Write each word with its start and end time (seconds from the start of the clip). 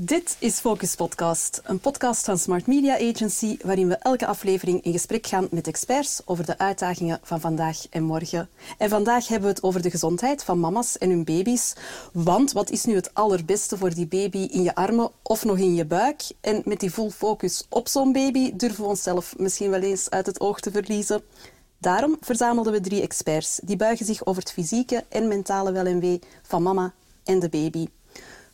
Dit 0.00 0.36
is 0.38 0.58
Focus 0.58 0.94
Podcast, 0.94 1.60
een 1.64 1.78
podcast 1.78 2.24
van 2.24 2.38
Smart 2.38 2.66
Media 2.66 2.94
Agency 2.94 3.56
waarin 3.62 3.88
we 3.88 3.94
elke 3.94 4.26
aflevering 4.26 4.82
in 4.82 4.92
gesprek 4.92 5.26
gaan 5.26 5.48
met 5.50 5.66
experts 5.66 6.20
over 6.24 6.46
de 6.46 6.58
uitdagingen 6.58 7.20
van 7.22 7.40
vandaag 7.40 7.88
en 7.90 8.02
morgen. 8.02 8.48
En 8.78 8.88
vandaag 8.88 9.28
hebben 9.28 9.48
we 9.48 9.54
het 9.54 9.62
over 9.62 9.82
de 9.82 9.90
gezondheid 9.90 10.44
van 10.44 10.60
mama's 10.60 10.98
en 10.98 11.10
hun 11.10 11.24
baby's. 11.24 11.74
Want 12.12 12.52
wat 12.52 12.70
is 12.70 12.84
nu 12.84 12.94
het 12.94 13.14
allerbeste 13.14 13.76
voor 13.76 13.94
die 13.94 14.06
baby 14.06 14.38
in 14.38 14.62
je 14.62 14.74
armen 14.74 15.10
of 15.22 15.44
nog 15.44 15.58
in 15.58 15.74
je 15.74 15.84
buik? 15.84 16.22
En 16.40 16.62
met 16.64 16.80
die 16.80 16.90
full 16.90 17.10
focus 17.10 17.66
op 17.68 17.88
zo'n 17.88 18.12
baby 18.12 18.56
durven 18.56 18.82
we 18.82 18.88
onszelf 18.88 19.38
misschien 19.38 19.70
wel 19.70 19.82
eens 19.82 20.10
uit 20.10 20.26
het 20.26 20.40
oog 20.40 20.60
te 20.60 20.70
verliezen. 20.70 21.22
Daarom 21.78 22.16
verzamelden 22.20 22.72
we 22.72 22.80
drie 22.80 23.02
experts 23.02 23.60
die 23.64 23.76
buigen 23.76 24.06
zich 24.06 24.26
over 24.26 24.42
het 24.42 24.52
fysieke 24.52 25.04
en 25.08 25.28
mentale 25.28 25.72
wel 25.72 25.86
en 25.86 26.00
wee 26.00 26.20
van 26.42 26.62
mama 26.62 26.92
en 27.24 27.38
de 27.38 27.48
baby. 27.48 27.86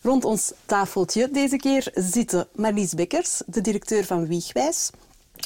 Rond 0.05 0.25
ons 0.25 0.53
tafeltje 0.67 1.31
deze 1.31 1.57
keer 1.57 1.91
zitten 1.95 2.47
Marlies 2.55 2.95
Bekkers, 2.95 3.43
de 3.47 3.61
directeur 3.61 4.05
van 4.05 4.27
Wiegwijs. 4.27 4.91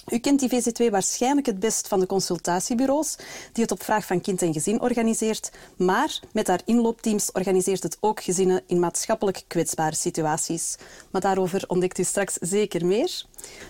U 0.08 0.18
kent 0.18 0.40
die 0.40 0.50
VC2 0.50 0.90
waarschijnlijk 0.90 1.46
het 1.46 1.58
best 1.58 1.88
van 1.88 2.00
de 2.00 2.06
consultatiebureaus, 2.06 3.16
die 3.52 3.62
het 3.62 3.72
op 3.72 3.82
vraag 3.82 4.06
van 4.06 4.20
kind 4.20 4.42
en 4.42 4.52
gezin 4.52 4.80
organiseert. 4.80 5.50
Maar 5.76 6.20
met 6.32 6.46
haar 6.46 6.60
inloopteams 6.64 7.32
organiseert 7.32 7.82
het 7.82 7.96
ook 8.00 8.22
gezinnen 8.22 8.62
in 8.66 8.78
maatschappelijk 8.78 9.42
kwetsbare 9.46 9.94
situaties. 9.94 10.76
Maar 11.10 11.20
daarover 11.20 11.64
ontdekt 11.66 11.98
u 11.98 12.04
straks 12.04 12.34
zeker 12.40 12.86
meer. 12.86 13.24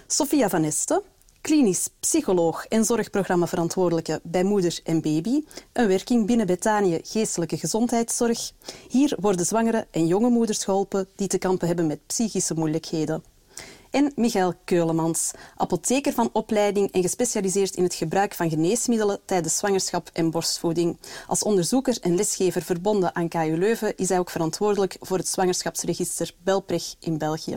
Sophia 0.06 0.48
van 0.48 0.64
Esten, 0.64 1.02
klinisch 1.48 1.88
psycholoog 2.00 2.66
en 2.66 2.84
zorgprogrammaverantwoordelijke 2.84 4.20
bij 4.22 4.42
moeder 4.42 4.80
en 4.84 5.00
baby, 5.00 5.44
een 5.72 5.86
werking 5.86 6.26
binnen 6.26 6.46
Betanië 6.46 7.00
Geestelijke 7.02 7.56
Gezondheidszorg. 7.56 8.52
Hier 8.88 9.16
worden 9.20 9.46
zwangere 9.46 9.86
en 9.90 10.06
jonge 10.06 10.28
moeders 10.28 10.64
geholpen 10.64 11.08
die 11.16 11.26
te 11.26 11.38
kampen 11.38 11.66
hebben 11.66 11.86
met 11.86 12.06
psychische 12.06 12.54
moeilijkheden. 12.54 13.24
En 13.90 14.12
Michael 14.16 14.54
Keulemans, 14.64 15.30
apotheker 15.56 16.12
van 16.12 16.30
opleiding 16.32 16.92
en 16.92 17.02
gespecialiseerd 17.02 17.76
in 17.76 17.82
het 17.82 17.94
gebruik 17.94 18.34
van 18.34 18.50
geneesmiddelen 18.50 19.20
tijdens 19.24 19.56
zwangerschap 19.56 20.10
en 20.12 20.30
borstvoeding. 20.30 20.98
Als 21.26 21.42
onderzoeker 21.42 21.98
en 22.00 22.14
lesgever 22.14 22.62
verbonden 22.62 23.14
aan 23.14 23.28
KU 23.28 23.56
Leuven 23.58 23.96
is 23.96 24.08
hij 24.08 24.18
ook 24.18 24.30
verantwoordelijk 24.30 24.96
voor 25.00 25.18
het 25.18 25.28
zwangerschapsregister 25.28 26.34
Belpreg 26.42 26.94
in 27.00 27.18
België. 27.18 27.56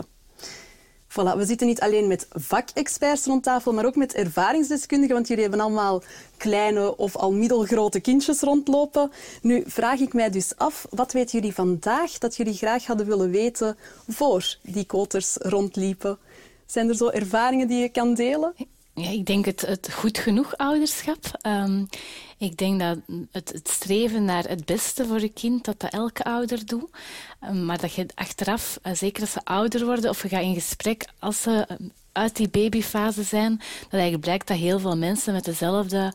Voilà, 1.11 1.37
we 1.37 1.45
zitten 1.45 1.67
niet 1.67 1.81
alleen 1.81 2.07
met 2.07 2.27
vakexperts 2.29 3.25
rond 3.25 3.43
tafel, 3.43 3.73
maar 3.73 3.85
ook 3.85 3.95
met 3.95 4.13
ervaringsdeskundigen, 4.13 5.15
want 5.15 5.27
jullie 5.27 5.43
hebben 5.43 5.61
allemaal 5.61 6.03
kleine 6.37 6.97
of 6.97 7.15
al 7.15 7.31
middelgrote 7.31 7.99
kindjes 7.99 8.39
rondlopen. 8.39 9.11
Nu 9.41 9.63
vraag 9.67 9.99
ik 9.99 10.13
mij 10.13 10.29
dus 10.29 10.57
af, 10.57 10.87
wat 10.89 11.11
weten 11.11 11.39
jullie 11.39 11.53
vandaag 11.53 12.17
dat 12.17 12.35
jullie 12.35 12.53
graag 12.53 12.85
hadden 12.85 13.05
willen 13.07 13.29
weten 13.29 13.77
voor 14.07 14.57
die 14.61 14.85
koters 14.85 15.35
rondliepen? 15.37 16.17
Zijn 16.65 16.89
er 16.89 16.95
zo 16.95 17.07
ervaringen 17.07 17.67
die 17.67 17.79
je 17.79 17.89
kan 17.89 18.13
delen? 18.13 18.53
Ja, 18.93 19.09
ik 19.09 19.25
denk 19.25 19.45
het, 19.45 19.61
het 19.61 19.93
goed 19.93 20.17
genoeg 20.17 20.57
ouderschap. 20.57 21.39
Um, 21.47 21.87
ik 22.37 22.57
denk 22.57 22.79
dat 22.79 22.97
het, 23.31 23.51
het, 23.51 23.69
streven 23.69 24.25
naar 24.25 24.43
het 24.43 24.65
beste 24.65 25.05
voor 25.05 25.21
je 25.21 25.29
kind, 25.29 25.65
dat 25.65 25.79
dat 25.79 25.93
elke 25.93 26.23
ouder 26.23 26.65
doet. 26.65 26.89
Um, 27.43 27.65
maar 27.65 27.77
dat 27.77 27.93
je 27.93 28.05
achteraf, 28.15 28.79
uh, 28.83 28.93
zeker 28.93 29.21
als 29.21 29.31
ze 29.31 29.43
ouder 29.43 29.85
worden 29.85 30.09
of 30.09 30.21
je 30.21 30.29
gaat 30.29 30.41
in 30.41 30.53
gesprek 30.53 31.05
als 31.19 31.41
ze 31.41 31.67
uit 32.11 32.35
die 32.35 32.49
babyfase 32.49 33.23
zijn, 33.23 33.57
dat 33.57 33.91
eigenlijk 33.91 34.23
blijkt 34.23 34.47
dat 34.47 34.57
heel 34.57 34.79
veel 34.79 34.97
mensen 34.97 35.33
met 35.33 35.45
dezelfde 35.45 36.13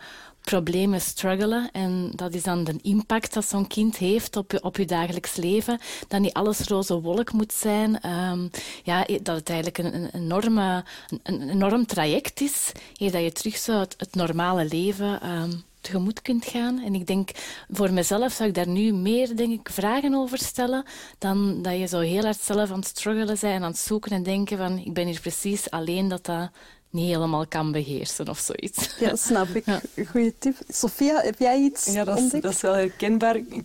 problemen 0.50 1.00
struggelen. 1.00 1.70
En 1.72 2.10
dat 2.14 2.34
is 2.34 2.42
dan 2.42 2.64
de 2.64 2.78
impact 2.82 3.34
dat 3.34 3.44
zo'n 3.44 3.66
kind 3.66 3.96
heeft 3.96 4.36
op 4.36 4.52
je, 4.52 4.62
op 4.62 4.76
je 4.76 4.84
dagelijks 4.84 5.36
leven. 5.36 5.78
Dat 6.08 6.20
niet 6.20 6.32
alles 6.32 6.60
roze 6.60 7.00
wolk 7.00 7.32
moet 7.32 7.52
zijn. 7.52 8.10
Um, 8.30 8.50
ja, 8.82 9.06
dat 9.22 9.36
het 9.36 9.48
eigenlijk 9.48 9.78
een, 9.78 9.94
een, 9.94 10.10
enorme, 10.12 10.84
een, 11.22 11.48
enorm 11.50 11.86
traject 11.86 12.40
is. 12.40 12.72
Dat 12.92 13.22
je 13.22 13.32
terug 13.32 13.56
zo 13.56 13.78
het, 13.78 14.14
normale 14.14 14.64
leven 14.64 15.30
um, 15.30 15.62
tegemoet 15.80 16.22
kunt 16.22 16.44
gaan. 16.44 16.82
En 16.84 16.94
ik 16.94 17.06
denk, 17.06 17.30
voor 17.70 17.92
mezelf 17.92 18.32
zou 18.32 18.48
ik 18.48 18.54
daar 18.54 18.68
nu 18.68 18.92
meer 18.92 19.36
denk 19.36 19.60
ik, 19.60 19.68
vragen 19.72 20.14
over 20.14 20.38
stellen 20.38 20.84
dan 21.18 21.62
dat 21.62 21.78
je 21.78 21.86
zo 21.86 22.00
heel 22.00 22.22
hard 22.22 22.40
zelf 22.40 22.70
aan 22.70 22.78
het 22.78 22.88
struggelen 22.88 23.26
bent 23.26 23.42
en 23.42 23.62
aan 23.62 23.70
het 23.70 23.78
zoeken 23.78 24.10
en 24.10 24.22
denken 24.22 24.58
van 24.58 24.78
ik 24.78 24.94
ben 24.94 25.06
hier 25.06 25.20
precies 25.20 25.70
alleen 25.70 26.08
dat 26.08 26.24
dat 26.24 26.50
niet 26.90 27.06
helemaal 27.06 27.46
kan 27.46 27.72
beheersen 27.72 28.28
of 28.28 28.38
zoiets. 28.38 28.94
Ja, 28.98 29.16
snap 29.16 29.48
ik. 29.48 29.66
Ja. 29.66 29.80
Goeie 30.10 30.34
tip. 30.38 30.56
Sophia, 30.68 31.20
heb 31.20 31.38
jij 31.38 31.58
iets 31.58 31.84
ja, 31.92 32.04
dat 32.04 32.16
is, 32.16 32.22
ontdekt? 32.22 32.42
dat 32.42 32.52
is 32.52 32.60
wel 32.60 32.74
herkenbaar. 32.74 33.36
Ik, 33.36 33.64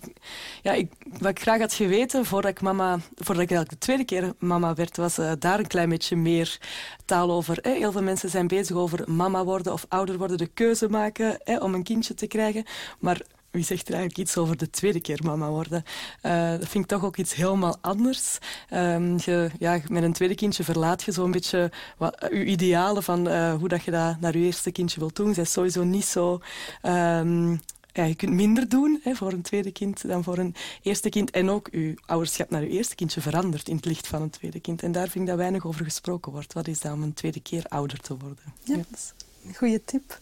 ja, 0.61 0.71
ik, 0.71 0.91
wat 1.19 1.29
ik 1.29 1.41
graag 1.41 1.59
had 1.59 1.73
geweten 1.73 2.25
voordat 2.25 2.51
ik, 2.51 2.61
mama, 2.61 2.99
voordat 3.15 3.43
ik 3.43 3.51
eigenlijk 3.51 3.69
de 3.69 3.77
tweede 3.77 4.03
keer 4.05 4.33
mama 4.39 4.73
werd, 4.73 4.97
was 4.97 5.19
uh, 5.19 5.31
daar 5.39 5.59
een 5.59 5.67
klein 5.67 5.89
beetje 5.89 6.15
meer 6.15 6.59
taal 7.05 7.31
over. 7.31 7.57
Hè. 7.61 7.71
Heel 7.71 7.91
veel 7.91 8.03
mensen 8.03 8.29
zijn 8.29 8.47
bezig 8.47 8.75
over 8.75 9.11
mama 9.11 9.43
worden 9.43 9.73
of 9.73 9.85
ouder 9.87 10.17
worden, 10.17 10.37
de 10.37 10.47
keuze 10.47 10.89
maken 10.89 11.39
hè, 11.43 11.57
om 11.57 11.73
een 11.73 11.83
kindje 11.83 12.13
te 12.13 12.27
krijgen. 12.27 12.65
Maar 12.99 13.21
wie 13.51 13.63
zegt 13.63 13.87
er 13.87 13.93
eigenlijk 13.93 14.27
iets 14.27 14.37
over 14.37 14.57
de 14.57 14.69
tweede 14.69 14.99
keer 14.99 15.19
mama 15.23 15.49
worden? 15.49 15.83
Uh, 16.23 16.49
dat 16.49 16.67
vind 16.67 16.83
ik 16.83 16.89
toch 16.89 17.03
ook 17.03 17.17
iets 17.17 17.33
helemaal 17.33 17.77
anders. 17.81 18.37
Um, 18.73 19.17
je, 19.17 19.49
ja, 19.59 19.79
met 19.87 20.03
een 20.03 20.13
tweede 20.13 20.35
kindje 20.35 20.63
verlaat 20.63 21.03
je 21.03 21.11
zo'n 21.11 21.31
beetje 21.31 21.71
wat, 21.97 22.23
uh, 22.23 22.39
je 22.39 22.45
idealen 22.45 23.03
van 23.03 23.27
uh, 23.27 23.53
hoe 23.53 23.67
dat 23.67 23.83
je 23.83 23.91
dat 23.91 24.19
naar 24.19 24.37
je 24.37 24.45
eerste 24.45 24.71
kindje 24.71 24.99
wilt 24.99 25.15
doen. 25.15 25.33
Zij 25.33 25.43
is 25.43 25.51
sowieso 25.51 25.83
niet 25.83 26.05
zo... 26.05 26.41
Um, 26.81 27.59
ja, 27.93 28.03
je 28.03 28.15
kunt 28.15 28.31
minder 28.31 28.69
doen 28.69 28.99
hè, 29.03 29.15
voor 29.15 29.31
een 29.31 29.41
tweede 29.41 29.71
kind 29.71 30.07
dan 30.07 30.23
voor 30.23 30.37
een 30.37 30.55
eerste 30.81 31.09
kind. 31.09 31.31
En 31.31 31.49
ook 31.49 31.67
je 31.71 31.95
ouderschap 32.05 32.49
naar 32.49 32.61
je 32.61 32.69
eerste 32.69 32.95
kindje 32.95 33.21
verandert 33.21 33.67
in 33.67 33.75
het 33.75 33.85
licht 33.85 34.07
van 34.07 34.21
een 34.21 34.29
tweede 34.29 34.59
kind. 34.59 34.83
En 34.83 34.91
daar 34.91 35.07
vind 35.07 35.23
ik 35.23 35.29
dat 35.29 35.37
weinig 35.37 35.65
over 35.65 35.85
gesproken 35.85 36.31
wordt. 36.31 36.53
Wat 36.53 36.67
is 36.67 36.79
dat 36.79 36.91
om 36.91 37.03
een 37.03 37.13
tweede 37.13 37.39
keer 37.39 37.65
ouder 37.67 37.99
te 37.99 38.17
worden? 38.17 38.53
Ja, 38.63 38.75
ja. 38.75 38.83
dat 38.89 38.99
is 38.99 39.13
een 39.45 39.55
goede 39.55 39.81
tip. 39.85 40.17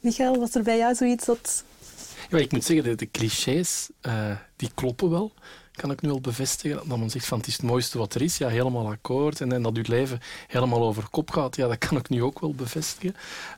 Michael, 0.00 0.38
was 0.38 0.54
er 0.54 0.62
bij 0.62 0.78
jou 0.78 0.94
zoiets 0.94 1.24
dat 1.24 1.64
ja, 2.30 2.38
ik 2.38 2.52
moet 2.52 2.64
zeggen, 2.64 2.84
de, 2.84 2.94
de 2.94 3.10
clichés, 3.10 3.88
uh, 4.02 4.36
die 4.56 4.70
kloppen 4.74 5.10
wel. 5.10 5.32
Kan 5.72 5.90
ik 5.90 6.00
nu 6.00 6.08
wel 6.08 6.20
bevestigen. 6.20 6.88
Dat 6.88 6.98
men 6.98 7.10
zegt 7.10 7.26
van 7.26 7.38
het 7.38 7.46
is 7.46 7.52
het 7.52 7.62
mooiste 7.62 7.98
wat 7.98 8.14
er 8.14 8.22
is. 8.22 8.38
Ja, 8.38 8.48
helemaal 8.48 8.86
akkoord. 8.86 9.40
En, 9.40 9.52
en 9.52 9.62
dat 9.62 9.76
uw 9.76 9.82
leven 9.86 10.20
helemaal 10.46 10.82
over 10.82 11.08
kop 11.10 11.30
gaat. 11.30 11.56
Ja, 11.56 11.68
dat 11.68 11.78
kan 11.78 11.96
ik 11.96 12.08
nu 12.08 12.22
ook 12.22 12.40
wel 12.40 12.54
bevestigen. 12.54 13.16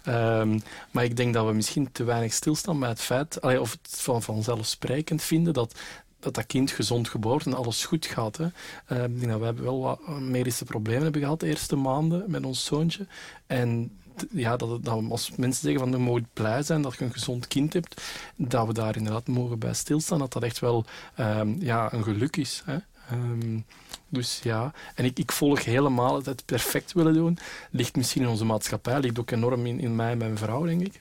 Um, 0.08 0.60
maar 0.90 1.04
ik 1.04 1.16
denk 1.16 1.34
dat 1.34 1.46
we 1.46 1.52
misschien 1.52 1.92
te 1.92 2.04
weinig 2.04 2.32
stilstaan 2.32 2.80
bij 2.80 2.88
het 2.88 3.00
feit, 3.00 3.40
allee, 3.40 3.60
of 3.60 3.70
het 3.70 4.00
van, 4.00 4.22
vanzelfsprekend 4.22 5.22
vinden 5.22 5.52
dat 5.52 5.74
dat 6.20 6.34
dat 6.34 6.46
kind 6.46 6.70
gezond 6.70 7.08
geboren 7.08 7.46
en 7.46 7.54
alles 7.54 7.84
goed 7.84 8.06
gaat. 8.06 8.36
Hè. 8.36 8.44
Uh, 8.92 9.04
ik 9.04 9.20
denk 9.20 9.40
dat 9.40 9.40
we 9.54 9.62
wel 9.62 9.80
wat 9.80 10.08
medische 10.08 10.64
problemen 10.64 11.02
hebben 11.02 11.20
gehad 11.20 11.40
de 11.40 11.46
eerste 11.46 11.76
maanden 11.76 12.24
met 12.26 12.44
ons 12.44 12.64
zoontje. 12.64 13.06
En 13.46 13.98
ja, 14.30 14.56
dat, 14.56 14.84
dat 14.84 15.02
als 15.10 15.30
mensen 15.36 15.62
zeggen 15.62 15.80
van 15.80 15.90
je 15.90 15.96
moet 15.96 16.32
blij 16.32 16.62
zijn 16.62 16.82
dat 16.82 16.96
je 16.98 17.04
een 17.04 17.12
gezond 17.12 17.46
kind 17.46 17.72
hebt, 17.72 18.02
dat 18.36 18.66
we 18.66 18.72
daar 18.72 18.96
inderdaad 18.96 19.26
mogen 19.26 19.58
bij 19.58 19.74
stilstaan, 19.74 20.18
dat 20.18 20.32
dat 20.32 20.42
echt 20.42 20.58
wel 20.58 20.84
um, 21.18 21.56
ja, 21.60 21.92
een 21.92 22.02
geluk 22.02 22.36
is. 22.36 22.62
Hè. 22.64 22.76
Um, 23.12 23.64
dus 24.08 24.40
ja, 24.42 24.72
en 24.94 25.04
ik, 25.04 25.18
ik 25.18 25.32
volg 25.32 25.64
helemaal 25.64 26.24
het, 26.24 26.44
perfect 26.44 26.92
willen 26.92 27.14
doen. 27.14 27.38
Ligt 27.70 27.96
misschien 27.96 28.22
in 28.22 28.28
onze 28.28 28.44
maatschappij, 28.44 29.00
ligt 29.00 29.18
ook 29.18 29.30
enorm 29.30 29.66
in, 29.66 29.80
in 29.80 29.96
mij 29.96 30.10
en 30.10 30.18
mijn 30.18 30.38
vrouw, 30.38 30.64
denk 30.64 30.80
ik. 30.80 31.00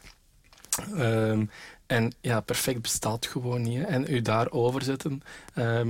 Um, 0.98 1.50
en 1.86 2.14
ja, 2.22 2.40
perfect 2.40 2.82
bestaat 2.82 3.26
gewoon 3.26 3.62
niet. 3.62 3.86
En 3.86 4.14
u 4.14 4.22
daarover 4.22 4.82
zetten. 4.82 5.24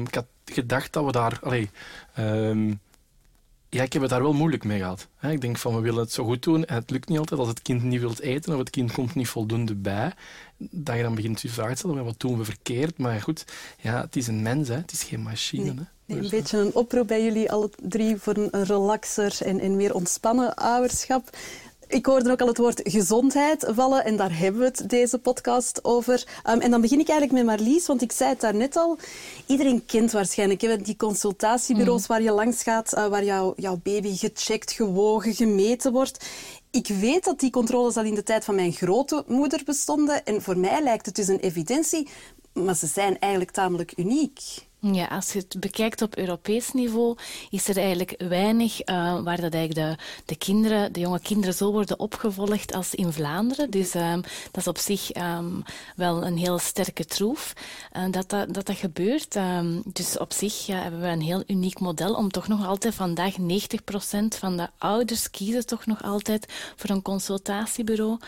Ik 0.05 0.15
had 0.15 0.25
gedacht 0.45 0.93
dat 0.93 1.05
we 1.05 1.11
daar. 1.11 1.39
Allee, 1.41 1.69
ja, 3.75 3.83
ik 3.83 3.93
heb 3.93 4.01
het 4.01 4.11
daar 4.11 4.21
wel 4.21 4.33
moeilijk 4.33 4.63
mee 4.63 4.79
gehad. 4.79 5.07
Ik 5.21 5.41
denk 5.41 5.57
van, 5.57 5.75
we 5.75 5.81
willen 5.81 5.99
het 5.99 6.11
zo 6.11 6.23
goed 6.23 6.43
doen 6.43 6.65
en 6.65 6.75
het 6.75 6.89
lukt 6.89 7.09
niet 7.09 7.17
altijd. 7.17 7.39
Als 7.39 7.49
het 7.49 7.61
kind 7.61 7.83
niet 7.83 7.99
wilt 7.99 8.19
eten 8.19 8.53
of 8.53 8.59
het 8.59 8.69
kind 8.69 8.91
komt 8.91 9.15
niet 9.15 9.27
voldoende 9.27 9.75
bij, 9.75 10.13
dat 10.57 10.95
je 10.95 11.01
dan 11.01 11.15
begint 11.15 11.41
je 11.41 11.49
vraag 11.49 11.69
te 11.69 11.75
stellen, 11.75 12.05
wat 12.05 12.19
doen 12.19 12.37
we 12.37 12.45
verkeerd? 12.45 12.97
Maar 12.97 13.21
goed, 13.21 13.45
ja, 13.81 14.01
het 14.01 14.15
is 14.15 14.27
een 14.27 14.41
mens, 14.41 14.67
hè. 14.67 14.75
het 14.75 14.91
is 14.91 15.03
geen 15.03 15.21
machine. 15.21 15.63
Nee. 15.63 15.75
Hè. 15.75 15.83
Nee, 16.05 16.23
een 16.23 16.29
beetje 16.29 16.57
een 16.57 16.75
oproep 16.75 17.07
bij 17.07 17.23
jullie 17.23 17.51
alle 17.51 17.69
drie 17.81 18.17
voor 18.17 18.37
een 18.37 18.63
relaxer 18.63 19.37
en, 19.41 19.59
en 19.59 19.75
meer 19.75 19.93
ontspannen 19.93 20.55
ouderschap. 20.55 21.29
Ik 21.95 22.05
hoorde 22.05 22.31
ook 22.31 22.41
al 22.41 22.47
het 22.47 22.57
woord 22.57 22.81
gezondheid 22.83 23.65
vallen 23.67 24.05
en 24.05 24.15
daar 24.15 24.37
hebben 24.37 24.61
we 24.61 24.67
het 24.67 24.89
deze 24.89 25.19
podcast 25.19 25.83
over. 25.83 26.27
Um, 26.49 26.59
en 26.59 26.71
dan 26.71 26.81
begin 26.81 26.99
ik 26.99 27.09
eigenlijk 27.09 27.45
met 27.45 27.57
Marlies, 27.57 27.87
want 27.87 28.01
ik 28.01 28.11
zei 28.11 28.29
het 28.29 28.41
daarnet 28.41 28.75
al. 28.75 28.97
Iedereen 29.45 29.85
kent 29.85 30.11
waarschijnlijk 30.11 30.61
hè, 30.61 30.77
die 30.77 30.95
consultatiebureaus 30.95 32.01
mm. 32.01 32.07
waar 32.07 32.21
je 32.21 32.31
langs 32.31 32.63
gaat, 32.63 32.93
uh, 32.97 33.07
waar 33.07 33.23
jou, 33.23 33.53
jouw 33.55 33.79
baby 33.83 34.15
gecheckt, 34.15 34.71
gewogen, 34.71 35.33
gemeten 35.33 35.91
wordt. 35.91 36.25
Ik 36.71 36.87
weet 36.87 37.23
dat 37.23 37.39
die 37.39 37.49
controles 37.49 37.97
al 37.97 38.03
in 38.03 38.15
de 38.15 38.23
tijd 38.23 38.45
van 38.45 38.55
mijn 38.55 38.71
grote 38.71 39.23
moeder 39.27 39.61
bestonden 39.65 40.25
en 40.25 40.41
voor 40.41 40.57
mij 40.57 40.83
lijkt 40.83 41.05
het 41.05 41.15
dus 41.15 41.27
een 41.27 41.39
evidentie, 41.39 42.07
maar 42.53 42.75
ze 42.75 42.87
zijn 42.87 43.19
eigenlijk 43.19 43.51
tamelijk 43.51 43.93
uniek. 43.95 44.39
Ja, 44.93 45.05
als 45.05 45.34
je 45.34 45.40
het 45.40 45.59
bekijkt 45.59 46.02
op 46.02 46.17
Europees 46.17 46.72
niveau, 46.72 47.17
is 47.49 47.67
er 47.67 47.78
eigenlijk 47.78 48.16
weinig 48.17 48.79
uh, 48.90 49.22
waar 49.23 49.41
dat 49.41 49.53
eigenlijk 49.53 49.97
de, 49.97 50.03
de 50.26 50.35
kinderen, 50.35 50.93
de 50.93 50.99
jonge 50.99 51.20
kinderen 51.20 51.53
zo 51.53 51.72
worden 51.72 51.99
opgevolgd 51.99 52.73
als 52.73 52.96
in 52.96 53.11
Vlaanderen. 53.11 53.70
Dus 53.70 53.93
um, 53.93 54.22
dat 54.22 54.61
is 54.61 54.67
op 54.67 54.78
zich 54.78 55.16
um, 55.16 55.64
wel 55.96 56.26
een 56.26 56.37
heel 56.37 56.59
sterke 56.59 57.05
troef 57.05 57.53
uh, 57.97 58.03
dat, 58.11 58.29
dat, 58.29 58.53
dat, 58.53 58.66
dat 58.66 58.78
gebeurt. 58.78 59.35
Um, 59.35 59.82
dus 59.85 60.17
op 60.17 60.34
zich 60.34 60.66
ja, 60.66 60.82
hebben 60.82 61.02
we 61.02 61.08
een 61.08 61.22
heel 61.22 61.43
uniek 61.47 61.79
model 61.79 62.16
om 62.16 62.31
toch 62.31 62.47
nog 62.47 62.66
altijd 62.66 62.96
vandaag 62.96 63.35
90% 63.40 63.43
van 64.28 64.58
de 64.58 64.70
ouders 64.78 65.29
kiezen 65.29 65.66
toch 65.66 65.85
nog 65.85 66.03
altijd 66.03 66.53
voor 66.76 66.90
een 66.90 67.02
consultatiebureau 67.02 68.20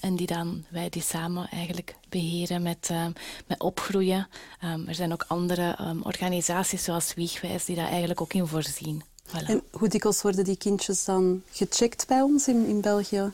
en 0.00 0.16
die 0.16 0.26
dan, 0.26 0.64
wij 0.68 0.88
die 0.88 1.02
samen 1.02 1.48
eigenlijk 1.50 1.94
beheren 2.12 2.62
met, 2.62 2.88
uh, 2.92 3.06
met 3.46 3.60
opgroeien. 3.60 4.28
Um, 4.64 4.88
er 4.88 4.94
zijn 4.94 5.12
ook 5.12 5.24
andere 5.28 5.78
um, 5.80 6.02
organisaties 6.02 6.84
zoals 6.84 7.14
Wiegwijs 7.14 7.64
die 7.64 7.76
daar 7.76 7.88
eigenlijk 7.88 8.20
ook 8.20 8.32
in 8.32 8.46
voorzien. 8.46 9.02
Voilà. 9.26 9.46
En 9.46 9.62
hoe 9.70 9.88
dikwijls 9.88 10.22
worden 10.22 10.44
die 10.44 10.56
kindjes 10.56 11.04
dan 11.04 11.42
gecheckt 11.50 12.06
bij 12.06 12.20
ons 12.20 12.48
in, 12.48 12.66
in 12.66 12.80
België? 12.80 13.32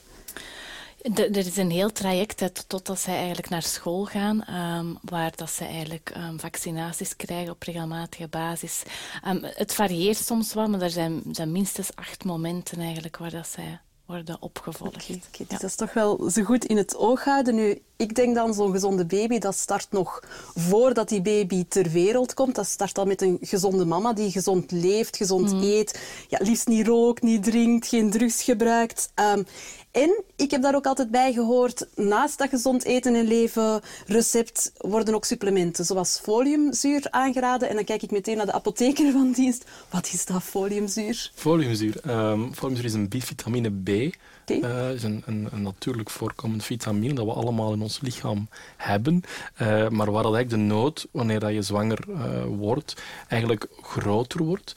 Er 1.14 1.36
is 1.36 1.56
een 1.56 1.70
heel 1.70 1.92
traject 1.92 2.66
totdat 2.66 3.00
zij 3.00 3.16
eigenlijk 3.16 3.48
naar 3.48 3.62
school 3.62 4.04
gaan, 4.04 4.44
um, 4.54 4.98
waar 5.02 5.32
dat 5.36 5.50
ze 5.50 5.64
eigenlijk 5.64 6.12
um, 6.16 6.40
vaccinaties 6.40 7.16
krijgen 7.16 7.52
op 7.52 7.62
regelmatige 7.62 8.28
basis. 8.28 8.82
Um, 9.26 9.40
het 9.42 9.74
varieert 9.74 10.16
soms 10.16 10.54
wel, 10.54 10.68
maar 10.68 10.82
er 10.82 10.90
zijn, 10.90 11.22
zijn 11.30 11.52
minstens 11.52 11.94
acht 11.94 12.24
momenten 12.24 12.80
eigenlijk 12.80 13.16
waar 13.16 13.30
dat 13.30 13.48
zij 13.48 13.80
worden 14.08 14.36
opgevolgd. 14.40 15.04
Okay, 15.04 15.22
okay, 15.28 15.46
dus 15.48 15.60
dat 15.60 15.70
is 15.70 15.74
toch 15.76 15.92
wel 15.92 16.30
zo 16.30 16.42
goed 16.42 16.64
in 16.64 16.76
het 16.76 16.96
oog 16.96 17.24
houden. 17.24 17.54
Nu, 17.54 17.82
ik 17.96 18.14
denk 18.14 18.34
dan 18.34 18.54
zo'n 18.54 18.72
gezonde 18.72 19.06
baby, 19.06 19.38
dat 19.38 19.56
start 19.56 19.86
nog 19.90 20.22
voordat 20.54 21.08
die 21.08 21.22
baby 21.22 21.64
ter 21.68 21.90
wereld 21.90 22.34
komt. 22.34 22.54
Dat 22.54 22.66
start 22.66 22.98
al 22.98 23.04
met 23.04 23.22
een 23.22 23.38
gezonde 23.40 23.84
mama 23.84 24.12
die 24.12 24.30
gezond 24.30 24.70
leeft, 24.70 25.16
gezond 25.16 25.52
mm. 25.52 25.62
eet. 25.62 26.00
Ja, 26.28 26.38
liefst 26.42 26.66
niet 26.66 26.86
rookt, 26.86 27.22
niet 27.22 27.42
drinkt, 27.42 27.86
geen 27.86 28.10
drugs 28.10 28.42
gebruikt. 28.42 29.12
Um, 29.14 29.46
en 29.90 30.24
ik 30.36 30.50
heb 30.50 30.62
daar 30.62 30.74
ook 30.74 30.86
altijd 30.86 31.10
bij 31.10 31.32
gehoord, 31.32 31.86
naast 31.94 32.38
dat 32.38 32.48
gezond 32.48 32.84
eten 32.84 33.14
en 33.14 33.26
leven 33.26 33.80
recept 34.06 34.72
worden 34.78 35.14
ook 35.14 35.24
supplementen, 35.24 35.84
zoals 35.84 36.18
foliumzuur 36.22 37.06
aangeraden. 37.10 37.68
En 37.68 37.74
dan 37.74 37.84
kijk 37.84 38.02
ik 38.02 38.10
meteen 38.10 38.36
naar 38.36 38.46
de 38.46 38.52
apotheker 38.52 39.12
van 39.12 39.32
dienst. 39.32 39.64
Wat 39.90 40.06
is 40.06 40.26
dat, 40.26 40.42
foliumzuur? 40.42 41.30
Foliumzuur. 41.34 42.00
Um, 42.06 42.54
foliumzuur 42.54 42.84
is 42.84 42.94
een 42.94 43.08
bivitamine 43.08 43.70
B. 43.70 44.14
Okay. 44.50 44.94
is 44.94 45.02
een, 45.02 45.22
een, 45.26 45.48
een, 45.50 45.62
natuurlijk 45.62 46.10
voorkomend 46.10 46.64
vitamine 46.64 47.14
dat 47.14 47.24
we 47.24 47.32
allemaal 47.32 47.72
in 47.72 47.82
ons 47.82 48.00
lichaam 48.00 48.48
hebben. 48.76 49.22
Uh, 49.62 49.88
maar 49.88 50.10
waar 50.10 50.22
dat 50.22 50.34
eigenlijk 50.34 50.50
de 50.50 50.74
nood, 50.74 51.06
wanneer 51.10 51.40
dat 51.40 51.52
je 51.52 51.62
zwanger 51.62 51.98
uh, 52.08 52.44
wordt, 52.44 53.02
eigenlijk 53.28 53.66
groter 53.82 54.42
wordt. 54.44 54.74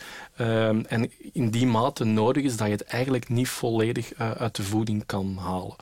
En 0.88 1.12
in 1.34 1.50
die 1.50 1.66
mate 1.66 2.04
nodig 2.04 2.44
is 2.44 2.58
dat 2.58 2.68
je 2.68 2.74
het 2.74 2.84
eigenlijk 2.84 3.30
niet 3.30 3.50
volledig 3.50 4.14
uit 4.18 4.56
de 4.56 4.64
voeding 4.64 5.06
kan 5.06 5.38
halen. 5.38 5.76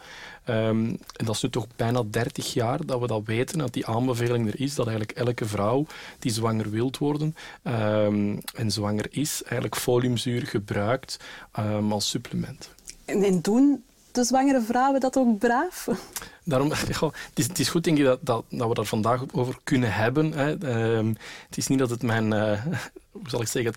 En 0.44 1.00
dat 1.12 1.36
is 1.36 1.42
nu 1.42 1.50
toch 1.50 1.68
bijna 1.76 2.04
30 2.10 2.54
jaar 2.54 2.86
dat 2.86 3.00
we 3.00 3.08
dat 3.08 3.22
weten, 3.26 3.58
dat 3.58 3.74
die 3.74 3.86
aanbeveling 3.86 4.48
er 4.48 4.62
is, 4.62 4.76
dat 4.76 4.88
eigenlijk 4.88 5.18
elke 5.18 5.46
vrouw 5.46 5.86
die 6.20 6.32
zwanger 6.32 6.70
wilt 6.70 6.98
worden 6.98 7.36
en 8.54 8.72
zwanger 8.72 9.08
is, 9.10 9.42
eigenlijk 9.44 9.76
foliumzuur 9.76 10.48
gebruikt 10.48 11.20
als 11.90 12.10
supplement. 12.10 12.70
En, 13.10 13.42
doen 13.42 13.84
de 14.12 14.24
zwangere 14.24 14.62
vrouwen 14.62 15.00
dat 15.00 15.18
ook 15.18 15.38
braaf? 15.38 15.88
Daarom, 16.44 16.72
het, 16.74 17.10
is, 17.34 17.48
het, 17.48 17.60
is, 17.60 17.70
goed 17.70 17.84
denk 17.84 17.98
ik 17.98 18.04
dat, 18.04 18.20
dat, 18.22 18.44
we 18.50 18.74
daar 18.74 18.86
vandaag 18.86 19.24
over 19.32 19.58
kunnen 19.64 19.94
hebben. 19.94 20.32
Hè. 20.32 20.56
Uh, 20.64 21.14
het 21.48 21.58
is 21.58 21.68
niet 21.68 21.80
dat 21.80 21.90
het 21.90 22.04
mijn, 22.04 22.34
uh, 22.34 22.66
hoe 23.12 23.30
zal 23.30 23.42
ik 23.42 23.48
zeggen, 23.48 23.74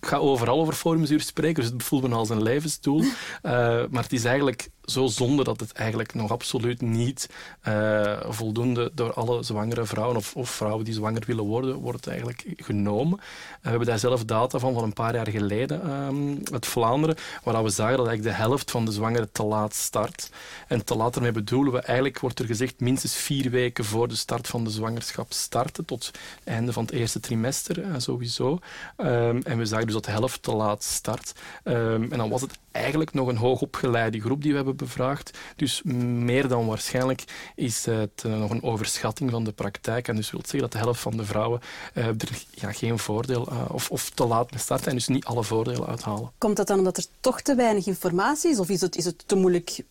ik 0.00 0.06
ga 0.06 0.16
overal 0.16 0.60
over 0.60 0.74
forumzuur 0.74 1.20
spreken, 1.20 1.62
dus 1.62 1.72
het 1.72 1.82
voelt 1.82 2.08
me 2.08 2.14
als 2.14 2.28
een 2.28 2.42
levensdoel. 2.42 3.00
Uh, 3.00 3.10
maar 3.90 4.02
het 4.02 4.12
is 4.12 4.24
eigenlijk 4.24 4.70
zo 4.84 5.06
zonde 5.06 5.44
dat 5.44 5.60
het 5.60 5.72
eigenlijk 5.72 6.14
nog 6.14 6.30
absoluut 6.30 6.80
niet 6.80 7.28
uh, 7.68 8.20
voldoende 8.28 8.90
door 8.94 9.12
alle 9.12 9.42
zwangere 9.42 9.86
vrouwen 9.86 10.16
of, 10.16 10.36
of, 10.36 10.50
vrouwen 10.50 10.84
die 10.84 10.94
zwanger 10.94 11.22
willen 11.26 11.44
worden, 11.44 11.76
wordt 11.76 12.06
eigenlijk 12.06 12.44
genomen. 12.56 13.18
Uh, 13.18 13.24
we 13.62 13.68
hebben 13.68 13.86
daar 13.86 13.98
zelf 13.98 14.24
data 14.24 14.58
van 14.58 14.74
van 14.74 14.82
een 14.82 14.92
paar 14.92 15.14
jaar 15.14 15.28
geleden 15.28 15.90
um, 15.90 16.40
uit 16.52 16.66
Vlaanderen, 16.66 17.16
waar 17.42 17.62
we 17.62 17.68
zagen 17.68 17.96
dat 17.96 18.06
eigenlijk 18.06 18.36
de 18.36 18.42
helft 18.42 18.70
van 18.70 18.84
de 18.84 18.92
zwangeren 18.92 19.32
te 19.32 19.42
laat 19.44 19.74
start. 19.74 20.30
En 20.68 20.84
te 20.84 20.94
laat 20.96 21.16
ermee 21.16 21.32
bedoelen 21.32 21.72
we 21.72 21.78
eigenlijk, 21.78 22.18
wordt 22.18 22.38
er 22.38 22.46
gezegd, 22.46 22.80
minstens 22.80 23.14
vier 23.14 23.50
weken 23.50 23.84
voor 23.84 24.08
de 24.08 24.16
start 24.16 24.48
van 24.48 24.64
de 24.64 24.70
zwangerschap 24.70 25.32
starten, 25.32 25.84
tot 25.84 26.06
het 26.06 26.18
einde 26.44 26.72
van 26.72 26.84
het 26.84 26.92
eerste 26.92 27.20
trimester 27.20 27.84
sowieso. 27.96 28.58
Um, 28.96 29.42
en 29.42 29.58
we 29.58 29.66
zagen 29.66 29.84
dus 29.84 29.94
dat 29.94 30.04
de 30.04 30.10
helft 30.10 30.42
te 30.42 30.52
laat 30.52 30.82
start. 30.82 31.32
Um, 31.64 32.12
en 32.12 32.18
dan 32.18 32.30
was 32.30 32.40
het 32.40 32.58
eigenlijk 32.70 33.12
nog 33.12 33.28
een 33.28 33.36
hoogopgeleide 33.36 34.20
groep 34.20 34.42
die 34.42 34.50
we 34.50 34.56
hebben 34.56 34.76
bevraagd. 34.76 35.38
Dus 35.56 35.82
meer 35.82 36.48
dan 36.48 36.66
waarschijnlijk 36.66 37.24
is 37.54 37.84
het 37.84 38.22
uh, 38.26 38.38
nog 38.38 38.50
een 38.50 38.62
overschatting 38.62 39.30
van 39.30 39.44
de 39.44 39.52
praktijk. 39.52 40.08
En 40.08 40.16
dus 40.16 40.30
wil 40.30 40.40
zeggen 40.40 40.60
dat 40.60 40.72
de 40.72 40.78
helft 40.78 41.00
van 41.00 41.16
de 41.16 41.24
vrouwen 41.24 41.60
uh, 41.94 42.06
er 42.06 42.44
ja, 42.50 42.72
geen 42.72 42.98
voordeel 42.98 43.52
uh, 43.52 43.64
of, 43.68 43.90
of 43.90 44.10
te 44.10 44.26
laat 44.26 44.50
mee 44.50 44.60
starten 44.60 44.86
en 44.86 44.94
dus 44.94 45.08
niet 45.08 45.24
alle 45.24 45.44
voordelen 45.44 45.86
uithalen. 45.86 46.30
Komt 46.38 46.56
dat 46.56 46.66
dan 46.66 46.78
omdat 46.78 46.96
er 46.96 47.04
toch 47.20 47.40
te 47.40 47.54
weinig 47.54 47.86
informatie 47.86 48.50
is? 48.50 48.58
Of 48.58 48.68
is 48.68 48.80
het, 48.80 48.96
is 48.96 49.04
het 49.04 49.28
te 49.28 49.36
moeilijk 49.36 49.82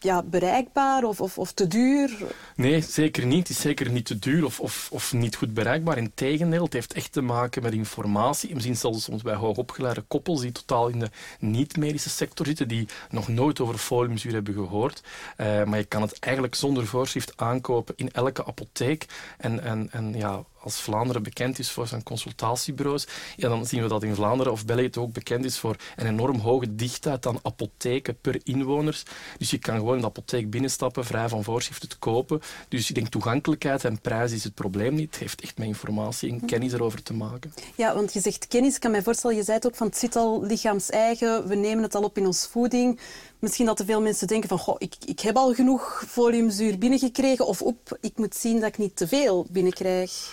ja, 0.00 0.22
bereikbaar 0.22 1.04
of, 1.04 1.20
of, 1.20 1.38
of, 1.38 1.52
te 1.52 1.66
duur? 1.66 2.10
Nee, 2.56 2.80
zeker 2.80 3.26
niet. 3.26 3.48
Het 3.48 3.56
is 3.56 3.60
zeker 3.60 3.90
niet 3.90 4.06
te 4.06 4.18
duur 4.18 4.44
of, 4.44 4.60
of, 4.60 4.88
of 4.92 5.12
niet 5.12 5.36
goed 5.36 5.54
bereikbaar. 5.54 5.98
Integendeel, 5.98 6.64
het 6.64 6.72
heeft 6.72 6.92
echt 6.92 7.12
te 7.12 7.20
maken 7.20 7.62
met 7.62 7.72
informatie. 7.72 8.54
We 8.54 8.60
zien 8.60 8.76
zelfs 8.76 9.04
soms 9.04 9.22
bij 9.22 9.34
hoogopgeleide 9.34 10.00
koppels 10.00 10.40
die 10.40 10.52
totaal 10.52 10.88
in 10.88 10.98
de 10.98 11.10
niet-medische 11.38 12.10
sector 12.10 12.46
zitten, 12.46 12.68
die 12.68 12.88
nog 13.10 13.28
nooit 13.28 13.60
over 13.60 13.78
foliumzuur 13.78 14.32
hebben 14.32 14.54
gehoord. 14.54 15.02
Uh, 15.36 15.64
maar 15.64 15.78
je 15.78 15.84
kan 15.84 16.02
het 16.02 16.18
eigenlijk 16.18 16.54
zonder 16.54 16.86
voorschrift 16.86 17.32
aankopen 17.36 17.94
in 17.96 18.10
elke 18.12 18.46
apotheek. 18.46 19.06
En, 19.38 19.62
en, 19.62 19.88
en 19.90 20.14
ja, 20.14 20.44
als 20.60 20.80
Vlaanderen 20.80 21.22
bekend 21.22 21.58
is 21.58 21.70
voor 21.70 21.86
zijn 21.86 22.02
consultatiebureaus, 22.02 23.06
ja, 23.36 23.48
dan 23.48 23.66
zien 23.66 23.82
we 23.82 23.88
dat 23.88 24.02
in 24.02 24.14
Vlaanderen 24.14 24.52
of 24.52 24.64
België 24.64 24.82
het 24.82 24.96
ook 24.96 25.12
bekend 25.12 25.44
is 25.44 25.58
voor 25.58 25.76
een 25.96 26.06
enorm 26.06 26.38
hoge 26.38 26.74
dichtheid 26.74 27.26
aan 27.26 27.38
apotheken 27.42 28.20
per 28.20 28.40
inwoners. 28.44 29.02
Dus 29.38 29.50
je 29.50 29.58
kan 29.58 29.76
gewoon 29.76 29.94
in 29.94 30.00
de 30.00 30.06
apotheek 30.06 30.50
binnenstappen, 30.50 31.04
vrij 31.04 31.28
van 31.28 31.44
voorschrift 31.44 31.82
het 31.82 31.98
kopen. 31.98 32.40
Dus 32.68 32.88
ik 32.88 32.94
denk 32.94 33.08
toegankelijkheid 33.08 33.84
en 33.84 34.00
prijs 34.00 34.32
is 34.32 34.44
het 34.44 34.54
probleem 34.54 34.94
niet. 34.94 35.10
Het 35.10 35.20
heeft 35.20 35.40
echt 35.40 35.58
met 35.58 35.66
informatie 35.66 36.30
en 36.30 36.44
kennis 36.44 36.72
erover 36.72 37.02
te 37.02 37.14
maken. 37.14 37.52
Ja, 37.74 37.94
want 37.94 38.12
je 38.12 38.20
zegt 38.20 38.46
kennis, 38.46 38.74
ik 38.74 38.80
kan 38.80 38.90
mij 38.90 39.02
voorstellen, 39.02 39.36
je 39.36 39.42
zei 39.42 39.56
het 39.56 39.66
ook 39.66 39.76
van 39.76 39.86
het 39.86 39.96
zit 39.96 40.16
al 40.16 40.42
lichaams-eigen, 40.42 41.48
we 41.48 41.54
nemen 41.54 41.82
het 41.82 41.94
al 41.94 42.02
op 42.02 42.18
in 42.18 42.26
ons 42.26 42.46
voeding. 42.50 43.00
Misschien 43.38 43.66
dat 43.66 43.76
te 43.76 43.84
veel 43.84 44.00
mensen 44.00 44.26
denken 44.26 44.48
van, 44.48 44.58
goh, 44.58 44.76
ik, 44.78 44.94
ik 45.04 45.20
heb 45.20 45.36
al 45.36 45.54
genoeg 45.54 46.04
foliumzuur 46.08 46.78
binnengekregen 46.78 47.46
of 47.46 47.62
op, 47.62 47.98
ik 48.00 48.12
moet 48.16 48.34
zien 48.34 48.60
dat 48.60 48.68
ik 48.68 48.78
niet 48.78 48.96
te 48.96 49.08
veel 49.08 49.46
binnenkrijg 49.50 50.30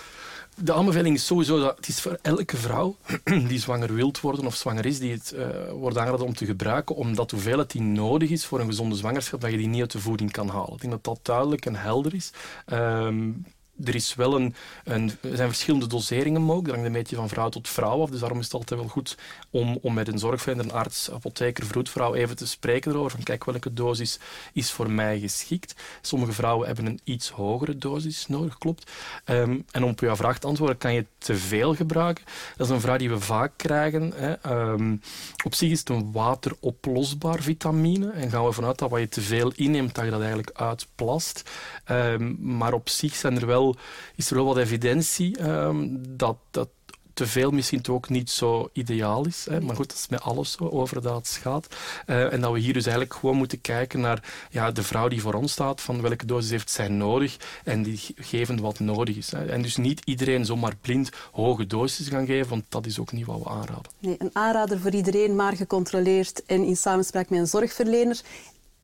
de 0.56 0.74
aanbeveling 0.74 1.16
is 1.16 1.26
sowieso 1.26 1.60
dat 1.60 1.76
het 1.76 1.88
is 1.88 2.02
voor 2.02 2.18
elke 2.22 2.58
vrouw 2.58 2.96
die 3.48 3.60
zwanger 3.60 3.94
wilt 3.94 4.22
worden 4.22 4.46
of 4.46 4.56
zwanger 4.56 4.86
is, 4.86 5.00
die 5.00 5.12
het 5.12 5.34
uh, 5.36 5.72
wordt 5.72 5.98
aangeraden 5.98 6.26
om 6.26 6.34
te 6.34 6.46
gebruiken, 6.46 6.96
omdat 6.96 7.30
de 7.30 7.36
hoeveelheid 7.36 7.72
die 7.72 7.82
nodig 7.82 8.30
is 8.30 8.46
voor 8.46 8.60
een 8.60 8.66
gezonde 8.66 8.96
zwangerschap, 8.96 9.42
dat 9.42 9.52
je 9.52 9.58
die 9.58 9.68
niet 9.68 9.82
uit 9.82 9.92
de 9.92 10.00
voeding 10.00 10.32
kan 10.32 10.50
halen. 10.50 10.74
Ik 10.74 10.82
denk 10.82 10.94
dat 10.94 11.04
dat 11.04 11.20
duidelijk 11.22 11.66
en 11.66 11.76
helder 11.76 12.14
is. 12.14 12.32
Uh, 12.74 13.08
er, 13.84 13.96
is 13.96 14.16
wel 14.16 14.36
een, 14.36 14.56
een, 14.84 15.12
er 15.22 15.36
zijn 15.36 15.48
verschillende 15.48 15.88
doseringen 15.88 16.42
mogelijk. 16.42 16.66
Dat 16.66 16.76
hangt 16.76 16.90
een 16.90 17.02
beetje 17.02 17.16
van 17.16 17.30
vrouw 17.30 17.50
tot 17.50 17.70
vrouw 17.70 18.02
af. 18.02 18.10
Dus 18.10 18.20
daarom 18.20 18.40
is 18.40 18.46
het 18.46 18.54
altijd 18.54 18.80
wel 18.80 18.90
goed 18.90 19.18
om, 19.50 19.80
om 19.82 19.94
met 19.94 20.08
een 20.08 20.20
zorgverlener, 20.20 20.66
een 20.66 20.72
arts, 20.72 21.12
apotheker, 21.12 21.66
vroedvrouw 21.66 22.14
even 22.14 22.36
te 22.36 22.48
spreken 22.48 22.92
erover. 22.92 23.12
Van 23.12 23.24
kijk, 23.24 23.44
welke 23.44 23.74
dosis 23.74 24.20
is 24.54 24.72
voor 24.72 24.92
mij 24.92 25.20
geschikt. 25.20 25.76
Sommige 26.02 26.32
vrouwen 26.32 26.68
hebben 26.68 26.86
een 26.86 27.00
iets 27.04 27.30
hogere 27.30 27.78
dosis 27.78 28.28
nodig, 28.28 28.58
klopt. 28.58 28.92
Um, 29.26 29.66
en 29.72 29.84
om 29.84 29.90
op 29.90 30.00
jouw 30.00 30.16
vraag 30.16 30.40
te 30.40 30.48
antwoorden, 30.48 30.78
kan 30.78 30.94
je 30.94 31.06
te 31.18 31.36
veel 31.36 31.76
gebruiken? 31.76 32.26
Dat 32.58 32.68
is 32.68 32.74
een 32.74 32.82
vraag 32.82 32.98
die 32.98 33.10
we 33.10 33.20
vaak 33.20 33.52
krijgen. 33.56 34.14
Hè. 34.16 34.52
Um, 34.72 35.02
op 35.44 35.54
zich 35.54 35.72
is 35.72 35.80
het 35.80 35.90
een 35.90 36.12
wateroplosbaar 36.12 37.42
vitamine. 37.42 38.12
En 38.12 38.30
gaan 38.30 38.46
we 38.46 38.52
vanuit 38.52 38.80
dat 38.80 38.90
wat 38.90 39.00
je 39.00 39.10
te 39.10 39.22
veel 39.22 39.52
inneemt, 39.56 39.96
dat 39.96 40.04
je 40.04 40.12
dat 40.12 40.20
eigenlijk 40.20 40.52
uitplast. 40.54 41.50
Um, 41.92 42.38
maar 42.40 42.74
op 42.74 42.90
zich 42.90 43.16
zijn 43.16 43.40
er 43.40 43.46
wel 43.46 43.65
is 44.16 44.30
er 44.30 44.36
wel 44.36 44.46
wat 44.46 44.58
evidentie 44.58 45.50
um, 45.50 46.04
dat, 46.18 46.38
dat 46.52 46.70
te 47.16 47.28
veel 47.28 47.52
misschien 47.52 47.82
toch 47.82 47.96
ook 47.96 48.10
niet 48.10 48.30
zo 48.30 48.70
ideaal 48.74 49.26
is. 49.26 49.46
Hè. 49.50 49.62
Maar 49.62 49.76
goed, 49.76 49.88
dat 49.88 49.98
is 49.98 50.08
met 50.08 50.22
alles 50.22 50.52
zo, 50.52 50.70
over 50.70 51.02
dat 51.02 51.38
gaat. 51.42 51.68
Uh, 52.08 52.34
en 52.34 52.42
dat 52.42 52.52
we 52.52 52.60
hier 52.60 52.74
dus 52.74 52.86
eigenlijk 52.86 53.16
gewoon 53.16 53.36
moeten 53.36 53.62
kijken 53.62 54.00
naar 54.00 54.48
ja, 54.50 54.72
de 54.72 54.84
vrouw 54.84 55.08
die 55.08 55.22
voor 55.22 55.34
ons 55.34 55.52
staat, 55.52 55.82
van 55.82 56.02
welke 56.02 56.26
dosis 56.26 56.50
heeft 56.50 56.70
zij 56.70 56.88
nodig 56.88 57.38
en 57.64 57.84
die 57.84 58.00
geven 58.16 58.62
wat 58.62 58.80
nodig 58.80 59.16
is. 59.16 59.32
Hè. 59.32 59.46
En 59.46 59.62
dus 59.62 59.76
niet 59.76 60.02
iedereen 60.04 60.46
zomaar 60.46 60.76
blind 60.82 61.10
hoge 61.32 61.68
doses 61.68 62.08
gaan 62.08 62.26
geven, 62.26 62.50
want 62.50 62.64
dat 62.70 62.86
is 62.86 63.00
ook 63.00 63.12
niet 63.12 63.26
wat 63.26 63.40
we 63.44 63.50
aanraden. 63.50 63.92
Nee, 64.00 64.16
een 64.18 64.30
aanrader 64.34 64.80
voor 64.80 64.92
iedereen, 64.92 65.36
maar 65.36 65.56
gecontroleerd 65.56 66.46
en 66.46 66.64
in 66.64 66.78
samenspraak 66.78 67.30
met 67.30 67.40
een 67.40 67.48
zorgverlener 67.48 68.22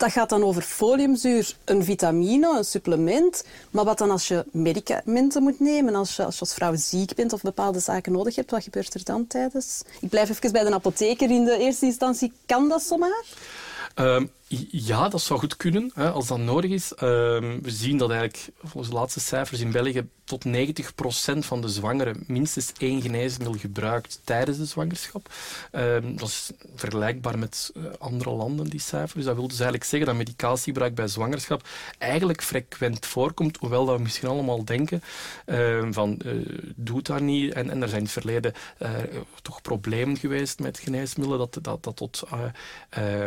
Dat 0.01 0.12
gaat 0.12 0.29
dan 0.29 0.43
over 0.43 0.62
foliumzuur, 0.62 1.55
een 1.65 1.84
vitamine, 1.84 2.58
een 2.58 2.65
supplement. 2.65 3.43
Maar 3.72 3.86
wat 3.86 3.98
dan 3.98 4.12
als 4.12 4.27
je 4.27 4.46
medicamenten 4.51 5.43
moet 5.43 5.60
nemen, 5.60 5.96
als 5.96 6.15
je 6.15 6.25
als, 6.25 6.53
vrouw 6.53 6.75
ziek 6.75 7.15
bent 7.15 7.34
of 7.34 7.41
bepaalde 7.41 7.79
zaken 7.79 8.12
nodig 8.12 8.36
hebt, 8.36 8.51
wat 8.51 8.63
gebeurt 8.63 8.93
er 8.93 9.03
dan 9.03 9.27
tijdens? 9.27 9.81
Ik 10.00 10.10
blijf 10.10 10.29
even 10.29 10.51
bij 10.51 10.63
de 10.63 10.74
apotheker 10.74 11.29
in 11.29 11.46
de 11.46 11.58
eerste 11.58 11.86
instantie. 11.86 12.34
Kan 12.46 12.70
dat 12.70 12.81
zomaar? 12.81 13.25
Um, 13.96 14.31
ja, 14.70 15.10
dat 15.10 15.22
zou 15.22 15.39
goed 15.39 15.58
kunnen, 15.58 15.91
hè, 15.93 16.12
als 16.12 16.27
dat 16.27 16.38
nodig 16.38 16.72
is. 16.72 16.93
Um, 17.01 17.62
we 17.62 17.72
zien 17.72 17.98
dat 17.98 18.10
eigenlijk, 18.10 18.50
volgens 18.63 18.88
de 18.93 19.00
laatste 19.00 19.20
cijfers 19.20 19.60
in 19.60 19.72
België, 19.72 20.08
tot 20.24 20.46
90% 20.46 21.46
van 21.46 21.62
de 21.62 21.67
zwangeren 21.67 22.24
minstens 22.27 22.72
één 22.77 23.01
geneesmiddel 23.01 23.58
gebruikt 23.58 24.22
tijdens 24.24 24.58
de 24.58 24.65
zwangerschap. 24.65 25.34
Um, 25.72 26.17
dat 26.17 26.27
is 26.27 26.51
vergelijkbaar 26.75 27.39
met 27.39 27.72
uh, 27.74 27.84
andere 28.00 28.29
landen, 28.29 28.70
die 28.70 28.79
cijfers. 28.79 29.13
Dus 29.13 29.25
dat 29.25 29.36
wil 29.36 29.48
dus 29.48 29.60
eigenlijk 29.60 29.89
zeggen 29.89 30.10
dat 30.10 30.17
medicatiegebruik 30.17 30.96
bij 30.96 31.08
zwangerschap 31.08 31.67
eigenlijk 31.98 32.43
frequent 32.43 33.05
voorkomt, 33.05 33.58
hoewel 33.58 33.86
dat 33.86 33.96
we 33.96 34.01
misschien 34.01 34.29
allemaal 34.29 34.65
denken 34.65 35.01
van, 35.91 36.20
uh, 36.25 36.60
doe 36.75 37.01
dat 37.01 37.22
niet. 37.22 37.53
En, 37.53 37.70
en 37.70 37.81
er 37.81 37.88
zijn 37.88 38.00
in 38.00 38.05
het 38.05 38.13
verleden 38.13 38.53
uh, 38.79 38.89
toch 39.41 39.62
problemen 39.62 40.17
geweest 40.17 40.60
met 40.60 40.79
geneesmiddelen, 40.79 41.39
dat 41.39 41.63
dat, 41.63 41.84
dat 41.84 41.96
tot 41.96 42.24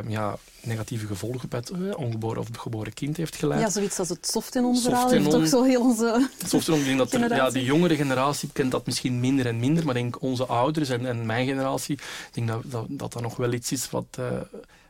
ja, 0.09 0.37
negatieve 0.63 1.07
gevolgen 1.15 1.49
bij 1.49 1.59
het 1.59 1.71
uh, 1.71 1.99
ongeboren 1.99 2.41
of 2.41 2.49
geboren 2.53 2.93
kind 2.93 3.17
heeft 3.17 3.37
geleid. 3.37 3.61
Ja, 3.61 3.71
zoiets 3.71 3.99
als 3.99 4.09
het 4.09 4.27
softenon 4.27 4.79
verhaal 4.79 5.11
heeft 5.11 5.31
toch 5.31 5.49
zo 5.49 5.63
heel 5.63 5.81
onze 5.81 6.29
ik 6.75 6.85
denk 6.85 6.99
dat 6.99 7.13
er, 7.13 7.35
ja, 7.35 7.51
de 7.51 7.65
jongere 7.65 7.97
generatie 7.97 8.49
kent 8.53 8.71
dat 8.71 8.87
misschien 8.87 9.21
minder 9.21 9.47
en 9.47 9.59
minder, 9.59 9.85
maar 9.85 9.97
ik 9.97 10.03
denk 10.03 10.23
onze 10.23 10.47
ouders 10.47 10.89
en, 10.89 11.07
en 11.07 11.27
mijn 11.27 11.47
generatie, 11.47 11.95
ik 11.95 12.31
denk 12.33 12.49
dat, 12.49 12.63
dat, 12.65 12.87
dat 12.89 13.13
dat 13.13 13.23
nog 13.23 13.37
wel 13.37 13.53
iets 13.53 13.73
is 13.73 13.91
wat... 13.91 14.17
Uh, 14.19 14.27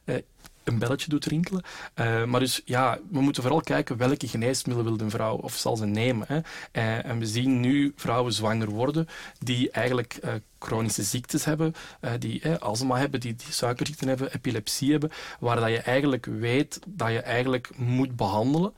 uh, 0.05 0.17
een 0.65 0.79
belletje 0.79 1.09
doet 1.09 1.25
rinkelen. 1.25 1.63
Uh, 1.95 2.25
maar 2.25 2.41
dus 2.41 2.63
ja, 2.65 2.99
we 3.11 3.21
moeten 3.21 3.43
vooral 3.43 3.61
kijken 3.61 3.97
welke 3.97 4.29
geneesmiddelen 4.29 4.93
wil 4.93 5.05
een 5.05 5.11
vrouw 5.11 5.37
of 5.37 5.57
zal 5.57 5.77
ze 5.77 5.87
nemen. 5.87 6.27
Hè. 6.29 6.37
Uh, 6.73 7.05
en 7.05 7.19
we 7.19 7.27
zien 7.27 7.61
nu 7.61 7.93
vrouwen 7.97 8.33
zwanger 8.33 8.71
worden 8.71 9.09
die 9.39 9.71
eigenlijk 9.71 10.19
uh, 10.25 10.33
chronische 10.59 11.03
ziektes 11.03 11.45
hebben, 11.45 11.75
die 12.19 12.49
astma 12.49 12.97
hebben, 12.97 13.21
die, 13.21 13.35
die 13.35 13.53
suikerziekten 13.53 14.09
hebben, 14.09 14.33
epilepsie 14.33 14.91
hebben, 14.91 15.11
waar 15.41 15.61
dat 15.61 15.69
je 15.69 15.79
eigenlijk 15.79 16.27
weet 16.27 16.81
dat 16.87 17.11
je 17.11 17.21
eigenlijk 17.21 17.71
moet 17.77 18.17
behandelen 18.17 18.73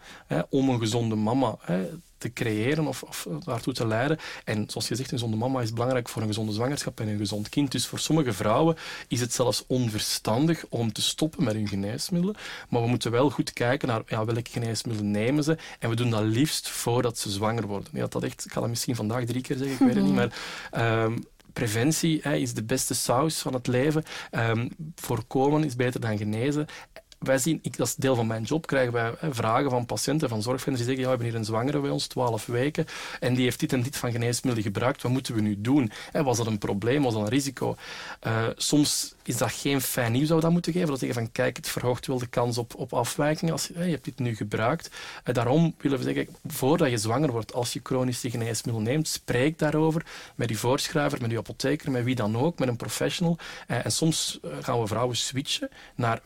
om 0.49 0.69
een 0.69 0.78
gezonde 0.78 1.14
mama 1.14 1.59
te 2.18 2.32
creëren 2.32 2.87
of, 2.87 3.02
of 3.02 3.26
daartoe 3.44 3.73
te 3.73 3.87
leiden. 3.87 4.18
En 4.44 4.64
zoals 4.66 4.88
je 4.88 4.94
zegt, 4.94 5.12
een 5.12 5.18
gezonde 5.18 5.37
mama 5.37 5.61
is 5.61 5.73
belangrijk 5.73 6.08
voor 6.08 6.23
een 6.23 6.28
gezonde 6.28 6.52
zwangerschap 6.52 7.00
en 7.00 7.08
een 7.08 7.18
gezond 7.18 7.49
kind. 7.49 7.73
Dus 7.73 7.87
voor 7.87 7.99
sommige 7.99 8.32
vrouwen 8.32 8.76
is 9.08 9.20
het 9.20 9.32
zelfs 9.32 9.64
onverstandig 9.66 10.64
om 10.68 10.92
te 10.92 11.02
stoppen 11.02 11.44
met 11.44 11.54
hun 11.54 11.68
geneesmiddelen. 11.68 12.37
Maar 12.68 12.82
we 12.82 12.88
moeten 12.88 13.11
wel 13.11 13.30
goed 13.30 13.52
kijken 13.52 13.88
naar 13.88 14.02
ja, 14.06 14.25
welke 14.25 14.50
geneesmiddelen 14.50 15.11
nemen 15.11 15.44
ze. 15.44 15.56
En 15.78 15.90
we 15.90 15.96
doen 15.96 16.11
dat 16.11 16.23
liefst 16.23 16.68
voordat 16.68 17.18
ze 17.18 17.30
zwanger 17.30 17.66
worden. 17.66 17.88
Ja, 17.92 18.06
dat 18.06 18.23
echt, 18.23 18.44
ik 18.44 18.52
ga 18.52 18.61
dat 18.61 18.68
misschien 18.68 18.96
vandaag 18.96 19.25
drie 19.25 19.42
keer 19.42 19.56
zeggen, 19.56 19.75
ik 19.75 19.94
weet 19.94 19.94
het 19.94 20.04
niet. 20.04 20.14
Maar 20.14 21.04
um, 21.04 21.25
preventie 21.52 22.20
hè, 22.23 22.35
is 22.35 22.54
de 22.54 22.64
beste 22.64 22.94
saus 22.94 23.38
van 23.38 23.54
het 23.54 23.66
leven. 23.66 24.04
Um, 24.30 24.70
voorkomen 24.94 25.64
is 25.64 25.76
beter 25.76 26.00
dan 26.00 26.18
genezen 26.18 26.66
wij 27.26 27.38
zien, 27.38 27.59
ik, 27.62 27.76
dat 27.76 27.87
is 27.87 27.95
deel 27.95 28.14
van 28.14 28.26
mijn 28.26 28.42
job, 28.42 28.66
krijgen 28.66 28.92
wij 28.92 29.12
hè, 29.18 29.35
vragen 29.35 29.71
van 29.71 29.87
patiënten, 29.87 30.28
van 30.28 30.42
zorgverleners 30.42 30.87
die 30.87 30.95
zeggen, 30.95 31.02
ja, 31.02 31.04
we 31.04 31.16
hebben 31.16 31.26
hier 31.26 31.37
een 31.37 31.54
zwangere 31.54 31.80
bij 31.80 31.90
ons, 31.90 32.06
12 32.06 32.47
weken, 32.47 32.87
en 33.21 33.35
die 33.35 33.45
heeft 33.45 33.61
dit 33.61 33.73
en 33.73 33.83
dit 33.83 33.97
van 33.97 34.12
geneesmiddelen 34.12 34.73
gebruikt, 34.73 35.02
wat 35.02 35.12
moeten 35.12 35.35
we 35.35 35.40
nu 35.40 35.61
doen? 35.61 35.90
Was 36.12 36.37
dat 36.37 36.47
een 36.47 36.59
probleem, 36.59 37.02
was 37.02 37.12
dat 37.12 37.23
een 37.23 37.28
risico? 37.28 37.76
Uh, 38.26 38.47
soms 38.56 39.14
is 39.26 39.37
dat 39.37 39.52
geen 39.52 39.80
fijn 39.80 40.12
nieuws 40.12 40.28
zou 40.28 40.40
dat 40.40 40.50
moeten 40.50 40.73
geven. 40.73 40.88
Dat 40.88 40.99
zeggen 40.99 41.23
van, 41.23 41.33
kijk, 41.33 41.56
het 41.56 41.68
verhoogt 41.68 42.06
wel 42.06 42.18
de 42.18 42.26
kans 42.26 42.59
op, 42.59 42.75
op 42.75 42.92
afwijking 42.92 43.50
als 43.50 43.71
hè, 43.75 43.85
je 43.85 43.90
hebt 43.90 44.04
dit 44.04 44.18
nu 44.18 44.37
gebruikt. 44.37 44.90
Uh, 45.25 45.35
daarom 45.35 45.75
willen 45.78 45.99
we 45.99 46.04
zeggen, 46.04 46.28
voordat 46.47 46.90
je 46.90 46.99
zwanger 46.99 47.33
wordt, 47.33 47.54
als 47.54 47.73
je 47.73 47.80
chronische 47.83 48.30
geneesmiddel 48.30 48.83
neemt, 48.83 49.09
spreek 49.09 49.59
daarover 49.59 50.04
met 50.35 50.49
je 50.49 50.56
voorschrijver, 50.56 51.21
met 51.21 51.30
je 51.30 51.38
apotheker, 51.38 51.90
met 51.90 52.04
wie 52.04 52.14
dan 52.14 52.37
ook, 52.37 52.59
met 52.59 52.68
een 52.68 52.76
professional. 52.76 53.38
Uh, 53.68 53.85
en 53.85 53.92
soms 53.92 54.40
gaan 54.61 54.80
we 54.80 54.87
vrouwen 54.87 55.16
switchen 55.16 55.68
naar 55.95 56.21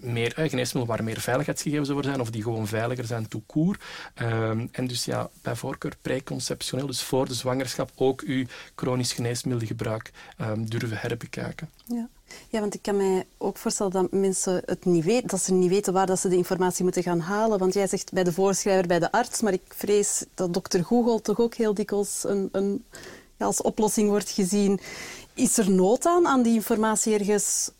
meer 0.00 0.32
geneesmiddelen 0.34 0.86
waar 0.86 1.04
meer 1.04 1.20
veiligheidsgegevens 1.20 1.90
over 1.90 2.04
zijn 2.04 2.20
of 2.20 2.30
die 2.30 2.42
gewoon 2.42 2.66
veiliger 2.66 3.04
zijn 3.04 3.28
tout 3.28 3.42
court. 3.46 3.82
Um, 4.22 4.68
en 4.72 4.86
dus 4.86 5.04
ja, 5.04 5.30
bij 5.42 5.56
voorkeur 5.56 5.92
preconceptioneel, 6.02 6.86
dus 6.86 7.02
voor 7.02 7.26
de 7.26 7.34
zwangerschap, 7.34 7.90
ook 7.94 8.20
uw 8.20 8.46
chronisch 8.74 9.12
geneesmiddelgebruik 9.12 10.10
um, 10.40 10.70
durven 10.70 10.96
herbekijken. 10.96 11.68
Ja. 11.92 12.08
Ja, 12.48 12.60
want 12.60 12.74
ik 12.74 12.82
kan 12.82 12.96
mij 12.96 13.26
ook 13.38 13.56
voorstellen 13.56 13.92
dat 13.92 14.10
mensen 14.10 14.62
het 14.64 14.84
niet 14.84 15.04
weten, 15.04 15.28
dat 15.28 15.40
ze 15.40 15.52
niet 15.52 15.70
weten 15.70 15.92
waar 15.92 16.06
dat 16.06 16.20
ze 16.20 16.28
de 16.28 16.36
informatie 16.36 16.84
moeten 16.84 17.02
gaan 17.02 17.20
halen. 17.20 17.58
Want 17.58 17.74
jij 17.74 17.86
zegt 17.86 18.12
bij 18.12 18.24
de 18.24 18.32
voorschrijver, 18.32 18.86
bij 18.86 18.98
de 18.98 19.12
arts, 19.12 19.40
maar 19.40 19.52
ik 19.52 19.62
vrees 19.68 20.24
dat 20.34 20.54
dokter 20.54 20.84
Google 20.84 21.20
toch 21.20 21.40
ook 21.40 21.54
heel 21.54 21.74
dikwijls 21.74 22.24
een, 22.24 22.48
een, 22.52 22.84
ja, 23.36 23.46
als 23.46 23.62
oplossing 23.62 24.08
wordt 24.08 24.30
gezien. 24.30 24.80
Is 25.34 25.58
er 25.58 25.70
nood 25.70 26.06
aan, 26.06 26.26
aan 26.26 26.42
die 26.42 26.54
informatie 26.54 27.14
ergens 27.14 27.70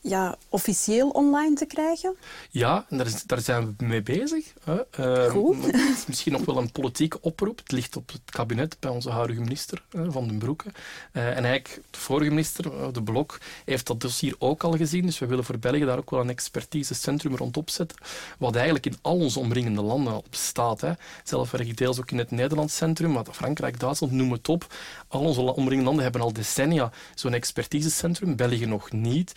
ja, 0.00 0.36
officieel 0.48 1.08
online 1.08 1.54
te 1.54 1.66
krijgen? 1.66 2.16
Ja, 2.50 2.86
en 2.88 2.96
daar, 2.96 3.06
is, 3.06 3.22
daar 3.22 3.40
zijn 3.40 3.76
we 3.76 3.84
mee 3.84 4.02
bezig. 4.02 4.52
Hè. 4.64 4.74
Uh, 4.74 5.62
het 5.62 5.74
is 5.74 6.06
misschien 6.06 6.32
nog 6.32 6.44
wel 6.44 6.56
een 6.56 6.72
politieke 6.72 7.20
oproep. 7.20 7.58
Het 7.58 7.72
ligt 7.72 7.96
op 7.96 8.12
het 8.12 8.20
kabinet 8.30 8.76
bij 8.80 8.90
onze 8.90 9.10
huidige 9.10 9.40
minister 9.40 9.82
Van 9.90 10.28
den 10.28 10.38
Broeke. 10.38 10.68
Uh, 11.12 11.26
en 11.26 11.44
eigenlijk, 11.44 11.80
de 11.90 11.98
vorige 11.98 12.30
minister, 12.30 12.72
eh, 12.72 12.92
De 12.92 13.02
Blok, 13.02 13.38
heeft 13.64 13.86
dat 13.86 14.00
dossier 14.00 14.34
ook 14.38 14.64
al 14.64 14.76
gezien. 14.76 15.06
Dus 15.06 15.18
we 15.18 15.26
willen 15.26 15.44
voor 15.44 15.58
België 15.58 15.84
daar 15.84 15.98
ook 15.98 16.10
wel 16.10 16.20
een 16.20 16.28
expertisecentrum 16.28 17.36
rondop 17.36 17.70
zetten. 17.70 17.98
Wat 18.38 18.54
eigenlijk 18.54 18.86
in 18.86 18.96
al 19.00 19.18
onze 19.18 19.38
omringende 19.38 19.82
landen 19.82 20.12
al 20.12 20.24
bestaat. 20.30 20.80
Hè. 20.80 20.92
Zelf 21.24 21.50
werk 21.50 21.66
ik 21.66 21.76
deels 21.76 21.98
ook 21.98 22.10
in 22.10 22.18
het 22.18 22.30
Nederlands 22.30 22.76
centrum, 22.76 23.12
maar 23.12 23.24
Frankrijk, 23.30 23.80
Duitsland, 23.80 24.12
noem 24.12 24.32
het 24.32 24.48
op. 24.48 24.74
Al 25.08 25.20
onze 25.20 25.40
omringende 25.40 25.84
landen 25.84 26.02
hebben 26.02 26.20
al 26.20 26.32
decennia 26.32 26.90
zo'n 27.14 27.32
expertisecentrum. 27.32 28.36
België 28.36 28.66
nog 28.66 28.92
niet. 28.92 29.32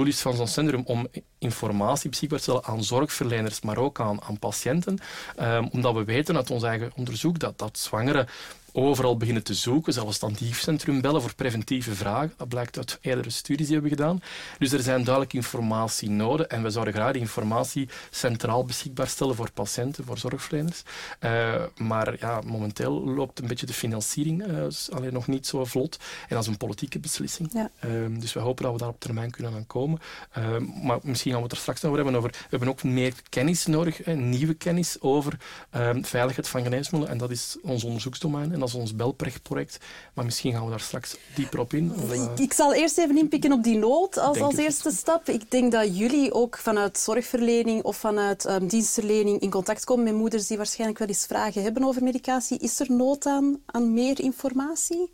Doel 0.00 0.08
is 0.08 0.20
van 0.20 0.36
zo'n 0.36 0.46
centrum 0.46 0.82
om 0.84 1.08
informatie 1.38 2.10
beschikbaar 2.10 2.40
te 2.40 2.62
aan 2.62 2.84
zorgverleners, 2.84 3.60
maar 3.60 3.78
ook 3.78 4.00
aan, 4.00 4.22
aan 4.22 4.38
patiënten. 4.38 4.98
Um, 5.40 5.68
omdat 5.72 5.94
we 5.94 6.04
weten 6.04 6.36
uit 6.36 6.50
ons 6.50 6.62
eigen 6.62 6.92
onderzoek 6.96 7.38
dat, 7.38 7.58
dat 7.58 7.78
zwangeren 7.78 8.26
overal 8.72 9.16
beginnen 9.16 9.42
te 9.42 9.54
zoeken, 9.54 9.92
zelfs 9.92 10.18
dan 10.18 10.32
diefcentrum 10.32 11.00
bellen 11.00 11.22
voor 11.22 11.34
preventieve 11.34 11.94
vragen. 11.94 12.32
Dat 12.36 12.48
blijkt 12.48 12.76
uit 12.76 12.98
eerdere 13.00 13.30
studies 13.30 13.66
die 13.66 13.80
we 13.80 13.82
hebben 13.82 13.98
gedaan. 13.98 14.22
Dus 14.58 14.72
er 14.72 14.82
zijn 14.82 15.04
duidelijk 15.04 15.34
informatie 15.34 16.10
nodig 16.10 16.46
en 16.46 16.62
we 16.62 16.70
zouden 16.70 16.94
graag 16.94 17.12
die 17.12 17.20
informatie 17.20 17.88
centraal 18.10 18.64
beschikbaar 18.64 19.08
stellen 19.08 19.34
voor 19.34 19.50
patiënten, 19.50 20.04
voor 20.04 20.18
zorgverleners. 20.18 20.82
Uh, 21.20 21.54
maar 21.76 22.16
ja, 22.18 22.40
momenteel 22.44 23.04
loopt 23.04 23.38
een 23.38 23.46
beetje 23.46 23.66
de 23.66 23.72
financiering 23.72 24.46
uh, 24.46 24.64
alleen 24.90 25.12
nog 25.12 25.26
niet 25.26 25.46
zo 25.46 25.64
vlot 25.64 25.98
en 26.28 26.34
dat 26.34 26.42
is 26.42 26.46
een 26.46 26.56
politieke 26.56 26.98
beslissing. 26.98 27.50
Ja. 27.52 27.70
Uh, 27.84 28.20
dus 28.20 28.32
we 28.32 28.40
hopen 28.40 28.64
dat 28.64 28.72
we 28.72 28.78
daar 28.78 28.88
op 28.88 29.00
termijn 29.00 29.30
kunnen 29.30 29.54
aan 29.54 29.66
komen. 29.66 30.00
maar 30.82 30.98
misschien 31.02 31.30
gaan 31.30 31.40
we 31.40 31.46
het 31.46 31.56
er 31.56 31.62
straks 31.62 31.80
nog 31.80 31.90
over 31.90 32.04
hebben. 32.04 32.22
Over, 32.22 32.30
we 32.30 32.46
hebben 32.50 32.68
ook 32.68 32.82
meer 32.82 33.14
kennis 33.28 33.66
nodig, 33.66 34.06
nieuwe 34.06 34.54
kennis 34.54 35.00
over 35.00 35.38
veiligheid 36.02 36.48
van 36.48 36.62
geneesmiddelen 36.62 37.12
en 37.12 37.18
dat 37.18 37.30
is 37.30 37.56
ons 37.62 37.84
onderzoeksdomein 37.84 38.52
dat 38.60 38.68
is 38.68 38.74
ons 38.74 38.96
Belprecht-project. 38.96 39.78
Maar 40.14 40.24
misschien 40.24 40.52
gaan 40.52 40.64
we 40.64 40.70
daar 40.70 40.80
straks 40.80 41.16
dieper 41.34 41.58
op 41.58 41.72
in. 41.72 41.92
Of, 41.92 42.14
uh... 42.14 42.28
Ik 42.36 42.52
zal 42.52 42.74
eerst 42.74 42.98
even 42.98 43.18
inpikken 43.18 43.52
op 43.52 43.62
die 43.62 43.78
nood 43.78 44.18
als, 44.18 44.40
als 44.40 44.56
eerste 44.56 44.90
stap. 44.90 45.28
Ik 45.28 45.50
denk 45.50 45.72
dat 45.72 45.98
jullie 45.98 46.32
ook 46.32 46.58
vanuit 46.58 46.98
zorgverlening 46.98 47.82
of 47.82 47.96
vanuit 47.96 48.44
um, 48.44 48.66
dienstverlening 48.66 49.40
in 49.40 49.50
contact 49.50 49.84
komen 49.84 50.04
met 50.04 50.14
moeders 50.14 50.46
die 50.46 50.56
waarschijnlijk 50.56 50.98
wel 50.98 51.08
eens 51.08 51.26
vragen 51.26 51.62
hebben 51.62 51.84
over 51.84 52.02
medicatie. 52.02 52.58
Is 52.58 52.80
er 52.80 52.92
nood 52.92 53.26
aan, 53.26 53.60
aan 53.66 53.94
meer 53.94 54.20
informatie? 54.20 55.10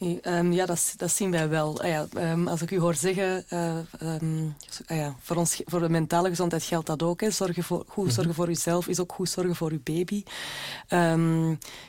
Um, 0.00 0.52
ja, 0.52 0.66
dat, 0.66 0.94
dat, 0.96 1.10
zien 1.10 1.30
wij 1.30 1.48
wel. 1.48 1.80
Ah 1.80 1.88
ja, 1.88 2.06
um, 2.16 2.48
als 2.48 2.62
ik 2.62 2.70
u 2.70 2.78
hoor 2.78 2.94
zeggen, 2.94 3.44
uh, 3.52 3.76
um, 4.02 4.54
ah 4.86 4.96
ja, 4.96 5.14
voor, 5.20 5.36
ons, 5.36 5.62
voor 5.64 5.80
de 5.80 5.88
mentale 5.88 6.28
gezondheid 6.28 6.62
geldt 6.62 6.86
dat 6.86 7.02
ook. 7.02 7.20
Hè. 7.20 7.30
Zorgen 7.30 7.62
voor, 7.62 7.84
goed 7.88 8.04
mhm. 8.04 8.14
zorgen 8.14 8.34
voor 8.34 8.48
uzelf 8.48 8.88
is 8.88 9.00
ook 9.00 9.12
goed 9.12 9.28
zorgen 9.28 9.56
voor 9.56 9.70
uw 9.70 9.80
baby. 9.82 10.22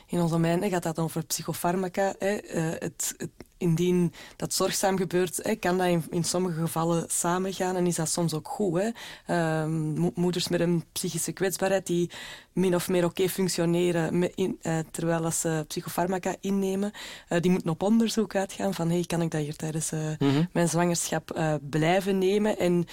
in 0.06 0.20
onze 0.20 0.28
domein 0.28 0.70
gaat 0.70 0.82
dat 0.82 0.98
over 0.98 1.24
psychofarmaca. 1.24 2.14
Hè. 2.18 2.42
Uh, 2.54 2.70
het, 2.78 3.14
het 3.16 3.30
indien 3.60 4.12
dat 4.36 4.54
zorgzaam 4.54 4.96
gebeurt, 4.96 5.40
hè, 5.42 5.54
kan 5.54 5.78
dat 5.78 5.86
in, 5.86 6.04
in, 6.10 6.24
sommige 6.24 6.60
gevallen 6.60 7.04
samengaan 7.08 7.76
en 7.76 7.86
is 7.86 7.94
dat 7.94 8.08
soms 8.08 8.34
ook 8.34 8.48
goed. 8.48 8.80
Hè. 8.80 8.90
Uh, 9.26 9.66
moeders 10.14 10.48
met 10.48 10.60
een 10.60 10.84
psychische 10.92 11.32
kwetsbaarheid 11.32 11.86
die 11.86 12.10
min 12.52 12.74
of 12.74 12.88
meer 12.88 13.04
oké 13.04 13.10
okay 13.10 13.28
functioneren 13.28 14.18
met 14.18 14.32
in, 14.34 14.58
uh, 14.62 14.78
terwijl 14.90 15.30
ze 15.30 15.64
psychofarmaca 15.68 16.34
innemen, 16.40 16.92
uh, 17.28 17.40
die 17.40 17.50
moeten 17.50 17.70
op 17.70 17.82
onderzoek 17.82 18.34
uitgaan 18.34 18.74
van 18.74 18.90
hey, 18.90 19.04
kan 19.06 19.22
ik 19.22 19.30
dat 19.30 19.40
hier 19.40 19.56
tijdens 19.56 19.90
mm 19.90 20.16
-hmm. 20.18 20.48
mijn 20.52 20.68
zwangerschap 20.68 21.58
blijven 21.70 22.18
nemen 22.18 22.58
en 22.58 22.86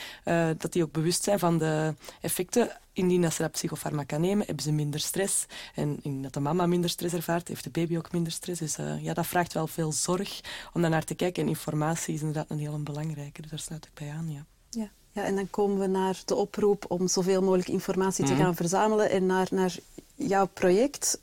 dat 0.57 0.73
die 0.73 0.83
ook 0.83 0.91
bewust 0.91 1.23
zijn 1.23 1.39
van 1.39 1.57
de 1.57 1.93
effecten 2.21 2.69
indien 2.97 3.21
dat 3.21 3.33
ze 3.33 3.41
dat 3.41 3.51
psychofarmaca 3.51 4.17
nemen, 4.17 4.45
hebben 4.45 4.63
ze 4.63 4.71
minder 4.71 4.99
stress. 4.99 5.45
En 5.75 5.99
indien 6.01 6.21
dat 6.21 6.33
de 6.33 6.39
mama 6.39 6.65
minder 6.65 6.89
stress 6.89 7.13
ervaart, 7.13 7.47
heeft 7.47 7.63
de 7.63 7.69
baby 7.69 7.97
ook 7.97 8.11
minder 8.11 8.31
stress. 8.31 8.59
Dus 8.59 8.77
uh, 8.77 9.03
ja, 9.03 9.13
dat 9.13 9.27
vraagt 9.27 9.53
wel 9.53 9.67
veel 9.67 9.91
zorg 9.91 10.41
om 10.73 10.81
daar 10.81 10.89
naar 10.89 11.03
te 11.03 11.15
kijken. 11.15 11.43
En 11.43 11.49
informatie 11.49 12.13
is 12.13 12.19
inderdaad 12.19 12.49
een 12.49 12.59
heel 12.59 12.83
belangrijke, 12.83 13.41
dus 13.41 13.49
daar 13.49 13.59
sluit 13.59 13.85
ik 13.85 13.91
bij 13.93 14.09
aan, 14.09 14.31
ja. 14.31 14.45
ja. 14.69 14.89
Ja, 15.11 15.23
en 15.23 15.35
dan 15.35 15.49
komen 15.49 15.79
we 15.79 15.87
naar 15.87 16.21
de 16.25 16.35
oproep 16.35 16.85
om 16.87 17.07
zoveel 17.07 17.41
mogelijk 17.41 17.67
informatie 17.69 18.25
te 18.25 18.31
Mhm. 18.33 18.41
gaan 18.41 18.55
verzamelen 18.55 19.09
en 19.09 19.25
naar, 19.25 19.47
naar 19.51 19.75
jouw 20.15 20.45
project. 20.53 21.19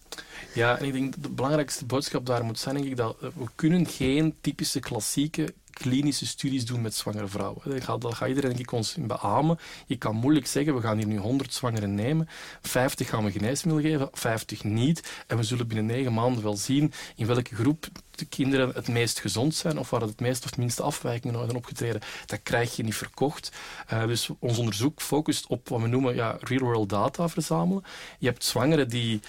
Ja, 0.54 0.78
en 0.78 0.84
ik 0.84 0.92
denk 0.92 1.14
dat 1.14 1.22
de 1.22 1.28
belangrijkste 1.28 1.84
boodschap 1.84 2.26
daar 2.26 2.44
moet 2.44 2.58
zijn, 2.58 2.74
denk 2.74 2.86
ik, 2.86 2.96
dat 2.96 3.16
eh, 3.20 3.28
we 3.34 3.46
kunnen 3.54 3.86
geen 3.86 4.34
typische 4.40 4.80
klassieke 4.80 5.54
klinische 5.74 6.26
studies 6.26 6.64
doen 6.64 6.80
met 6.80 6.94
zwangere 6.94 7.26
vrouwen. 7.26 7.70
Dat 7.70 7.84
gaat, 7.84 8.00
dat 8.00 8.14
gaat 8.14 8.28
iedereen 8.28 8.58
ik 8.58 8.72
ons 8.72 8.96
beamen. 8.98 9.58
Je 9.86 9.96
kan 9.96 10.16
moeilijk 10.16 10.46
zeggen, 10.46 10.74
we 10.74 10.80
gaan 10.80 10.96
hier 10.96 11.06
nu 11.06 11.18
100 11.18 11.54
zwangeren 11.54 11.94
nemen, 11.94 12.28
50 12.62 13.08
gaan 13.08 13.24
we 13.24 13.30
geneesmiddel 13.30 13.82
geven, 13.82 14.08
50 14.12 14.64
niet. 14.64 15.24
En 15.26 15.36
we 15.36 15.42
zullen 15.42 15.66
binnen 15.66 15.86
negen 15.86 16.12
maanden 16.12 16.42
wel 16.42 16.56
zien 16.56 16.92
in 17.16 17.26
welke 17.26 17.54
groep 17.54 17.86
de 18.10 18.24
kinderen 18.24 18.70
het 18.74 18.88
meest 18.88 19.20
gezond 19.20 19.54
zijn 19.54 19.78
of 19.78 19.90
waar 19.90 20.00
het 20.00 20.20
meest 20.20 20.44
of 20.44 20.56
minste 20.56 20.82
afwijkingen 20.82 21.38
zijn 21.38 21.56
opgetreden. 21.56 22.00
Dat 22.26 22.42
krijg 22.42 22.76
je 22.76 22.82
niet 22.82 22.94
verkocht. 22.94 23.52
Eh, 23.86 24.06
dus 24.06 24.30
ons 24.38 24.58
onderzoek 24.58 25.02
focust 25.02 25.46
op 25.46 25.68
wat 25.68 25.80
we 25.80 25.86
noemen 25.86 26.14
ja, 26.14 26.36
real-world 26.40 26.88
data 26.88 27.28
verzamelen. 27.28 27.84
Je 28.18 28.26
hebt 28.26 28.44
zwangeren 28.44 28.88
die 28.88 29.20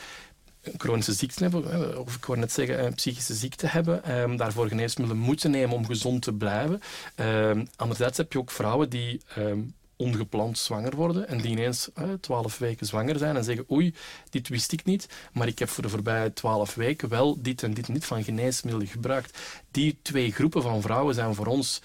chronische 0.78 1.14
ziekte 1.14 1.44
hebben, 1.44 2.00
of 2.00 2.16
ik 2.16 2.26
wou 2.26 2.40
net 2.40 2.52
zeggen 2.52 2.86
een 2.86 2.94
psychische 2.94 3.34
ziekte 3.34 3.68
hebben, 3.68 4.04
ehm, 4.04 4.36
daarvoor 4.38 4.68
geneesmiddelen 4.68 5.24
moeten 5.24 5.52
nemen 5.52 5.76
om 5.76 5.86
gezond 5.86 6.22
te 6.22 6.34
blijven. 6.34 6.82
Ehm, 7.16 7.66
anderzijds 7.76 8.18
heb 8.18 8.32
je 8.32 8.40
ook 8.40 8.52
vrouwen 8.52 8.90
die 8.90 9.22
ehm, 9.36 9.60
ongepland 9.98 10.58
zwanger 10.58 10.96
worden 10.96 11.28
en 11.28 11.38
die 11.38 11.52
ineens 11.52 11.90
twaalf 12.20 12.58
weken 12.58 12.86
zwanger 12.86 13.18
zijn 13.18 13.36
en 13.36 13.44
zeggen 13.44 13.66
oei, 13.72 13.94
dit 14.30 14.48
wist 14.48 14.72
ik 14.72 14.86
niet, 14.86 15.08
maar 15.34 15.48
ik 15.48 15.60
heb 15.60 15.70
voor 15.70 15.84
de 15.84 15.90
voorbije 15.90 16.34
twaalf 16.34 16.76
weken 16.76 17.10
wel 17.10 17.42
dit 17.42 17.64
en 17.64 17.74
dit 17.74 17.88
en 17.88 17.94
dit 17.94 18.06
van 18.06 18.24
geneesmiddelen 18.24 18.88
gebruikt. 18.88 19.38
Die 19.72 19.98
twee 20.02 20.32
groepen 20.32 20.62
van 20.62 20.82
vrouwen 20.82 21.16
zijn 21.16 21.36
voor 21.36 21.46
ons 21.46 21.82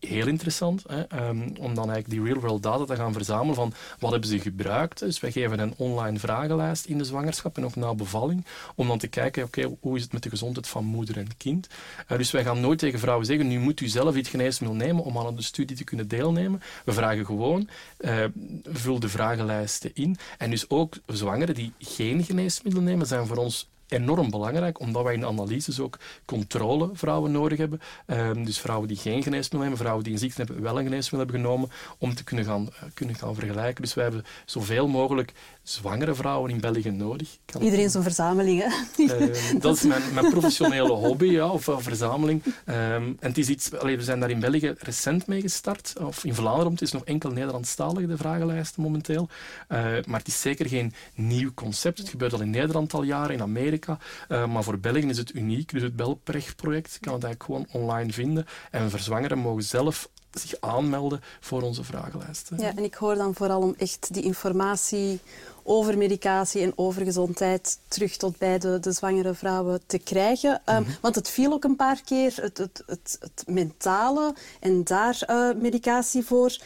heel 0.00 0.26
interessant, 0.26 0.82
hè, 0.86 1.02
ehm, 1.02 1.48
om 1.58 1.74
dan 1.74 1.90
eigenlijk 1.90 2.08
die 2.08 2.22
real-world 2.22 2.62
data 2.62 2.84
te 2.84 2.96
gaan 2.96 3.12
verzamelen 3.12 3.54
van 3.54 3.72
wat 3.98 4.10
hebben 4.10 4.28
ze 4.28 4.38
gebruikt. 4.38 4.98
Dus 4.98 5.20
wij 5.20 5.32
geven 5.32 5.58
een 5.58 5.74
online 5.76 6.18
vragenlijst 6.18 6.84
in 6.84 6.98
de 6.98 7.04
zwangerschap 7.04 7.56
en 7.56 7.64
ook 7.64 7.76
na 7.76 7.94
bevalling, 7.94 8.46
om 8.74 8.88
dan 8.88 8.98
te 8.98 9.08
kijken, 9.08 9.44
oké, 9.44 9.76
hoe 9.80 9.96
is 9.96 10.02
het 10.02 10.12
met 10.12 10.22
de 10.22 10.30
gezondheid 10.30 10.68
van 10.68 10.84
moeder 10.84 11.16
en 11.16 11.36
kind. 11.36 11.68
Eh, 12.06 12.18
dus 12.18 12.30
wij 12.30 12.44
gaan 12.44 12.60
nooit 12.60 12.78
tegen 12.78 12.98
vrouwen 12.98 13.26
zeggen, 13.26 13.48
nu 13.48 13.58
moet 13.58 13.80
u 13.80 13.88
zelf 13.88 14.16
iets 14.16 14.28
geneesmiddel 14.28 14.78
nemen 14.78 15.04
om 15.04 15.18
aan 15.18 15.36
de 15.36 15.42
studie 15.42 15.76
te 15.76 15.84
kunnen 15.84 16.08
deelnemen. 16.08 16.62
We 16.84 16.92
vragen 16.92 17.26
gewoon, 17.26 17.68
eh, 17.96 18.24
vul 18.64 19.00
de 19.00 19.08
vragenlijsten 19.08 19.90
in. 19.94 20.16
En 20.38 20.50
dus 20.50 20.70
ook 20.70 20.96
zwangeren 21.06 21.54
die 21.54 21.72
geen 21.78 22.24
geneesmiddel 22.24 22.82
nemen, 22.82 23.06
zijn 23.06 23.26
voor 23.26 23.36
ons 23.36 23.68
enorm 23.88 24.30
belangrijk, 24.30 24.80
omdat 24.80 25.02
wij 25.02 25.14
in 25.14 25.24
analyses 25.24 25.80
ook 25.80 25.98
controlevrouwen 26.24 27.32
nodig 27.32 27.58
hebben. 27.58 27.80
Ehm, 28.06 28.44
dus 28.44 28.60
vrouwen 28.60 28.88
die 28.88 28.96
geen 28.96 29.22
geneesmiddel 29.22 29.60
nemen, 29.60 29.78
vrouwen 29.78 30.04
die 30.04 30.12
een 30.12 30.18
ziekte 30.18 30.42
hebben, 30.42 30.62
wel 30.62 30.78
een 30.78 30.84
geneesmiddel 30.84 31.18
hebben 31.18 31.40
genomen, 31.40 31.70
om 31.98 32.14
te 32.14 32.24
kunnen 32.24 32.44
gaan, 32.44 32.68
eh, 32.72 32.82
kunnen 32.94 33.14
gaan 33.14 33.34
vergelijken. 33.34 33.82
Dus 33.82 33.94
wij 33.94 34.04
hebben 34.04 34.24
zoveel 34.44 34.88
mogelijk 34.88 35.32
zwangere 35.68 36.14
vrouwen 36.14 36.50
in 36.50 36.60
België 36.60 36.90
nodig. 36.90 37.38
Kan- 37.44 37.62
Iedereen 37.62 37.90
zo'n 37.90 38.02
verzameling, 38.02 38.62
hè? 38.62 38.68
Ehm, 39.16 39.58
dat 39.58 39.76
is 39.76 39.82
mijn, 39.82 40.02
mijn 40.14 40.30
professionele 40.30 40.92
hobby, 40.92 41.24
ja, 41.26 41.48
of 41.50 41.68
eh, 41.68 41.78
verzameling. 41.78 42.42
Ehm, 42.64 42.78
en 43.02 43.16
het 43.18 43.38
is 43.38 43.48
iets, 43.48 43.72
allee, 43.74 43.96
we 43.96 44.02
zijn 44.02 44.20
daar 44.20 44.30
in 44.30 44.40
België 44.40 44.74
recent 44.78 45.26
mee 45.26 45.40
gestart, 45.40 45.92
of 46.00 46.24
in 46.24 46.34
Vlaanderen, 46.34 46.72
het 46.72 46.82
is 46.82 46.92
nog 46.92 47.04
enkel 47.04 47.30
Nederlandstalig, 47.30 48.06
de 48.06 48.16
vragenlijsten 48.16 48.82
momenteel. 48.82 49.28
Eh, 49.68 49.78
maar 50.06 50.18
het 50.18 50.28
is 50.28 50.40
zeker 50.40 50.68
geen 50.68 50.92
nieuw 51.14 51.54
concept. 51.54 51.98
Het 51.98 52.08
gebeurt 52.08 52.32
al 52.32 52.40
in 52.40 52.50
Nederland 52.50 52.94
al 52.94 53.02
jaren, 53.02 53.34
in 53.34 53.42
Amerika. 53.42 53.98
Eh, 54.28 54.46
maar 54.46 54.62
voor 54.62 54.78
België 54.78 55.08
is 55.08 55.18
het 55.18 55.34
uniek. 55.34 55.72
Dus 55.72 55.82
het 55.82 55.96
Belprecht-project 55.96 56.98
kan 57.00 57.14
het 57.14 57.24
eigenlijk 57.24 57.42
gewoon 57.70 57.82
online 57.84 58.12
vinden. 58.12 58.46
En 58.70 58.90
verzwangeren 58.90 59.38
mogen 59.38 59.62
zelf 59.62 60.08
zich 60.40 60.60
aanmelden 60.60 61.20
voor 61.40 61.62
onze 61.62 61.84
vragenlijsten. 61.84 62.58
Ja, 62.58 62.76
en 62.76 62.84
ik 62.84 62.94
hoor 62.94 63.14
dan 63.14 63.34
vooral 63.34 63.60
om 63.60 63.74
echt 63.78 64.14
die 64.14 64.22
informatie 64.22 65.20
over 65.62 65.98
medicatie 65.98 66.62
en 66.62 66.72
over 66.76 67.04
gezondheid 67.04 67.78
terug 67.88 68.16
tot 68.16 68.38
bij 68.38 68.58
de, 68.58 68.80
de 68.80 68.92
zwangere 68.92 69.34
vrouwen 69.34 69.80
te 69.86 69.98
krijgen. 69.98 70.62
Um, 70.66 70.86
Want 71.00 71.14
het 71.14 71.28
viel 71.28 71.52
ook 71.52 71.64
een 71.64 71.76
paar 71.76 72.00
keer, 72.04 72.34
het, 72.40 72.58
het, 72.58 72.82
het, 72.86 73.16
het 73.20 73.44
mentale 73.46 74.34
en 74.60 74.84
daar 74.84 75.22
uh, 75.30 75.50
medicatie 75.60 76.24
voor. 76.24 76.56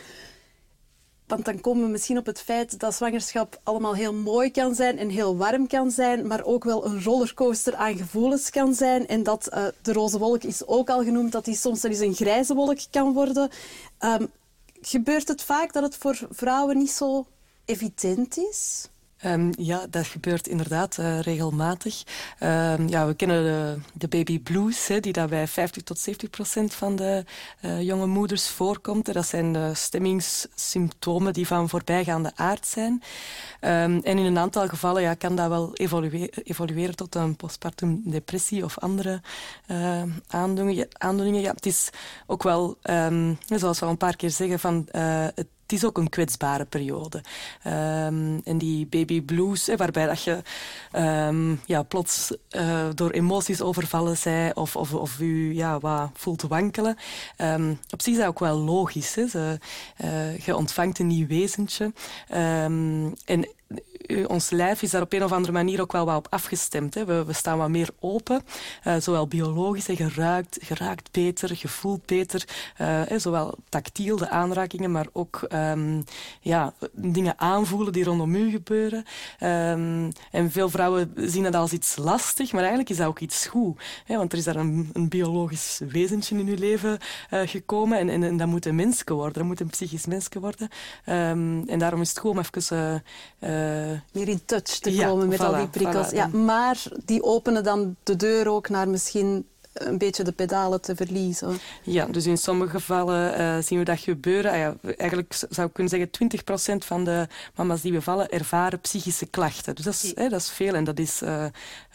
Want 1.31 1.45
dan 1.45 1.61
komen 1.61 1.85
we 1.85 1.91
misschien 1.91 2.19
op 2.19 2.27
het 2.27 2.41
feit 2.41 2.79
dat 2.79 2.95
zwangerschap 2.95 3.61
allemaal 3.63 3.95
heel 3.95 4.15
mooi 4.15 4.51
kan 4.51 4.75
zijn 4.75 4.99
en 4.99 5.09
heel 5.09 5.37
warm 5.37 5.67
kan 5.67 5.91
zijn, 5.91 6.27
maar 6.27 6.45
ook 6.45 6.65
wel 6.65 6.87
een 6.87 7.03
rollercoaster 7.03 7.75
aan 7.75 7.97
gevoelens 7.97 8.51
kan 8.51 8.75
zijn. 8.75 9.07
En 9.07 9.23
dat 9.23 9.49
uh, 9.55 9.67
de 9.83 9.93
roze 9.93 10.19
wolk 10.19 10.43
is 10.43 10.67
ook 10.67 10.91
al 10.91 11.05
genoemd, 11.05 11.33
dat 11.33 11.45
die 11.45 11.57
soms 11.57 11.83
wel 11.83 11.91
eens 11.91 12.01
een 12.01 12.15
grijze 12.15 12.55
wolk 12.55 12.79
kan 12.91 13.13
worden. 13.13 13.51
Um, 14.01 14.31
gebeurt 14.81 15.29
het 15.29 15.43
vaak 15.43 15.73
dat 15.73 15.83
het 15.83 15.97
voor 15.97 16.19
vrouwen 16.31 16.79
niet 16.79 16.91
zo 16.91 17.27
evident 17.65 18.37
is? 18.37 18.89
Um, 19.27 19.51
ja, 19.59 19.87
dat 19.91 20.07
gebeurt 20.07 20.49
inderdaad 20.49 20.97
uh, 21.01 21.21
regelmatig. 21.21 22.03
Um, 22.43 22.89
ja, 22.89 23.07
we 23.07 23.15
kennen 23.15 23.43
de, 23.43 23.77
de 23.95 24.09
baby 24.09 24.41
blues, 24.41 24.91
die 25.01 25.13
dat 25.13 25.29
bij 25.29 25.47
50 25.47 25.83
tot 25.83 25.99
70 25.99 26.31
procent 26.31 26.75
van 26.75 26.97
de 26.97 27.25
uh, 27.65 27.83
jonge 27.83 28.07
moeders 28.07 28.49
voorkomt. 28.49 29.13
Dat 29.13 29.27
zijn 29.27 29.53
de 29.53 29.71
stemmingssymptomen 29.75 31.33
die 31.33 31.47
van 31.47 31.69
voorbijgaande 31.69 32.33
aard 32.35 32.67
zijn. 32.67 32.93
Um, 32.93 33.01
en 33.61 34.03
in 34.03 34.19
een 34.19 34.39
aantal 34.39 34.69
gevallen 34.69 35.03
ja, 35.03 35.15
kan 35.15 35.37
dat 35.37 35.49
wel 35.49 35.75
evolueren, 35.75 36.29
evolueren 36.43 36.97
tot 36.97 37.15
een 37.15 37.37
postpartum 37.37 38.03
depressie 38.05 38.65
of 38.65 38.79
andere 38.79 39.21
uh, 39.71 40.03
aandoeningen. 40.29 40.89
aandoeningen. 40.93 41.41
Ja, 41.41 41.53
het 41.53 41.67
is 41.67 41.91
ook 42.27 42.43
wel, 42.43 42.79
zoals 43.47 43.79
we 43.79 43.85
al 43.85 43.91
een 43.91 43.97
paar 43.97 44.17
keer 44.17 44.31
zeggen, 44.31 44.59
van 44.59 44.89
het 45.35 45.47
het 45.71 45.79
is 45.79 45.85
ook 45.85 45.99
een 45.99 46.09
kwetsbare 46.09 46.65
periode. 46.65 47.23
Um, 47.67 48.41
en 48.45 48.59
die 48.59 48.87
baby 48.87 49.23
blues, 49.23 49.69
waarbij 49.77 50.07
dat 50.07 50.23
je 50.23 50.43
um, 50.97 51.61
ja, 51.67 51.83
plots 51.83 52.33
uh, 52.51 52.89
door 52.95 53.11
emoties 53.11 53.61
overvallen 53.61 54.17
zij 54.17 54.55
of, 54.55 54.77
of, 54.77 54.95
of 54.95 55.21
u 55.21 55.55
ja, 55.55 55.79
wat 55.79 56.11
voelt 56.15 56.43
wankelen. 56.43 56.97
Um, 57.39 57.79
op 57.91 58.03
zich 58.03 58.13
is 58.13 58.19
dat 58.19 58.29
ook 58.29 58.39
wel 58.39 58.57
logisch. 58.57 59.15
Hè. 59.15 59.29
Ze, 59.29 59.59
uh, 60.05 60.39
je 60.39 60.57
ontvangt 60.57 60.99
een 60.99 61.07
nieuw 61.07 61.27
wezentje. 61.27 61.93
en 62.29 63.49
ons 64.27 64.51
lijf 64.51 64.83
is 64.83 64.91
daar 64.91 65.03
op 65.03 65.13
een 65.13 65.25
of 65.25 65.33
andere 65.33 65.53
manier 65.53 65.81
ook 65.81 65.93
wel 65.93 66.05
wat 66.05 66.17
op 66.17 66.27
afgestemd. 66.31 66.95
Hè. 66.95 67.05
We, 67.05 67.25
we 67.25 67.33
staan 67.33 67.59
wat 67.59 67.69
meer 67.69 67.89
open, 67.99 68.43
uh, 68.87 68.95
zowel 68.99 69.27
biologisch, 69.27 69.87
hè, 69.87 69.95
je, 69.97 70.09
ruikt, 70.15 70.59
je 70.69 70.75
raakt 70.75 71.11
beter, 71.13 71.59
je 71.59 71.69
voelt 71.69 72.07
beter. 72.07 72.45
Uh, 72.81 72.87
hè, 72.87 73.19
zowel 73.19 73.55
tactiel, 73.69 74.17
de 74.17 74.29
aanrakingen, 74.29 74.91
maar 74.91 75.07
ook 75.13 75.47
um, 75.53 76.05
ja, 76.41 76.73
dingen 76.93 77.39
aanvoelen 77.39 77.93
die 77.93 78.05
rondom 78.05 78.35
u 78.35 78.51
gebeuren. 78.51 79.05
Um, 79.41 80.13
en 80.31 80.51
veel 80.51 80.69
vrouwen 80.69 81.13
zien 81.17 81.43
dat 81.43 81.55
als 81.55 81.73
iets 81.73 81.97
lastig, 81.97 82.53
maar 82.53 82.61
eigenlijk 82.61 82.91
is 82.91 82.97
dat 82.97 83.07
ook 83.07 83.19
iets 83.19 83.47
goed. 83.47 83.83
Hè, 84.05 84.17
want 84.17 84.33
er 84.33 84.39
is 84.39 84.45
daar 84.45 84.57
een, 84.57 84.91
een 84.93 85.09
biologisch 85.09 85.81
wezentje 85.89 86.39
in 86.39 86.47
uw 86.47 86.59
leven 86.59 86.99
uh, 87.31 87.41
gekomen 87.45 87.99
en, 87.99 88.09
en, 88.09 88.23
en, 88.23 88.37
dat 88.37 88.49
moet 88.49 88.67
een 88.67 88.75
mensje 88.75 89.15
worden, 89.15 89.33
dat 89.33 89.45
moet 89.45 89.61
een 89.61 89.71
psychisch 89.71 90.07
mensje 90.07 90.41
worden. 90.41 90.69
Um, 91.07 91.69
en 91.69 91.79
daarom 91.79 92.01
is 92.01 92.09
het 92.09 92.19
goed 92.19 92.31
om 92.31 92.39
even 92.39 93.03
meer 94.13 94.29
in 94.29 94.41
touch 94.45 94.79
te 94.79 94.95
ja, 94.95 95.07
komen 95.07 95.29
met 95.29 95.39
voilà, 95.39 95.43
al 95.43 95.57
die 95.57 95.69
prikkels. 95.69 96.11
Voilà, 96.11 96.17
ja, 96.17 96.27
maar 96.27 96.83
die 97.05 97.23
openen 97.23 97.65
dan 97.65 97.97
de 98.03 98.17
deur 98.17 98.49
ook 98.49 98.69
naar 98.69 98.89
misschien 98.89 99.47
een 99.81 99.99
beetje 99.99 100.25
de 100.25 100.33
pedalen 100.33 100.81
te 100.81 100.97
verliezen. 100.97 101.59
Ja, 101.83 102.07
dus 102.07 102.27
in 102.27 102.39
sommige 102.39 102.71
gevallen 102.71 103.41
uh, 103.41 103.57
zien 103.63 103.79
we 103.79 103.85
dat 103.85 104.01
gebeuren. 104.01 104.51
Ah 104.51 104.59
ja, 104.59 104.77
eigenlijk 104.97 105.35
zou 105.51 105.67
ik 105.67 105.73
kunnen 105.73 105.93
zeggen 105.93 106.11
20% 106.83 106.87
van 106.87 107.05
de 107.05 107.29
mama's 107.55 107.81
die 107.81 107.93
bevallen 107.93 108.31
ervaren 108.31 108.81
psychische 108.81 109.27
klachten. 109.27 109.75
Dus 109.75 109.85
dat 109.85 109.95
is, 109.95 110.13
hè, 110.15 110.29
dat 110.29 110.41
is 110.41 110.51
veel 110.51 110.75
en 110.75 110.85
dat 110.85 110.99
is 110.99 111.23
uh, 111.23 111.45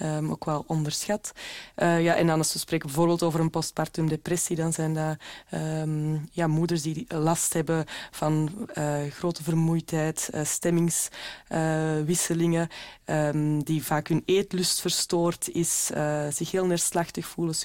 um, 0.02 0.32
ook 0.32 0.45
wel 0.45 0.63
onderschat. 0.67 1.32
Uh, 1.78 2.04
ja, 2.04 2.15
en 2.15 2.28
dan 2.28 2.38
als 2.38 2.54
we 2.54 2.60
spreken 2.60 2.88
bijvoorbeeld 2.88 3.24
over 3.24 3.39
een 3.39 3.50
postpartum 3.50 4.08
depressie, 4.08 4.56
dan 4.56 4.74
zijn 4.74 4.93
dat 4.93 5.17
um, 5.54 6.28
ja, 6.32 6.48
moeders 6.48 6.82
die 6.82 7.06
last 7.08 7.54
hebben 7.54 7.86
van 8.12 8.67
grote 9.10 9.43
vermoeidheid, 9.43 10.30
stemmingswisselingen, 10.43 12.69
um, 13.06 13.63
die 13.63 13.84
vaak 13.84 14.08
hun 14.08 14.24
eetlust 14.26 14.82
verstoord 14.82 15.50
is, 15.50 15.89
zich 16.30 16.52
heel 16.52 16.65
neerslachtig 16.65 17.26
voelen, 17.26 17.56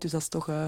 Dus 0.00 0.10
dat 0.10 0.20
is 0.20 0.28
toch 0.28 0.48
uh, 0.48 0.64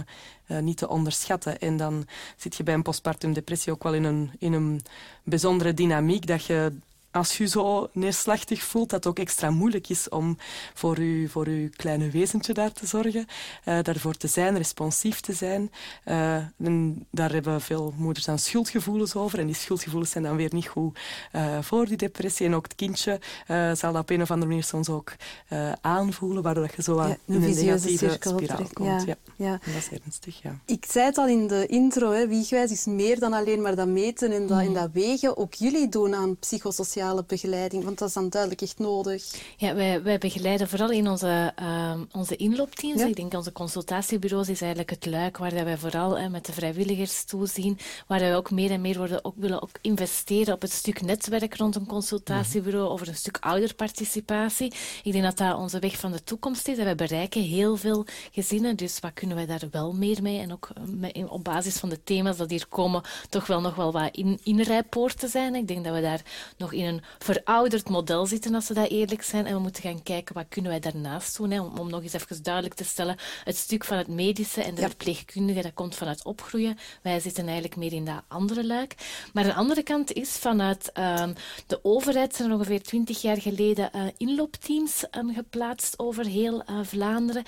uh, 0.46 0.58
niet 0.58 0.76
te 0.76 0.88
onderschatten. 0.88 1.58
En 1.58 1.76
dan 1.76 2.06
zit 2.36 2.56
je 2.56 2.62
bij 2.62 2.74
een 2.74 2.82
postpartum 2.82 3.32
depressie 3.32 3.72
ook 3.72 3.82
wel 3.82 3.94
in 3.94 4.04
een, 4.04 4.30
in 4.38 4.52
een 4.52 4.80
bijzondere 5.22 5.74
dynamiek 5.74 6.26
dat 6.26 6.44
je 6.44 6.72
als 7.10 7.36
je 7.36 7.46
zo 7.46 7.88
neerslachtig 7.92 8.62
voelt, 8.62 8.90
dat 8.90 9.04
het 9.04 9.12
ook 9.12 9.18
extra 9.18 9.50
moeilijk 9.50 9.88
is 9.88 10.08
om 10.08 10.36
voor 10.74 11.00
je, 11.00 11.28
voor 11.28 11.46
uw 11.46 11.68
kleine 11.76 12.10
wezentje 12.10 12.52
daar 12.52 12.72
te 12.72 12.86
zorgen. 12.86 13.26
Uh, 13.64 13.78
daarvoor 13.82 14.14
te 14.14 14.26
zijn, 14.26 14.56
responsief 14.56 15.20
te 15.20 15.32
zijn. 15.32 15.70
Uh, 16.04 16.34
en 16.58 17.06
daar 17.10 17.32
hebben 17.32 17.60
veel 17.60 17.94
moeders 17.96 18.26
dan 18.26 18.38
schuldgevoelens 18.38 19.14
over. 19.14 19.38
En 19.38 19.46
die 19.46 19.54
schuldgevoelens 19.54 20.10
zijn 20.10 20.24
dan 20.24 20.36
weer 20.36 20.54
niet 20.54 20.66
goed 20.66 20.98
uh, 21.32 21.58
voor 21.60 21.86
die 21.86 21.96
depressie. 21.96 22.46
En 22.46 22.54
ook 22.54 22.64
het 22.64 22.74
kindje 22.74 23.20
zal 23.72 23.92
dat 23.92 24.02
op 24.02 24.10
een 24.10 24.22
of 24.22 24.30
andere 24.30 24.50
manier 24.50 24.64
soms 24.64 24.88
ook 24.88 25.12
aanvoelen, 25.80 26.42
waardoor 26.42 26.68
je 26.76 26.82
zo 26.82 27.02
ja, 27.02 27.16
in 27.24 27.34
een 27.34 27.40
negatieve 27.40 28.16
spiraal 28.20 28.68
komt. 28.72 29.04
Ja. 29.06 29.16
Ja. 29.36 29.50
dat 29.50 29.74
is 29.74 29.88
ernstig, 30.04 30.42
ja. 30.42 30.58
Ik 30.64 30.84
zei 30.88 31.06
het 31.06 31.18
al 31.18 31.28
in 31.28 31.46
de 31.46 31.66
intro, 31.66 32.10
hè, 32.10 32.28
wiegwijs 32.28 32.70
is 32.70 32.84
meer 32.84 33.18
dan 33.18 33.32
alleen 33.32 33.62
maar 33.62 33.76
dat 33.76 33.86
meten 33.86 34.32
en 34.32 34.46
dat, 34.46 34.60
en 34.60 34.72
dat 34.72 34.90
wegen. 34.92 35.36
Ook 35.36 35.54
jullie 35.54 35.88
doen 35.88 36.14
aan 36.14 36.36
begeleiding, 37.26 37.84
want 37.84 37.98
dat 37.98 38.08
is 38.08 38.14
dan 38.14 38.28
duidelijk 38.28 38.62
echt 38.62 38.78
nodig. 38.78 39.24
Ja, 39.56 39.74
wij, 39.74 40.02
wij 40.02 40.18
begeleiden 40.18 40.68
vooral 40.68 40.90
in 40.90 41.08
onze, 41.08 41.52
uh, 41.62 41.94
onze 42.12 42.36
inloopteams. 42.36 43.02
Ik 43.02 43.16
denk 43.16 43.34
onze 43.34 43.52
consultatiebureaus 43.52 44.48
is 44.48 44.60
eigenlijk 44.60 44.90
het 44.90 45.06
luik 45.06 45.36
waar 45.36 45.64
wij 45.64 45.78
vooral 45.78 46.30
met 46.30 46.46
de 46.46 46.52
vrijwilligers 46.52 47.24
toezien, 47.24 47.78
waar 48.06 48.20
wij 48.20 48.36
ook 48.36 48.50
meer 48.50 48.70
en 48.70 48.80
meer 48.80 48.98
worden, 48.98 49.24
ook, 49.24 49.34
willen 49.36 49.62
ook 49.62 49.70
investeren 49.80 50.54
op 50.54 50.62
het 50.62 50.72
stuk 50.72 51.02
netwerk 51.02 51.56
rond 51.56 51.76
een 51.76 51.86
consultatiebureau, 51.86 52.84
mhm. 52.84 52.92
over 52.92 53.08
een 53.08 53.16
stuk 53.16 53.38
ouderparticipatie. 53.40 54.72
Ik 55.02 55.12
denk 55.12 55.24
dat 55.24 55.36
dat 55.36 55.56
onze 55.56 55.78
weg 55.78 55.96
van 55.96 56.12
de 56.12 56.24
toekomst 56.24 56.68
is. 56.68 56.78
En 56.78 56.84
wij 56.84 56.94
bereiken 56.94 57.42
heel 57.42 57.76
veel 57.76 58.06
gezinnen, 58.32 58.76
dus 58.76 59.00
wat 59.00 59.12
kunnen 59.14 59.36
wij 59.36 59.46
daar 59.46 59.68
wel 59.70 59.92
meer 59.92 60.22
mee? 60.22 60.40
En 60.40 60.52
ook 60.52 60.68
eh, 61.12 61.32
op 61.32 61.44
basis 61.44 61.76
van 61.76 61.88
de 61.88 62.02
thema's 62.04 62.36
dat 62.36 62.50
hier 62.50 62.66
komen, 62.68 63.02
toch 63.28 63.46
wel 63.46 63.60
nog 63.60 63.74
wel 63.74 63.92
wat 63.92 64.16
in, 64.16 64.38
inrijpoorten 64.42 65.28
zijn. 65.28 65.54
Ik 65.54 65.68
denk 65.68 65.84
dat 65.84 65.94
we 65.94 66.00
daar 66.00 66.22
nog 66.56 66.72
in 66.72 66.84
een 66.88 67.02
verouderd 67.18 67.88
model 67.88 68.26
zitten, 68.26 68.54
als 68.54 68.68
we 68.68 68.74
dat 68.74 68.88
eerlijk 68.88 69.22
zijn. 69.22 69.46
En 69.46 69.54
we 69.54 69.60
moeten 69.60 69.82
gaan 69.82 70.02
kijken, 70.02 70.34
wat 70.34 70.46
kunnen 70.48 70.70
wij 70.70 70.80
daarnaast 70.80 71.36
doen? 71.36 71.50
Hè? 71.50 71.60
Om, 71.60 71.78
om 71.78 71.90
nog 71.90 72.02
eens 72.02 72.12
even 72.12 72.42
duidelijk 72.42 72.74
te 72.74 72.84
stellen, 72.84 73.16
het 73.44 73.56
stuk 73.56 73.84
van 73.84 73.96
het 73.96 74.08
medische 74.08 74.62
en 74.62 74.74
de 74.74 74.80
verpleegkundige, 74.80 75.62
dat 75.62 75.74
komt 75.74 75.94
vanuit 75.94 76.24
opgroeien. 76.24 76.78
Wij 77.02 77.20
zitten 77.20 77.44
eigenlijk 77.44 77.76
meer 77.76 77.92
in 77.92 78.04
dat 78.04 78.22
andere 78.28 78.66
luik. 78.66 78.94
Maar 79.32 79.44
de 79.44 79.54
andere 79.54 79.82
kant 79.82 80.12
is, 80.12 80.30
vanuit 80.30 80.90
uh, 80.98 81.28
de 81.66 81.80
overheid 81.82 82.34
zijn 82.34 82.48
er 82.48 82.54
ongeveer 82.54 82.82
twintig 82.82 83.22
jaar 83.22 83.40
geleden 83.40 83.90
uh, 83.94 84.02
inloopteams 84.16 85.04
um, 85.10 85.34
geplaatst 85.34 85.98
over 85.98 86.26
heel 86.26 86.62
uh, 86.70 86.78
Vlaanderen. 86.82 87.44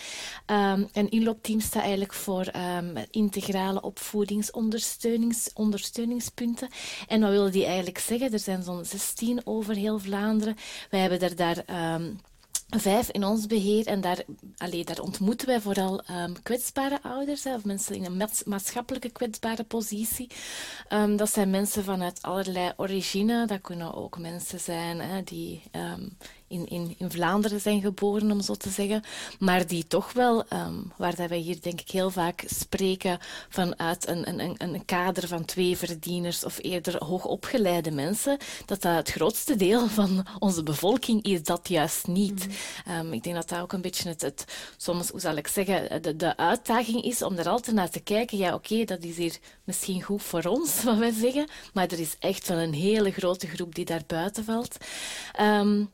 Um, 0.46 0.88
een 0.92 1.10
inloopteam 1.10 1.60
staat 1.60 1.82
eigenlijk 1.82 2.12
voor 2.12 2.50
um, 2.76 2.94
integrale 3.10 3.82
opvoedingsondersteuningspunten. 3.82 6.68
En 7.08 7.20
wat 7.20 7.30
willen 7.30 7.52
die 7.52 7.64
eigenlijk 7.64 7.98
zeggen? 7.98 8.32
Er 8.32 8.38
zijn 8.38 8.62
zo'n 8.62 8.84
16 8.84 9.29
over 9.44 9.74
heel 9.74 9.98
Vlaanderen. 9.98 10.56
Wij 10.90 11.00
hebben 11.00 11.20
er 11.20 11.36
daar 11.36 11.94
um, 11.94 12.20
vijf 12.70 13.10
in 13.10 13.24
ons 13.24 13.46
beheer 13.46 13.86
en 13.86 14.00
daar, 14.00 14.22
allee, 14.56 14.84
daar 14.84 15.00
ontmoeten 15.00 15.46
wij 15.46 15.60
vooral 15.60 16.02
um, 16.10 16.42
kwetsbare 16.42 16.98
ouders, 17.02 17.44
hè, 17.44 17.54
of 17.54 17.64
mensen 17.64 17.94
in 17.94 18.04
een 18.04 18.28
maatschappelijke 18.44 19.10
kwetsbare 19.10 19.64
positie. 19.64 20.30
Um, 20.92 21.16
dat 21.16 21.32
zijn 21.32 21.50
mensen 21.50 21.84
vanuit 21.84 22.22
allerlei 22.22 22.72
origine. 22.76 23.46
Dat 23.46 23.60
kunnen 23.60 23.94
ook 23.94 24.18
mensen 24.18 24.60
zijn 24.60 25.00
hè, 25.00 25.22
die 25.22 25.62
um, 25.72 26.16
in, 26.48 26.68
in, 26.68 26.94
in 26.98 27.10
Vlaanderen 27.10 27.60
zijn 27.60 27.80
geboren, 27.80 28.30
om 28.30 28.40
zo 28.40 28.54
te 28.54 28.70
zeggen. 28.70 29.02
Maar 29.38 29.66
die 29.66 29.86
toch 29.86 30.12
wel, 30.12 30.44
waar 30.96 31.16
dat 31.16 31.28
wij 31.28 31.38
hier 31.38 31.60
denk 31.60 31.80
ik 31.80 31.90
heel 31.90 32.10
vaak 32.10 32.44
spreken 32.46 33.18
vanuit 33.48 34.08
een, 34.08 34.40
een, 34.40 34.54
een 34.58 34.84
kader 34.84 35.28
van 35.28 35.44
twee 35.44 35.76
verdieners 35.76 36.44
of 36.44 36.58
eerder 36.62 37.04
hoogopgeleide 37.04 37.90
mensen, 37.90 38.38
dat 38.66 38.82
dat 38.82 38.96
het 38.96 39.10
grootste 39.10 39.56
deel 39.56 39.88
van 39.88 40.26
onze 40.38 40.62
bevolking 40.62 41.22
is 41.22 41.42
dat 41.42 41.68
juist 41.68 42.06
niet. 42.06 42.46
Mm. 42.46 42.54
Um, 42.88 43.12
ik 43.12 43.22
denk 43.22 43.36
dat 43.36 43.48
dat 43.48 43.60
ook 43.60 43.72
een 43.72 43.80
beetje 43.80 44.08
het, 44.18 44.44
soms, 44.76 45.08
hoe 45.08 45.20
zal 45.20 45.36
ik 45.36 45.46
zeggen, 45.46 46.02
de, 46.02 46.16
de 46.16 46.36
uitdaging 46.36 47.02
is 47.02 47.22
om 47.22 47.36
er 47.36 47.48
altijd 47.48 47.76
naar 47.76 47.90
te 47.90 48.00
kijken. 48.00 48.38
Ja, 48.38 48.54
oké, 48.54 48.84
dat 48.84 49.02
is 49.02 49.16
hier 49.16 49.38
misschien 49.64 50.02
goed 50.02 50.22
voor 50.22 50.44
ons, 50.44 50.82
wat 50.84 50.98
wij 50.98 51.12
zeggen, 51.12 51.48
maar 51.72 51.88
er 51.88 52.00
is 52.00 52.16
echt 52.18 52.48
wel 52.48 52.58
een 52.58 52.74
hele 52.74 53.10
grote 53.10 53.46
groep 53.46 53.74
die 53.74 53.84
daar 53.84 54.02
buiten 54.06 54.44
valt. 54.44 54.76
Um, 55.40 55.90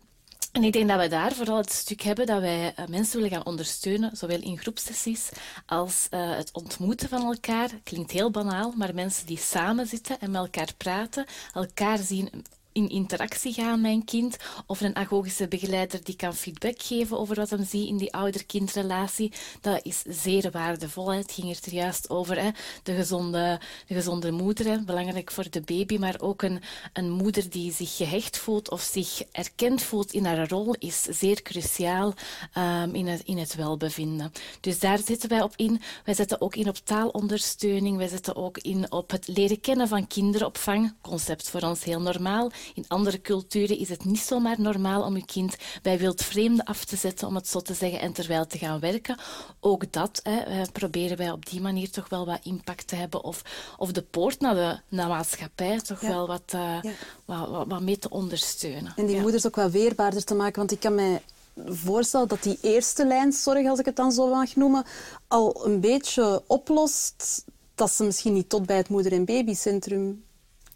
en 0.57 0.65
ik 0.65 0.73
denk 0.73 0.89
dat 0.89 1.01
we 1.01 1.09
daar 1.09 1.33
vooral 1.33 1.57
het 1.57 1.73
stuk 1.73 2.01
hebben 2.01 2.27
dat 2.27 2.41
wij 2.41 2.75
uh, 2.79 2.87
mensen 2.87 3.17
willen 3.17 3.31
gaan 3.31 3.47
ondersteunen, 3.47 4.17
zowel 4.17 4.41
in 4.41 4.59
groepsessies 4.59 5.29
als 5.67 6.07
uh, 6.11 6.37
het 6.37 6.53
ontmoeten 6.53 7.09
van 7.09 7.25
elkaar. 7.25 7.71
Klinkt 7.83 8.11
heel 8.11 8.31
banaal, 8.31 8.73
maar 8.77 8.95
mensen 8.95 9.27
die 9.27 9.39
samen 9.39 9.87
zitten 9.87 10.21
en 10.21 10.31
met 10.31 10.41
elkaar 10.41 10.73
praten, 10.77 11.27
elkaar 11.55 11.99
zien 11.99 12.45
in 12.77 12.89
interactie 12.89 13.53
gaan 13.53 13.85
een 13.85 14.05
kind. 14.05 14.37
Of 14.67 14.81
een 14.81 14.97
agogische 14.97 15.49
begeleider 15.49 16.05
die 16.05 16.17
kan 16.17 16.35
feedback 16.35 16.83
geven 16.83 17.19
over 17.19 17.37
wat 17.37 17.51
hem 17.51 17.65
ziet 17.65 17.89
in 17.89 17.97
die 17.97 18.13
ouder-kindrelatie. 18.13 19.33
Dat 19.61 19.81
is 19.83 20.03
zeer 20.09 20.51
waardevol. 20.51 21.13
Het 21.13 21.33
ging 21.33 21.57
er 21.57 21.73
juist 21.73 22.11
over. 22.11 22.41
Hè. 22.41 22.51
De, 22.83 22.95
gezonde, 22.95 23.61
de 23.87 23.95
gezonde 23.95 24.31
moeder, 24.31 24.85
belangrijk 24.85 25.31
voor 25.31 25.51
de 25.51 25.61
baby. 25.61 25.97
Maar 25.99 26.21
ook 26.21 26.43
een, 26.43 26.63
een 26.93 27.11
moeder 27.11 27.51
die 27.51 27.73
zich 27.73 27.97
gehecht 27.97 28.39
voelt 28.39 28.71
of 28.71 28.81
zich 28.81 29.23
erkend 29.33 29.83
voelt 29.83 30.13
in 30.13 30.25
haar 30.25 30.49
rol 30.49 30.75
is 30.79 31.03
zeer 31.03 31.43
cruciaal 31.43 32.15
um, 32.59 32.95
in, 32.95 33.07
het, 33.07 33.23
in 33.25 33.39
het 33.39 33.55
welbevinden. 33.55 34.33
Dus 34.61 34.79
daar 34.79 34.99
zitten 34.99 35.29
wij 35.29 35.43
op 35.43 35.53
in. 35.57 35.81
Wij 36.05 36.15
zetten 36.15 36.41
ook 36.41 36.57
in 36.57 36.69
op 36.69 36.77
taalondersteuning. 36.77 37.97
Wij 37.97 38.09
zetten 38.09 38.37
ook 38.37 38.59
in 38.59 38.93
op 38.93 39.11
het 39.11 39.29
leren 39.29 39.61
kennen 39.61 39.89
van 39.89 40.07
kinderopvang. 40.07 40.95
Concept 41.01 41.51
voor 41.51 41.61
ons 41.61 41.85
heel 41.85 42.01
normaal. 42.01 42.51
In 42.75 42.85
andere 42.89 43.21
culturen 43.21 43.79
is 43.79 43.89
het 43.89 44.05
niet 44.05 44.19
zomaar 44.19 44.61
normaal 44.61 45.03
om 45.03 45.17
je 45.17 45.25
kind 45.25 45.57
bij 45.83 45.99
wildvreemden 45.99 46.65
af 46.65 46.85
te 46.85 46.97
zetten, 46.97 47.29
om 47.29 47.35
het 47.35 47.49
zo 47.49 47.61
te 47.61 47.75
zeggen, 47.75 48.01
en 48.01 48.13
terwijl 48.13 48.47
te 48.47 48.59
gaan 48.59 48.81
werken. 48.81 49.19
Ook 49.61 49.93
dat 49.93 50.21
hè, 50.23 50.39
eh, 50.39 50.63
proberen 50.73 51.17
wij 51.17 51.31
op 51.31 51.47
die 51.47 51.61
manier 51.61 51.91
toch 51.91 52.09
wel 52.09 52.27
wat 52.27 52.41
impact 52.43 52.89
te 52.89 52.97
hebben. 52.97 53.25
Of, 53.25 53.43
of 53.77 53.93
de 53.93 54.03
poort 54.03 54.41
naar 54.41 54.55
de, 54.55 54.79
naar 54.89 55.09
maatschappij 55.09 55.81
toch 55.81 56.01
wel 56.01 56.27
wat, 56.27 56.53
uh, 56.55 56.83
wat, 57.25 57.49
wat, 57.49 57.67
wat, 57.67 57.81
mee 57.81 57.99
te 57.99 58.11
ondersteunen. 58.11 58.93
En 58.97 59.07
die 59.07 59.21
moeders 59.21 59.47
ook 59.47 59.57
wel 59.57 59.71
weerbaarder 59.71 60.25
te 60.25 60.35
maken, 60.35 60.59
want 60.59 60.73
ik 60.73 60.81
kan 60.81 60.95
mij 60.95 61.23
voorstellen 61.65 62.29
dat 62.29 62.43
die 62.43 62.59
eerste 62.63 63.07
lijnzorg, 63.07 63.69
als 63.69 63.79
ik 63.79 63.85
het 63.85 63.97
dan 63.97 64.13
zo 64.13 64.29
mag 64.29 64.57
noemen, 64.57 64.85
al 65.29 65.67
een 65.67 65.81
beetje 65.81 66.43
oplost 66.47 67.45
dat 67.75 67.91
ze 67.91 68.05
misschien 68.05 68.33
niet 68.33 68.49
tot 68.49 68.67
bij 68.67 68.77
het 68.77 68.89
moeder- 68.89 69.13
en 69.13 69.25
babycentrum 69.25 70.25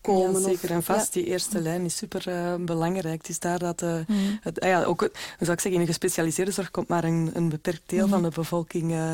komen. 0.01 0.41
Ja, 0.41 0.47
zeker 0.47 0.71
en 0.71 0.83
vast. 0.83 1.13
Die 1.13 1.25
eerste 1.25 1.61
lijn 1.61 1.85
is 1.85 1.97
super 1.97 2.29
uh, 2.29 2.55
belangrijk. 2.65 3.19
Het 3.19 3.29
is 3.29 3.39
daar 3.39 3.59
dat... 3.59 3.83
Uh, 3.83 3.95
het, 4.41 4.61
ah 4.61 4.69
ja, 4.69 4.85
ook, 4.85 5.01
zou 5.39 5.53
ik 5.53 5.61
zeggen, 5.61 5.73
in 5.73 5.81
een 5.81 5.87
gespecialiseerde 5.87 6.51
zorg 6.51 6.71
komt 6.71 6.89
maar 6.89 7.05
een, 7.05 7.31
een 7.35 7.49
beperkt 7.49 7.83
deel 7.87 8.05
mm. 8.05 8.11
van 8.11 8.23
de 8.23 8.29
bevolking 8.29 8.93
uh, 8.93 9.13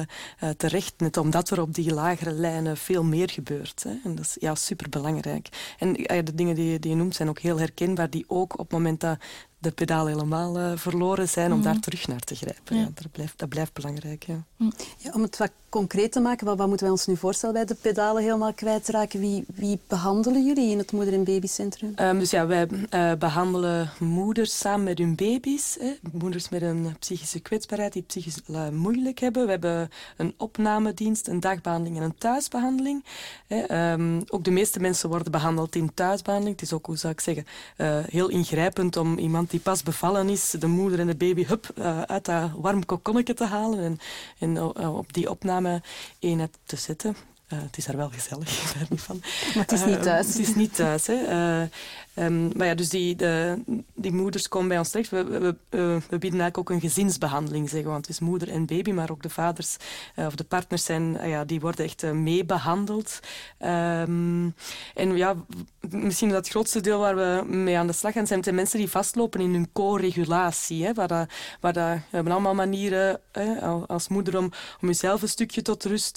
terecht. 0.56 0.94
Net 0.96 1.16
omdat 1.16 1.50
er 1.50 1.60
op 1.60 1.74
die 1.74 1.94
lagere 1.94 2.32
lijnen 2.32 2.76
veel 2.76 3.04
meer 3.04 3.30
gebeurt. 3.30 3.82
Hè. 3.82 3.94
En 4.04 4.14
dat 4.14 4.24
is 4.24 4.36
ja, 4.40 4.54
super 4.54 4.88
belangrijk. 4.88 5.48
En 5.78 5.92
de 5.92 6.34
dingen 6.34 6.54
die, 6.54 6.78
die 6.78 6.90
je 6.90 6.96
noemt 6.96 7.14
zijn 7.14 7.28
ook 7.28 7.38
heel 7.38 7.58
herkenbaar. 7.58 8.10
Die 8.10 8.24
ook 8.28 8.52
op 8.52 8.58
het 8.58 8.72
moment 8.72 9.00
dat 9.00 9.18
de 9.58 9.70
pedaal 9.70 10.06
helemaal 10.06 10.58
uh, 10.58 10.72
verloren 10.74 11.28
zijn, 11.28 11.52
om 11.52 11.62
daar 11.62 11.72
mhm. 11.72 11.82
terug 11.82 12.06
naar 12.06 12.20
te 12.20 12.34
grijpen. 12.34 12.76
Ja. 12.76 12.82
ja. 12.82 12.88
dat, 12.94 13.12
blijft, 13.12 13.38
dat 13.38 13.48
blijft 13.48 13.72
belangrijk. 13.72 14.24
Ja. 14.26 14.44
Mhm. 14.56 14.70
ja. 14.98 15.10
om 15.12 15.22
het 15.22 15.36
wat 15.36 15.50
concreet 15.76 16.12
te 16.12 16.20
maken, 16.20 16.46
wat, 16.46 16.56
wat, 16.58 16.66
moeten 16.66 16.86
wij 16.86 16.94
ons 16.94 17.06
nu 17.06 17.16
voorstellen 17.16 17.54
bij 17.54 17.64
de 17.64 17.74
pedalen 17.74 18.22
helemaal 18.22 18.52
kwijtraken? 18.52 19.20
Wie, 19.20 19.44
wie 19.54 19.78
behandelen 19.86 20.46
jullie 20.46 20.70
in 20.70 20.78
het 20.78 20.92
moeder- 20.92 21.14
en 21.14 21.24
babycentrum? 21.24 21.94
Um, 22.00 22.18
dus 22.18 22.30
ja, 22.30 22.46
wij 22.46 22.68
uh, 22.90 23.12
behandelen 23.18 23.90
moeders 23.98 24.58
samen 24.58 24.84
met 24.84 24.98
hun 24.98 25.14
baby's. 25.14 25.76
Hè. 25.80 25.96
Moeders 26.12 26.48
met 26.48 26.62
een 26.62 26.96
psychische 26.98 27.40
kwetsbaarheid 27.40 27.92
die 27.92 28.02
psychisch 28.02 28.40
uh, 28.50 28.68
moeilijk 28.68 29.18
hebben. 29.18 29.44
We 29.44 29.50
hebben 29.50 29.90
een 30.16 30.34
opnamedienst, 30.36 31.28
een 31.28 31.40
dagbehandeling 31.40 31.96
en 31.96 32.02
een 32.02 32.18
thuisbehandeling. 32.18 33.04
Hè. 33.46 33.92
Um, 33.92 34.24
ook 34.28 34.44
de 34.44 34.50
meeste 34.50 34.80
mensen 34.80 35.08
worden 35.08 35.32
behandeld 35.32 35.76
in 35.76 35.94
thuisbehandeling. 35.94 36.60
Het 36.60 36.68
is 36.68 36.74
ook, 36.74 36.86
hoe 36.86 36.96
zou 36.96 37.12
ik 37.12 37.20
zeggen, 37.20 37.46
heel 38.10 38.28
ingrijpend 38.28 38.96
om 38.96 39.18
iemand 39.18 39.50
die 39.50 39.60
pas 39.60 39.82
bevallen 39.82 40.28
is, 40.28 40.50
de 40.50 40.66
moeder 40.66 40.98
en 40.98 41.06
de 41.06 41.16
baby, 41.16 41.44
hup, 41.44 41.66
uit 42.06 42.24
dat 42.24 42.50
warm 42.56 42.86
kokonnetje 42.86 43.34
te 43.34 43.44
halen 43.44 43.78
en, 43.78 43.98
en 44.38 44.62
op 44.88 45.12
die 45.12 45.30
opname 45.30 45.65
eenheid 46.18 46.58
te 46.64 46.76
zetten. 46.76 47.16
Uh, 47.48 47.58
het 47.62 47.76
is 47.76 47.84
daar 47.84 47.96
wel 47.96 48.10
gezellig, 48.10 48.48
daar 48.72 48.86
niet 48.88 49.00
van. 49.00 49.18
Maar 49.54 49.62
het 49.62 49.72
is 49.72 49.84
niet 49.84 50.02
thuis. 50.02 50.26
het 50.26 50.38
is 50.38 50.54
niet 50.54 50.74
thuis. 50.74 51.06
Hè. 51.06 51.14
Um, 52.18 52.50
maar 52.56 52.66
ja, 52.66 52.74
dus 52.74 52.88
die, 52.88 53.16
de, 53.16 53.62
die 53.94 54.12
moeders 54.12 54.48
komen 54.48 54.68
bij 54.68 54.78
ons 54.78 54.90
terecht. 54.90 55.10
We, 55.10 55.24
we, 55.24 55.56
we, 56.08 56.18
bieden 56.18 56.40
eigenlijk 56.40 56.58
ook 56.58 56.70
een 56.70 56.80
gezinsbehandeling, 56.80 57.68
zeggen 57.68 57.90
want 57.90 58.06
het 58.06 58.14
is 58.14 58.20
moeder 58.20 58.48
en 58.48 58.66
baby, 58.66 58.90
maar 58.90 59.10
ook 59.10 59.22
de 59.22 59.28
vaders 59.28 59.76
uh, 60.16 60.26
of 60.26 60.34
de 60.34 60.44
partners 60.44 60.84
zijn, 60.84 61.14
uh, 61.14 61.28
ja, 61.28 61.44
die 61.44 61.60
worden 61.60 61.84
echt 61.84 62.02
uh, 62.02 62.10
mee 62.10 62.44
behandeld. 62.44 63.20
Um, 63.58 64.54
en 64.94 65.16
ja, 65.16 65.34
misschien 65.90 66.28
dat 66.28 66.48
grootste 66.48 66.80
deel 66.80 66.98
waar 66.98 67.16
we 67.16 67.54
mee 67.54 67.78
aan 67.78 67.86
de 67.86 67.92
slag 67.92 68.12
gaan 68.12 68.26
zijn, 68.26 68.42
zijn 68.42 68.54
mensen 68.54 68.78
die 68.78 68.90
vastlopen 68.90 69.40
in 69.40 69.52
hun 69.52 69.72
co-regulatie. 69.72 70.92
Waar 70.94 71.08
dat, 71.08 71.28
waar 71.60 71.72
dat, 71.72 71.94
we 71.94 72.16
hebben 72.16 72.32
allemaal 72.32 72.54
manieren 72.54 73.20
hè, 73.32 73.60
als 73.86 74.08
moeder 74.08 74.38
om, 74.38 74.52
om 74.80 74.88
jezelf 74.88 75.22
een 75.22 75.28
stukje 75.28 75.62
tot 75.62 75.84
rust 75.84 76.14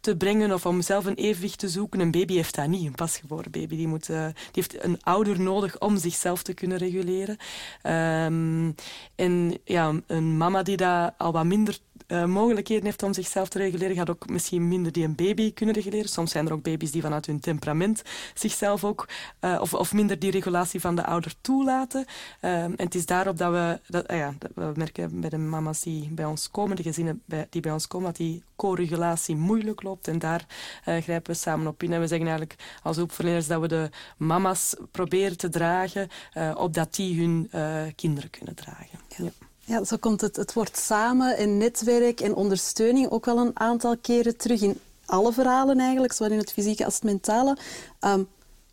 te 0.00 0.16
brengen 0.18 0.52
of 0.52 0.66
om 0.66 0.82
zelf 0.82 1.04
een 1.04 1.14
evenwicht 1.14 1.58
te 1.58 1.68
zoeken. 1.68 2.00
Een 2.00 2.10
baby 2.10 2.34
heeft 2.34 2.54
dat 2.54 2.68
niet, 2.68 2.86
een 2.86 2.94
pasgeboren 2.94 3.50
baby. 3.50 3.76
Die, 3.76 3.88
moet, 3.88 4.06
die 4.06 4.34
heeft 4.52 4.84
een 4.84 4.98
nodig 5.32 5.78
om 5.78 5.96
zichzelf 5.96 6.42
te 6.42 6.54
kunnen 6.54 6.78
reguleren. 6.78 7.36
Ehm, 7.82 8.70
en 9.14 9.58
ja, 9.64 9.92
een 10.06 10.36
mama 10.36 10.62
die 10.62 10.76
dat 10.76 11.14
al 11.18 11.32
wat 11.32 11.44
minder 11.44 11.78
uh, 12.08 12.24
mogelijkheden 12.24 12.84
heeft 12.84 13.02
om 13.02 13.12
zichzelf 13.12 13.48
te 13.48 13.58
reguleren, 13.58 13.96
gaat 13.96 14.10
ook 14.10 14.28
misschien 14.28 14.68
minder 14.68 14.92
die 14.92 15.04
een 15.04 15.14
baby 15.14 15.52
kunnen 15.52 15.74
reguleren. 15.74 16.08
Soms 16.08 16.30
zijn 16.30 16.46
er 16.46 16.52
ook 16.52 16.62
baby's 16.62 16.90
die 16.90 17.02
vanuit 17.02 17.26
hun 17.26 17.40
temperament 17.40 18.02
zichzelf 18.34 18.84
ook, 18.84 19.08
uh, 19.40 19.58
of, 19.60 19.74
of 19.74 19.92
minder 19.92 20.18
die 20.18 20.30
regulatie 20.30 20.80
van 20.80 20.96
de 20.96 21.04
ouder 21.04 21.34
toelaten. 21.40 22.04
Uh, 22.40 22.62
en 22.62 22.74
het 22.76 22.94
is 22.94 23.06
daarop 23.06 23.36
dat 23.36 23.52
we, 23.52 23.80
dat, 23.86 24.10
uh, 24.10 24.18
ja, 24.18 24.34
we 24.54 24.72
merken 24.74 25.20
bij 25.20 25.30
de 25.30 25.38
mama's 25.38 25.80
die 25.80 26.08
bij 26.12 26.24
ons 26.24 26.50
komen, 26.50 26.76
de 26.76 26.82
gezinnen 26.82 27.22
bij, 27.26 27.46
die 27.50 27.60
bij 27.60 27.72
ons 27.72 27.86
komen, 27.86 28.06
dat 28.06 28.16
die 28.16 28.42
co-regulatie 28.56 29.36
moeilijk 29.36 29.82
loopt. 29.82 30.08
En 30.08 30.18
daar 30.18 30.46
grijpen 30.82 31.32
we 31.32 31.38
samen 31.38 31.66
op 31.66 31.82
in. 31.82 31.92
En 31.92 32.00
we 32.00 32.06
zeggen 32.06 32.26
eigenlijk 32.26 32.58
als 32.82 32.96
hulpverleners 32.96 33.46
dat 33.46 33.60
we 33.60 33.68
de 33.68 33.90
mama's 34.16 34.74
proberen 34.90 35.36
te 35.36 35.48
dragen, 35.48 36.08
opdat 36.54 36.94
die 36.94 37.20
hun 37.20 37.50
kinderen 37.94 38.30
kunnen 38.30 38.54
dragen. 38.54 38.98
Ja. 39.16 39.24
Ja, 39.24 39.30
zo 39.66 39.96
komt 40.00 40.20
het, 40.20 40.36
het 40.36 40.52
woord 40.52 40.76
samen 40.76 41.36
en 41.36 41.58
netwerk 41.58 42.20
en 42.20 42.34
ondersteuning 42.34 43.10
ook 43.10 43.24
wel 43.24 43.38
een 43.38 43.58
aantal 43.58 43.96
keren 43.96 44.36
terug 44.36 44.60
in 44.60 44.80
alle 45.04 45.32
verhalen 45.32 45.78
eigenlijk, 45.78 46.12
zowel 46.12 46.32
in 46.32 46.38
het 46.38 46.52
fysieke 46.52 46.84
als 46.84 46.94
het 46.94 47.02
mentale. 47.02 47.56
Ehm, 48.00 48.22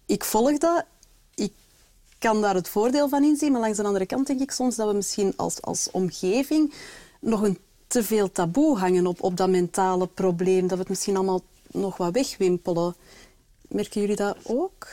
ik 0.05 0.23
volg 0.23 0.57
dat. 0.57 0.85
Ik 1.35 1.53
kan 2.19 2.41
daar 2.41 2.55
het 2.55 2.69
voordeel 2.69 3.09
van 3.09 3.23
inzien, 3.23 3.51
maar 3.51 3.61
langs 3.61 3.77
de 3.77 3.83
andere 3.83 4.05
kant 4.05 4.27
denk 4.27 4.39
ik 4.39 4.51
soms 4.51 4.75
dat 4.75 4.87
we 4.87 4.93
misschien 4.93 5.33
als, 5.35 5.61
als 5.61 5.89
omgeving 5.91 6.73
nog 7.19 7.41
een 7.41 7.57
te 7.87 8.03
veel 8.03 8.31
taboe 8.31 8.77
hangen 8.77 9.07
op, 9.07 9.23
op 9.23 9.37
dat 9.37 9.49
mentale 9.49 10.07
probleem, 10.07 10.61
dat 10.61 10.71
we 10.71 10.77
het 10.77 10.89
misschien 10.89 11.15
allemaal 11.15 11.41
nog 11.71 11.97
wat 11.97 12.13
wegwimpelen. 12.13 12.95
Merken 13.67 14.01
jullie 14.01 14.15
dat 14.15 14.37
ook? 14.43 14.87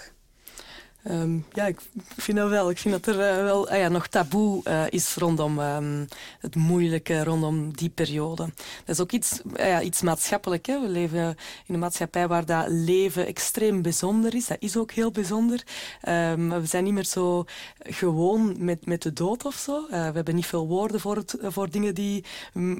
Um, 1.10 1.44
ja, 1.52 1.66
ik 1.66 1.80
vind 2.16 2.38
dat 2.38 2.48
wel. 2.48 2.70
Ik 2.70 2.78
vind 2.78 3.04
dat 3.04 3.14
er 3.14 3.36
uh, 3.38 3.42
wel 3.42 3.68
ah 3.68 3.78
ja, 3.78 3.88
nog 3.88 4.06
taboe 4.06 4.60
uh, 4.64 4.82
is 4.88 5.14
rondom 5.14 5.58
um, 5.58 6.08
het 6.40 6.54
moeilijke, 6.54 7.24
rondom 7.24 7.76
die 7.76 7.88
periode. 7.88 8.42
Dat 8.84 8.94
is 8.94 9.00
ook 9.00 9.12
iets, 9.12 9.40
uh, 9.56 9.68
ja, 9.68 9.80
iets 9.80 10.02
maatschappelijk. 10.02 10.66
Hè. 10.66 10.80
We 10.80 10.88
leven 10.88 11.36
in 11.66 11.74
een 11.74 11.80
maatschappij 11.80 12.28
waar 12.28 12.46
dat 12.46 12.64
leven 12.68 13.26
extreem 13.26 13.82
bijzonder 13.82 14.34
is. 14.34 14.46
Dat 14.46 14.56
is 14.60 14.76
ook 14.76 14.92
heel 14.92 15.10
bijzonder. 15.10 15.62
Um, 16.08 16.48
we 16.60 16.66
zijn 16.66 16.84
niet 16.84 16.92
meer 16.92 17.04
zo 17.04 17.44
gewoon 17.78 18.64
met, 18.64 18.86
met 18.86 19.02
de 19.02 19.12
dood 19.12 19.44
of 19.44 19.54
zo. 19.54 19.86
we 19.88 19.96
hebben 19.96 20.34
niet 20.34 20.46
veel 20.46 20.66
woorden 20.66 21.00
voor, 21.00 21.16
het, 21.16 21.36
voor 21.42 21.70
dingen 21.70 21.94
die 21.94 22.24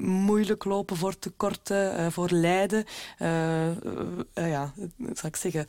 moeilijk 0.01 0.63
lopen, 0.63 0.97
voor 0.97 1.19
tekorten, 1.19 2.11
voor 2.11 2.29
lijden. 2.29 2.85
ja, 4.33 4.73
zal 5.13 5.29
ik 5.29 5.35
zeggen. 5.35 5.67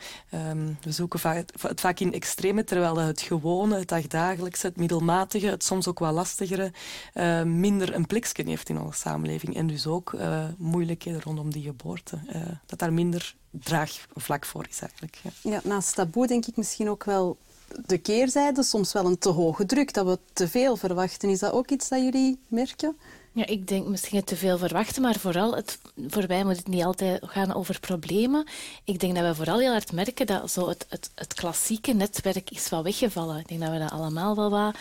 we 0.80 0.92
zoeken 0.92 1.20
het 1.20 1.80
vaak 1.80 2.00
in 2.00 2.12
extreem 2.12 2.49
terwijl 2.58 2.96
het 2.96 3.20
gewone, 3.20 3.78
het 3.78 3.88
dagdagelijkse, 3.88 4.66
het 4.66 4.76
middelmatige, 4.76 5.46
het 5.46 5.64
soms 5.64 5.88
ook 5.88 5.98
wel 5.98 6.12
lastigere, 6.12 6.72
uh, 7.14 7.42
minder 7.42 7.94
een 7.94 8.06
plekje 8.06 8.44
heeft 8.44 8.68
in 8.68 8.80
onze 8.80 8.98
samenleving. 8.98 9.56
En 9.56 9.66
dus 9.66 9.86
ook 9.86 10.12
uh, 10.12 10.44
moeilijkheden 10.58 11.22
rondom 11.22 11.50
die 11.52 11.62
geboorte. 11.62 12.18
Uh, 12.28 12.42
dat 12.66 12.78
daar 12.78 12.92
minder 12.92 13.34
draagvlak 13.50 14.44
voor 14.44 14.66
is 14.68 14.80
eigenlijk. 14.80 15.18
Ja. 15.22 15.30
ja, 15.50 15.60
naast 15.64 15.94
taboe 15.94 16.26
denk 16.26 16.46
ik 16.46 16.56
misschien 16.56 16.88
ook 16.88 17.04
wel 17.04 17.38
de 17.86 17.98
keerzijde, 17.98 18.62
soms 18.62 18.92
wel 18.92 19.06
een 19.06 19.18
te 19.18 19.28
hoge 19.28 19.66
druk, 19.66 19.94
dat 19.94 20.06
we 20.06 20.18
te 20.32 20.48
veel 20.48 20.76
verwachten. 20.76 21.28
Is 21.28 21.38
dat 21.38 21.52
ook 21.52 21.70
iets 21.70 21.88
dat 21.88 22.00
jullie 22.02 22.38
merken? 22.48 22.96
Ja, 23.32 23.46
ik 23.46 23.66
denk 23.68 23.86
misschien 23.86 24.24
te 24.24 24.36
veel 24.36 24.58
verwachten, 24.58 25.02
maar 25.02 25.18
vooral, 25.18 25.54
het, 25.54 25.78
voor 26.06 26.26
wij 26.26 26.44
moet 26.44 26.56
het 26.56 26.68
niet 26.68 26.84
altijd 26.84 27.22
gaan 27.26 27.54
over 27.54 27.80
problemen. 27.80 28.46
Ik 28.84 29.00
denk 29.00 29.14
dat 29.14 29.24
we 29.24 29.34
vooral 29.34 29.58
heel 29.58 29.70
hard 29.70 29.92
merken 29.92 30.26
dat 30.26 30.50
zo 30.50 30.68
het, 30.68 30.86
het, 30.88 31.10
het 31.14 31.34
klassieke 31.34 31.92
netwerk 31.92 32.50
is 32.50 32.68
wat 32.68 32.82
weggevallen. 32.82 33.38
Ik 33.38 33.48
denk 33.48 33.60
dat 33.60 33.70
we 33.70 33.78
dat 33.78 33.90
allemaal 33.90 34.36
wel 34.36 34.50
wat 34.50 34.76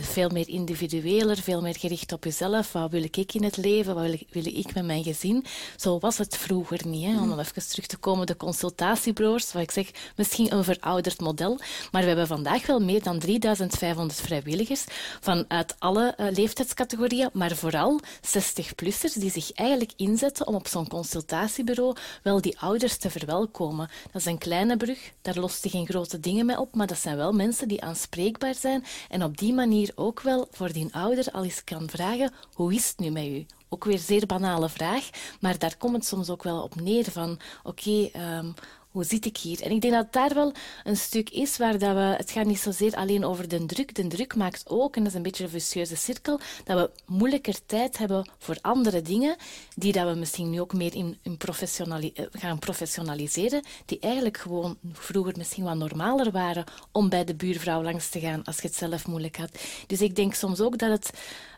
veel 0.00 0.28
meer 0.28 0.48
individueler, 0.48 1.36
veel 1.36 1.60
meer 1.60 1.76
gericht 1.78 2.12
op 2.12 2.24
jezelf. 2.24 2.72
Wat 2.72 2.90
wil 2.90 3.02
ik 3.02 3.34
in 3.34 3.44
het 3.44 3.56
leven? 3.56 3.94
Wat 3.94 4.04
wil 4.04 4.12
ik, 4.12 4.26
wil 4.30 4.46
ik 4.46 4.74
met 4.74 4.84
mijn 4.84 5.02
gezin? 5.02 5.44
Zo 5.76 5.98
was 5.98 6.18
het 6.18 6.36
vroeger 6.36 6.86
niet. 6.86 7.04
Hè? 7.04 7.20
Om 7.20 7.28
mm. 7.28 7.38
even 7.38 7.68
terug 7.68 7.86
te 7.86 7.96
komen, 7.96 8.26
de 8.26 8.36
consultatiebureaus, 8.36 9.52
wat 9.52 9.62
ik 9.62 9.70
zeg, 9.70 9.90
misschien 10.16 10.52
een 10.52 10.64
verouderd 10.64 11.20
model. 11.20 11.58
Maar 11.90 12.00
we 12.02 12.08
hebben 12.08 12.26
vandaag 12.26 12.66
wel 12.66 12.80
meer 12.80 13.02
dan 13.02 13.18
3500 13.18 14.20
vrijwilligers 14.20 14.84
vanuit 15.20 15.74
alle 15.78 16.14
uh, 16.16 16.26
leeftijdscategorieën, 16.30 17.30
maar 17.32 17.56
vooral 17.56 18.00
60-plussers 18.26 19.14
die 19.14 19.30
zich 19.30 19.52
eigenlijk 19.52 19.92
inzetten 19.96 20.46
om 20.46 20.54
op 20.54 20.68
zo'n 20.68 20.88
consultatiebureau 20.88 21.96
wel 22.22 22.40
die 22.40 22.60
ouders 22.60 22.96
te 22.96 23.10
verwelkomen. 23.10 23.90
Dat 24.12 24.20
is 24.20 24.26
een 24.26 24.38
kleine 24.38 24.76
brug, 24.76 25.12
daar 25.22 25.38
lost 25.38 25.64
je 25.64 25.70
geen 25.70 25.86
grote 25.86 26.20
dingen 26.20 26.46
mee 26.46 26.60
op, 26.60 26.74
maar 26.74 26.86
dat 26.86 26.98
zijn 26.98 27.16
wel 27.16 27.32
mensen 27.32 27.68
die 27.68 27.82
aanspreekbaar 27.82 28.54
zijn 28.54 28.84
en 29.08 29.22
op 29.22 29.38
die 29.38 29.52
manier 29.52 29.81
ook 29.94 30.20
wel 30.20 30.48
voor 30.50 30.72
die 30.72 30.94
ouder 30.94 31.28
al 31.32 31.44
eens 31.44 31.64
kan 31.64 31.88
vragen, 31.90 32.32
hoe 32.52 32.74
is 32.74 32.88
het 32.88 32.98
nu 32.98 33.10
met 33.10 33.26
u? 33.26 33.46
Ook 33.68 33.84
weer 33.84 33.98
zeer 33.98 34.26
banale 34.26 34.68
vraag, 34.68 35.10
maar 35.40 35.58
daar 35.58 35.76
komt 35.76 35.94
het 35.94 36.06
soms 36.06 36.30
ook 36.30 36.42
wel 36.42 36.62
op 36.62 36.80
neer 36.80 37.10
van, 37.10 37.40
oké, 37.62 38.08
ehm, 38.12 38.52
hoe 38.92 39.04
zit 39.04 39.24
ik 39.24 39.36
hier? 39.36 39.62
En 39.62 39.70
ik 39.70 39.80
denk 39.80 39.94
dat 39.94 40.12
daar 40.12 40.34
wel 40.34 40.52
een 40.84 40.96
stuk 40.96 41.30
is 41.30 41.56
waar 41.56 41.78
dat 41.78 41.94
we, 41.94 42.14
het 42.16 42.30
gaat 42.30 42.46
niet 42.46 42.58
zozeer 42.58 42.94
alleen 42.94 43.24
over 43.24 43.48
de 43.48 43.66
druk. 43.66 43.94
De 43.94 44.06
druk 44.06 44.34
maakt 44.34 44.62
ook, 44.66 44.96
en 44.96 45.02
dat 45.02 45.10
is 45.12 45.16
een 45.16 45.22
beetje 45.22 45.44
een 45.44 45.50
vicieuze 45.50 45.96
cirkel, 45.96 46.40
dat 46.64 46.78
we 46.78 46.90
moeilijker 47.06 47.66
tijd 47.66 47.98
hebben 47.98 48.30
voor 48.38 48.58
andere 48.60 49.02
dingen, 49.02 49.36
die 49.74 49.92
dat 49.92 50.08
we 50.08 50.14
misschien 50.14 50.50
nu 50.50 50.60
ook 50.60 50.72
meer 50.72 50.94
in, 50.94 51.18
eh, 51.22 52.24
gaan 52.32 52.58
professionaliseren, 52.58 53.62
die 53.84 53.98
eigenlijk 54.00 54.36
gewoon 54.36 54.76
vroeger 54.92 55.34
misschien 55.36 55.64
wat 55.64 55.76
normaler 55.76 56.30
waren 56.30 56.64
om 56.92 57.08
bij 57.08 57.24
de 57.24 57.34
buurvrouw 57.34 57.82
langs 57.82 58.08
te 58.08 58.20
gaan 58.20 58.44
als 58.44 58.56
je 58.56 58.66
het 58.66 58.76
zelf 58.76 59.06
moeilijk 59.06 59.36
had. 59.36 59.50
Dus 59.86 60.00
ik 60.00 60.16
denk 60.16 60.34
soms 60.34 60.60
ook 60.60 60.78
dat 60.78 60.90
het 60.90 61.10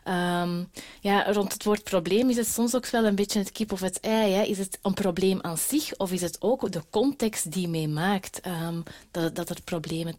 Um, 0.07 0.69
ja, 1.01 1.31
rond 1.31 1.53
het 1.53 1.63
woord 1.63 1.83
probleem 1.83 2.29
is 2.29 2.37
het 2.37 2.47
soms 2.47 2.75
ook 2.75 2.87
wel 2.87 3.05
een 3.05 3.15
beetje 3.15 3.39
het 3.39 3.51
kip 3.51 3.71
of 3.71 3.79
het 3.79 3.99
ei. 3.99 4.31
Hè. 4.31 4.41
Is 4.43 4.57
het 4.57 4.79
een 4.81 4.93
probleem 4.93 5.39
aan 5.41 5.57
zich 5.57 5.97
of 5.97 6.11
is 6.11 6.21
het 6.21 6.37
ook 6.39 6.71
de 6.71 6.81
context 6.89 7.24
die 7.51 7.67
mee 7.67 7.87
maakt 7.87 8.39
um, 8.47 8.83
dat, 9.11 9.35
dat 9.35 9.49
er 9.49 9.61
probleem, 9.63 10.07
uh, 10.07 10.13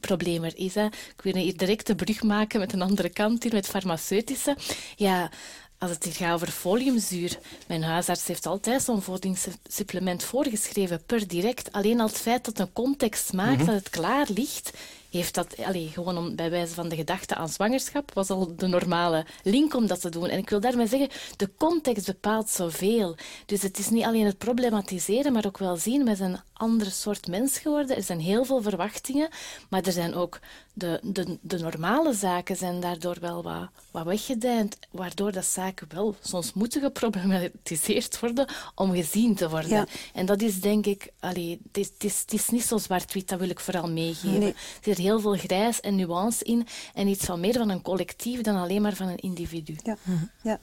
probleem 0.00 0.44
er 0.44 0.56
is? 0.56 0.74
Hè. 0.74 0.84
Ik 0.84 1.20
wil 1.22 1.34
hier 1.34 1.56
direct 1.56 1.86
de 1.86 1.94
brug 1.94 2.22
maken 2.22 2.60
met 2.60 2.72
een 2.72 2.82
andere 2.82 3.08
kant 3.08 3.42
hier, 3.42 3.52
met 3.52 3.66
farmaceutische. 3.66 4.56
Ja, 4.96 5.30
als 5.78 5.90
het 5.90 6.04
hier 6.04 6.12
gaat 6.12 6.34
over 6.34 6.48
foliumzuur, 6.48 7.38
mijn 7.66 7.82
huisarts 7.82 8.26
heeft 8.26 8.46
altijd 8.46 8.82
zo'n 8.82 9.02
voedingssupplement 9.02 10.22
voorgeschreven 10.22 11.02
per 11.06 11.28
direct. 11.28 11.72
Alleen 11.72 12.00
al 12.00 12.06
het 12.06 12.18
feit 12.18 12.44
dat 12.44 12.58
een 12.58 12.72
context 12.72 13.32
maakt 13.32 13.56
mhm. 13.56 13.66
dat 13.66 13.74
het 13.74 13.90
klaar 13.90 14.26
ligt, 14.34 14.70
heeft 15.10 15.34
dat, 15.34 15.54
allez, 15.64 15.92
gewoon 15.92 16.18
om, 16.18 16.36
bij 16.36 16.50
wijze 16.50 16.74
van 16.74 16.88
de 16.88 16.96
gedachte 16.96 17.34
aan 17.34 17.48
zwangerschap, 17.48 18.14
was 18.14 18.30
al 18.30 18.56
de 18.56 18.66
normale 18.66 19.26
link 19.42 19.74
om 19.74 19.86
dat 19.86 20.00
te 20.00 20.08
doen. 20.08 20.28
En 20.28 20.38
ik 20.38 20.50
wil 20.50 20.60
daarmee 20.60 20.86
zeggen, 20.86 21.08
de 21.36 21.50
context 21.56 22.06
bepaalt 22.06 22.48
zoveel. 22.48 23.16
Dus 23.46 23.62
het 23.62 23.78
is 23.78 23.88
niet 23.88 24.04
alleen 24.04 24.26
het 24.26 24.38
problematiseren, 24.38 25.32
maar 25.32 25.46
ook 25.46 25.58
wel 25.58 25.76
zien, 25.76 26.04
we 26.04 26.16
zijn 26.16 26.32
een 26.32 26.40
andere 26.52 26.90
soort 26.90 27.26
mens 27.26 27.58
geworden. 27.58 27.96
Er 27.96 28.02
zijn 28.02 28.20
heel 28.20 28.44
veel 28.44 28.62
verwachtingen, 28.62 29.28
maar 29.68 29.82
er 29.82 29.92
zijn 29.92 30.14
ook 30.14 30.40
de, 30.78 31.00
de, 31.02 31.38
de 31.40 31.58
normale 31.58 32.12
zaken 32.12 32.56
zijn 32.56 32.80
daardoor 32.80 33.16
wel 33.20 33.42
wat, 33.42 33.68
wat 33.90 34.04
weggedijnd, 34.04 34.76
waardoor 34.90 35.32
dat 35.32 35.44
zaken 35.44 35.86
wel 35.94 36.16
soms 36.22 36.52
moeten 36.52 36.80
geproblematiseerd 36.80 38.20
worden 38.20 38.48
om 38.74 38.92
gezien 38.92 39.34
te 39.34 39.48
worden. 39.48 39.86
En 40.12 40.26
dat 40.26 40.42
is 40.42 40.60
denk 40.60 40.86
ik, 40.86 41.08
allee, 41.20 41.60
het, 41.66 41.76
is, 41.76 41.86
het, 41.86 42.04
is, 42.04 42.20
het 42.20 42.32
is 42.32 42.48
niet 42.48 42.64
zo 42.64 42.78
zwart-wit, 42.78 43.28
dat 43.28 43.38
wil 43.38 43.50
ik 43.50 43.60
vooral 43.60 43.90
meegeven. 43.90 44.54
Zit 44.98 45.06
heel 45.06 45.20
veel 45.20 45.36
grijs 45.36 45.80
en 45.80 45.96
nuance 45.96 46.44
in 46.44 46.66
en 46.94 47.08
iets 47.08 47.24
van 47.24 47.40
meer 47.40 47.54
van 47.54 47.68
een 47.68 47.82
collectief 47.82 48.40
dan 48.40 48.56
alleen 48.56 48.82
maar 48.82 48.94
van 48.94 49.08
een 49.08 49.18
individu. 49.18 49.76
Ja. 49.82 49.96
ja. 50.42 50.58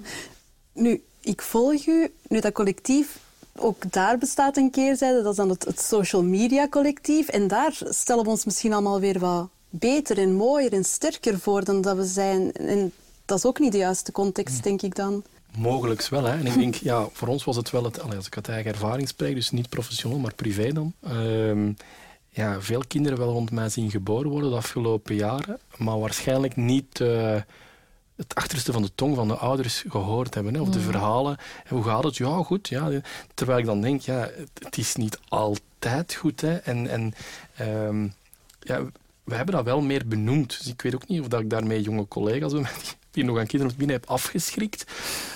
Nu, 0.73 1.03
ik 1.21 1.41
volg 1.41 1.85
u, 1.85 2.13
nu 2.27 2.39
dat 2.39 2.53
collectief 2.53 3.23
ook 3.55 3.91
daar 3.91 4.17
bestaat 4.17 4.57
een 4.57 4.71
keerzijde, 4.71 5.21
dat 5.21 5.31
is 5.31 5.37
dan 5.37 5.49
het, 5.49 5.65
het, 5.65 5.79
social 5.79 6.23
media 6.23 6.67
collectief. 6.67 7.27
En 7.27 7.47
daar 7.47 7.77
stellen 7.89 8.23
we 8.23 8.29
ons 8.29 8.45
misschien 8.45 8.73
allemaal 8.73 8.99
weer 8.99 9.19
wat 9.19 9.49
beter 9.69 10.17
en 10.17 10.33
mooier 10.33 10.73
en 10.73 10.83
sterker 10.83 11.39
voor 11.39 11.63
dan 11.63 11.81
dat 11.81 11.95
we 11.95 12.05
zijn. 12.05 12.51
En 12.51 12.91
dat 13.25 13.37
is 13.37 13.45
ook 13.45 13.59
niet 13.59 13.71
de 13.71 13.77
juiste 13.77 14.11
context, 14.11 14.63
denk 14.63 14.81
ik 14.81 14.95
dan. 14.95 15.23
Mogelijks 15.57 16.09
wel. 16.09 16.23
Hè. 16.23 16.37
En 16.37 16.45
ik 16.45 16.53
denk, 16.53 16.75
ja, 16.75 17.07
voor 17.11 17.27
ons 17.27 17.43
was 17.43 17.55
het 17.55 17.69
wel, 17.69 17.83
het, 17.83 18.01
als 18.15 18.27
ik 18.27 18.35
uit 18.35 18.47
eigen 18.47 18.71
ervaring 18.71 19.07
spreek, 19.07 19.35
dus 19.35 19.51
niet 19.51 19.69
professioneel, 19.69 20.19
maar 20.19 20.33
privé 20.33 20.73
dan. 20.73 20.93
Uh, 21.07 21.69
ja, 22.35 22.61
veel 22.61 22.83
kinderen 22.87 23.17
wel 23.17 23.31
rond 23.31 23.51
mij 23.51 23.69
zien 23.69 23.89
geboren 23.89 24.29
worden 24.29 24.49
de 24.49 24.55
afgelopen 24.55 25.15
jaren, 25.15 25.59
maar 25.77 25.99
waarschijnlijk 25.99 26.55
niet 26.55 26.99
uh, 26.99 27.41
het 28.15 28.35
achterste 28.35 28.71
van 28.71 28.81
de 28.81 28.91
tong 28.95 29.15
van 29.15 29.27
de 29.27 29.35
ouders 29.35 29.83
gehoord 29.87 30.33
hebben. 30.33 30.53
Hè, 30.53 30.61
of 30.61 30.69
de 30.69 30.79
mm. 30.79 30.83
verhalen. 30.83 31.37
hoe 31.67 31.83
gaat 31.83 32.03
het? 32.03 32.17
Ja, 32.17 32.43
goed. 32.43 32.67
Ja. 32.67 33.01
Terwijl 33.33 33.59
ik 33.59 33.65
dan 33.65 33.81
denk, 33.81 34.01
ja, 34.01 34.29
het, 34.63 34.77
is 34.77 34.95
niet 34.95 35.19
altijd 35.27 36.13
goed. 36.13 36.41
Hè. 36.41 36.55
En, 36.55 36.87
en 36.87 37.13
um, 37.61 38.13
ja, 38.59 38.83
we 39.23 39.35
hebben 39.35 39.55
dat 39.55 39.65
wel 39.65 39.81
meer 39.81 40.07
benoemd. 40.07 40.57
Dus 40.57 40.67
ik 40.67 40.81
weet 40.81 40.95
ook 40.95 41.07
niet 41.07 41.21
of 41.21 41.27
dat 41.27 41.41
ik 41.41 41.49
daarmee 41.49 41.81
jonge 41.81 42.07
collega's 42.07 42.51
bij 42.51 42.61
mij 42.61 42.71
die 43.15 43.23
nog 43.23 43.39
aan 43.39 43.45
kinderen 43.45 43.77
binnen 43.77 43.95
heb 43.95 44.05
afgeschrikt. 44.09 44.85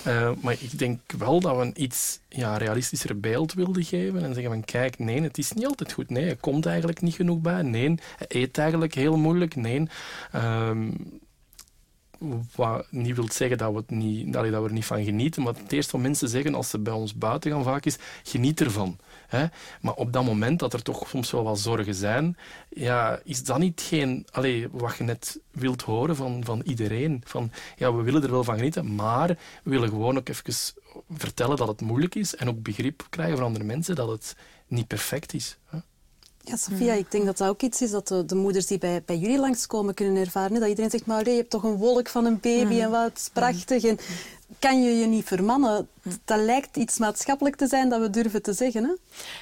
Uh, 0.07 0.31
maar 0.41 0.53
ik 0.59 0.77
denk 0.79 0.99
wel 1.17 1.39
dat 1.39 1.55
we 1.55 1.61
een 1.61 1.83
iets 1.83 2.19
ja, 2.29 2.57
realistischer 2.57 3.19
beeld 3.19 3.53
wilden 3.53 3.83
geven 3.83 4.23
en 4.23 4.33
zeggen 4.33 4.51
van 4.51 4.65
kijk, 4.65 4.99
nee, 4.99 5.21
het 5.21 5.37
is 5.37 5.51
niet 5.51 5.65
altijd 5.65 5.91
goed. 5.91 6.09
Nee, 6.09 6.29
er 6.29 6.37
komt 6.37 6.65
eigenlijk 6.65 7.01
niet 7.01 7.15
genoeg 7.15 7.39
bij. 7.39 7.61
Nee, 7.61 7.95
hij 8.17 8.27
eet 8.27 8.57
eigenlijk 8.57 8.93
heel 8.93 9.17
moeilijk. 9.17 9.55
Nee. 9.55 9.87
Wat 12.55 12.87
niet 12.91 13.15
wil 13.15 13.31
zeggen 13.31 13.57
dat 13.57 13.73
we, 13.73 13.83
niet, 13.87 14.33
dat 14.33 14.43
we 14.43 14.51
er 14.51 14.71
niet 14.71 14.85
van 14.85 15.03
genieten, 15.03 15.43
maar 15.43 15.53
het 15.53 15.71
eerste 15.71 15.91
wat 15.91 16.01
mensen 16.01 16.29
zeggen 16.29 16.55
als 16.55 16.69
ze 16.69 16.79
bij 16.79 16.93
ons 16.93 17.13
buiten 17.13 17.51
gaan 17.51 17.63
vaak 17.63 17.85
is, 17.85 17.97
geniet 18.23 18.61
ervan. 18.61 18.97
Hè? 19.29 19.45
Maar 19.81 19.93
op 19.93 20.13
dat 20.13 20.25
moment 20.25 20.59
dat 20.59 20.73
er 20.73 20.81
toch 20.81 21.09
soms 21.09 21.31
wel 21.31 21.43
wat 21.43 21.59
zorgen 21.59 21.95
zijn, 21.95 22.37
ja, 22.69 23.19
is 23.23 23.43
dat 23.43 23.59
niet 23.59 23.81
geen, 23.81 24.27
allez, 24.31 24.67
wat 24.71 24.97
je 24.97 25.03
net 25.03 25.39
wilt 25.51 25.81
horen 25.81 26.15
van, 26.15 26.43
van 26.43 26.61
iedereen. 26.65 27.21
Van, 27.25 27.51
ja, 27.75 27.93
we 27.93 28.03
willen 28.03 28.23
er 28.23 28.31
wel 28.31 28.43
van 28.43 28.55
genieten, 28.55 28.95
maar 28.95 29.27
we 29.63 29.69
willen 29.69 29.89
gewoon 29.89 30.17
ook 30.17 30.29
even 30.29 30.73
vertellen 31.09 31.57
dat 31.57 31.67
het 31.67 31.81
moeilijk 31.81 32.15
is 32.15 32.35
en 32.35 32.49
ook 32.49 32.61
begrip 32.61 33.07
krijgen 33.09 33.37
van 33.37 33.45
andere 33.45 33.65
mensen 33.65 33.95
dat 33.95 34.09
het 34.09 34.35
niet 34.67 34.87
perfect 34.87 35.33
is. 35.33 35.57
Hè? 35.65 35.77
Ja, 36.41 36.55
Sophia, 36.55 36.93
ik 36.93 37.11
denk 37.11 37.25
dat 37.25 37.37
dat 37.37 37.49
ook 37.49 37.61
iets 37.61 37.81
is 37.81 37.91
dat 37.91 38.07
de, 38.07 38.25
de 38.25 38.35
moeders 38.35 38.65
die 38.65 38.77
bij, 38.77 39.03
bij 39.05 39.17
jullie 39.17 39.39
langskomen 39.39 39.93
kunnen 39.93 40.15
ervaren. 40.23 40.59
Dat 40.59 40.69
iedereen 40.69 40.89
zegt, 40.89 41.05
maar 41.05 41.29
je 41.29 41.35
hebt 41.35 41.49
toch 41.49 41.63
een 41.63 41.75
wolk 41.75 42.07
van 42.07 42.25
een 42.25 42.39
baby 42.39 42.79
en 42.79 42.91
wat 42.91 43.11
is 43.15 43.29
prachtig. 43.33 43.83
En 43.83 43.97
kan 44.59 44.83
je 44.83 44.99
je 44.99 45.05
niet 45.05 45.25
vermannen? 45.25 45.87
Dat 46.25 46.39
lijkt 46.39 46.77
iets 46.77 46.97
maatschappelijk 46.97 47.55
te 47.55 47.67
zijn 47.67 47.89
dat 47.89 48.01
we 48.01 48.09
durven 48.09 48.41
te 48.41 48.53
zeggen. 48.53 48.83
Hè? 48.83 48.91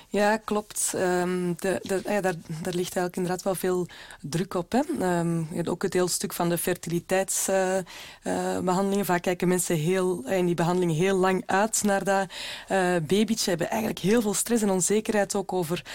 Ja, 0.08 0.38
klopt. 0.38 0.94
Um, 0.96 1.56
de, 1.60 1.80
de, 1.84 2.02
ja, 2.06 2.22
daar, 2.22 2.36
daar 2.48 2.74
ligt 2.74 2.96
eigenlijk 2.96 3.16
inderdaad 3.16 3.44
wel 3.44 3.56
veel 3.56 3.88
druk 4.22 4.54
op. 4.54 4.72
Hè. 4.72 4.82
Um, 5.20 5.48
ook 5.66 5.82
het 5.82 5.94
heel 5.94 6.08
stuk 6.08 6.34
van 6.34 6.50
de 6.50 6.58
fertiliteitsbehandelingen. 6.58 9.06
Vaak 9.06 9.22
kijken 9.22 9.48
mensen 9.48 9.76
heel, 9.76 10.28
in 10.28 10.46
die 10.46 10.56
behandeling 10.56 10.98
heel 10.98 11.18
lang 11.18 11.44
uit 11.46 11.84
naar 11.84 12.04
dat 12.04 12.30
uh, 12.72 12.96
babytje. 13.08 13.50
Hebben 13.50 13.70
eigenlijk 13.70 14.00
heel 14.00 14.22
veel 14.22 14.34
stress 14.34 14.64
en 14.64 14.70
onzekerheid 14.70 15.36
ook 15.36 15.54
over... 15.54 15.86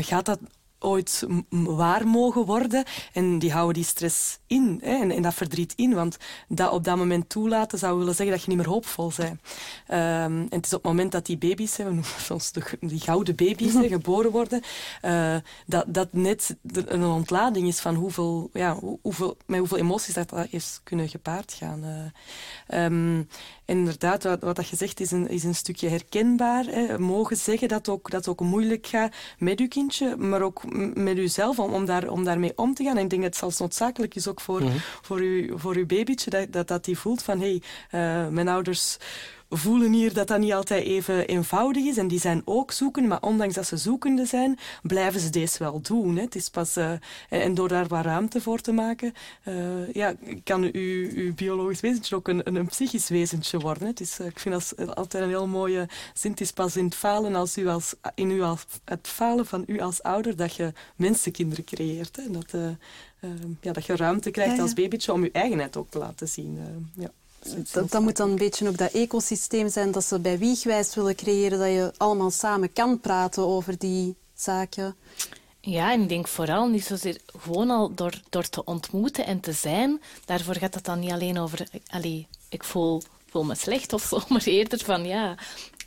gaat 0.00 0.26
dat 0.26 0.38
ooit 0.82 1.26
waar 1.50 2.06
mogen 2.06 2.44
worden. 2.44 2.84
En 3.12 3.38
die 3.38 3.52
houden 3.52 3.74
die 3.74 3.84
stress 3.84 4.38
in 4.46 4.80
hè, 4.82 4.94
en, 4.94 5.10
en, 5.10 5.22
dat 5.22 5.34
verdriet 5.34 5.72
in. 5.76 5.94
Want 5.94 6.16
dat 6.48 6.72
op 6.72 6.84
dat 6.84 6.96
moment 6.96 7.28
toelaten 7.28 7.78
zou 7.78 7.98
willen 7.98 8.14
zeggen 8.14 8.34
dat 8.34 8.44
je 8.44 8.48
niet 8.48 8.58
meer 8.58 8.68
hoopvol 8.68 9.12
bent. 9.16 9.40
Um, 9.88 9.96
en 9.96 10.46
het 10.50 10.66
is 10.66 10.72
op 10.72 10.82
het 10.82 10.92
moment 10.92 11.12
dat 11.12 11.26
die 11.26 11.38
baby's, 11.38 11.76
hè, 11.76 11.84
we 11.84 11.90
noemen 11.90 12.10
soms 12.20 12.52
de, 12.52 12.62
die 12.80 13.00
gouden 13.00 13.34
baby's, 13.34 13.74
hè, 13.74 13.88
geboren 13.98 14.30
worden, 14.30 14.62
uh, 15.04 15.36
dat, 15.66 15.84
dat 15.86 16.12
net 16.12 16.56
een 16.72 17.04
ontlading 17.04 17.68
is 17.68 17.80
van 17.80 17.94
hoeveel, 17.94 18.50
ja, 18.52 18.78
hoeveel, 19.02 19.36
met 19.46 19.58
hoeveel 19.58 19.78
emoties 19.78 20.14
dat, 20.14 20.30
dat 20.30 20.46
is 20.50 20.80
kunnen 20.82 21.08
gepaard 21.08 21.52
gaan. 21.52 21.84
Uh, 22.70 22.84
um, 22.84 23.28
inderdaad, 23.64 24.22
wat, 24.22 24.42
wat 24.42 24.56
dat 24.56 24.68
je 24.68 24.76
zegt 24.76 25.00
is 25.00 25.10
een, 25.10 25.28
is 25.28 25.44
een 25.44 25.54
stukje 25.54 25.88
herkenbaar. 25.88 26.64
Hè. 26.64 26.98
Mogen 26.98 27.36
zeggen 27.36 27.68
dat 27.68 27.88
ook, 27.88 28.10
dat 28.10 28.28
ook 28.28 28.40
moeilijk 28.40 28.86
gaat 28.86 29.14
met 29.38 29.58
je 29.58 29.68
kindje, 29.68 30.16
maar 30.16 30.42
ook 30.42 30.74
met 30.94 31.18
uzelf 31.18 31.58
om, 31.58 31.72
om, 31.72 31.84
daar, 31.84 32.08
om 32.08 32.24
daarmee 32.24 32.52
om 32.56 32.74
te 32.74 32.84
gaan. 32.84 32.96
En 32.96 33.02
ik 33.02 33.10
denk 33.10 33.22
dat 33.22 33.30
het 33.30 33.40
zelfs 33.40 33.58
noodzakelijk 33.58 34.14
is 34.14 34.28
ook 34.28 34.40
voor, 34.40 34.62
mm 34.62 34.70
voor, 35.02 35.18
uw, 35.18 35.58
voor 35.58 35.76
uw 35.76 35.86
babytje, 35.86 36.30
dat, 36.30 36.52
dat, 36.52 36.68
dat 36.68 36.84
die 36.84 36.98
voelt 36.98 37.22
van 37.22 37.40
hé, 37.40 37.60
hey, 37.90 38.24
uh, 38.24 38.28
mijn 38.28 38.48
ouders 38.48 38.98
voelen 39.52 39.92
hier 39.92 40.14
dat 40.14 40.28
dat 40.28 40.38
niet 40.38 40.52
altijd 40.52 40.84
even 40.84 41.26
eenvoudig 41.26 41.84
is. 41.84 41.96
En 41.96 42.08
die 42.08 42.20
zijn 42.20 42.42
ook 42.44 42.72
zoekende, 42.72 43.08
maar 43.08 43.20
ondanks 43.20 43.54
dat 43.54 43.66
ze 43.66 43.76
zoekende 43.76 44.26
zijn, 44.26 44.58
blijven 44.82 45.20
ze 45.20 45.30
deze 45.30 45.58
wel 45.58 45.80
doen. 45.80 46.16
Hè. 46.16 46.22
Het 46.22 46.34
is 46.34 46.48
pas, 46.48 46.76
uh, 46.76 46.92
en 47.28 47.54
door 47.54 47.68
daar 47.68 47.86
wat 47.86 48.04
ruimte 48.04 48.40
voor 48.40 48.60
te 48.60 48.72
maken, 48.72 49.12
uh, 49.44 49.92
ja, 49.92 50.14
kan 50.44 50.62
uw, 50.62 51.10
uw 51.14 51.34
biologisch 51.34 51.80
wezentje 51.80 52.16
ook 52.16 52.28
een, 52.28 52.56
een, 52.56 52.66
psychisch 52.66 53.08
wezentje 53.08 53.58
worden. 53.58 53.82
Hè. 53.82 53.88
Het 53.88 54.00
is, 54.00 54.20
ik 54.20 54.38
vind 54.38 54.54
dat 54.76 54.96
altijd 54.96 55.22
een 55.22 55.28
heel 55.28 55.46
mooie 55.46 55.88
zin. 56.14 56.30
Het 56.30 56.40
is 56.40 56.52
pas 56.52 56.76
in 56.76 56.84
het 56.84 56.94
falen, 56.94 57.34
als 57.34 57.58
u 57.58 57.68
als, 57.68 57.94
in 58.14 58.30
u 58.30 58.42
als, 58.42 58.66
het 58.84 59.08
falen 59.08 59.46
van 59.46 59.64
u 59.66 59.80
als 59.80 60.02
ouder 60.02 60.36
dat 60.36 60.54
je 60.54 60.72
mensenkinderen 60.96 61.64
creëert. 61.64 62.16
Hè. 62.16 62.30
Dat, 62.30 62.52
uh, 62.54 63.30
ja, 63.60 63.72
dat 63.72 63.86
je 63.86 63.96
ruimte 63.96 64.30
krijgt 64.30 64.50
ja, 64.50 64.56
ja. 64.56 64.62
als 64.62 64.72
babytje 64.72 65.12
om 65.12 65.22
je 65.22 65.30
eigenheid 65.32 65.76
ook 65.76 65.90
te 65.90 65.98
laten 65.98 66.28
zien. 66.28 66.58
ja. 66.94 67.10
Dat, 67.72 67.90
dat, 67.90 68.02
moet 68.02 68.16
dan 68.16 68.30
een 68.30 68.36
beetje 68.36 68.68
ook 68.68 68.78
dat 68.78 68.92
ecosysteem 68.92 69.68
zijn 69.68 69.90
dat 69.90 70.04
ze 70.04 70.18
bij 70.18 70.38
Wiegwijs 70.38 70.94
willen 70.94 71.14
creëren, 71.14 71.58
dat 71.58 71.68
je 71.68 71.92
allemaal 71.96 72.30
samen 72.30 72.72
kan 72.72 73.00
praten 73.00 73.46
over 73.46 73.78
die 73.78 74.16
zaken. 74.34 74.96
Ja, 75.60 75.92
en 75.92 76.02
ik 76.02 76.08
denk 76.08 76.28
vooral 76.28 76.68
niet 76.68 76.84
zozeer 76.84 77.20
gewoon 77.38 77.70
al 77.70 77.94
door, 77.94 78.20
door 78.30 78.48
te 78.48 78.64
ontmoeten 78.64 79.26
en 79.26 79.40
te 79.40 79.52
zijn. 79.52 80.00
Daarvoor 80.24 80.54
gaat 80.54 80.74
het 80.74 80.84
dan 80.84 80.98
niet 81.00 81.10
alleen 81.10 81.38
over, 81.38 81.68
allee, 81.86 82.26
ik 82.48 82.64
voel, 82.64 83.02
voel 83.30 83.44
me 83.44 83.54
slecht 83.54 83.92
of 83.92 84.02
zo, 84.02 84.20
maar 84.28 84.44
eerder 84.44 84.84
van 84.84 85.04
ja, 85.04 85.34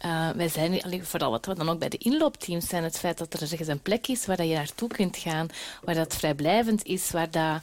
uh, 0.06 0.30
wij 0.30 0.50
zijn, 0.50 1.06
vooral 1.06 1.32
wat 1.32 1.46
we 1.46 1.56
dan 1.56 1.70
ook 1.70 1.80
bij 1.80 1.90
de 1.90 1.98
inloopteams 1.98 2.68
zijn, 2.68 2.84
het 2.84 3.00
feit 3.00 3.18
dat 3.18 3.34
er 3.34 3.42
ergens 3.42 3.68
een 3.68 3.82
plek 3.82 4.08
is 4.08 4.26
waar 4.26 4.46
je 4.46 4.56
naartoe 4.56 4.90
kunt 4.90 5.18
gaan, 5.18 5.48
waar 5.84 5.96
dat 5.96 6.16
vrijblijvend 6.16 6.84
is, 6.84 7.12
waar 7.12 7.32
dat, 7.32 7.62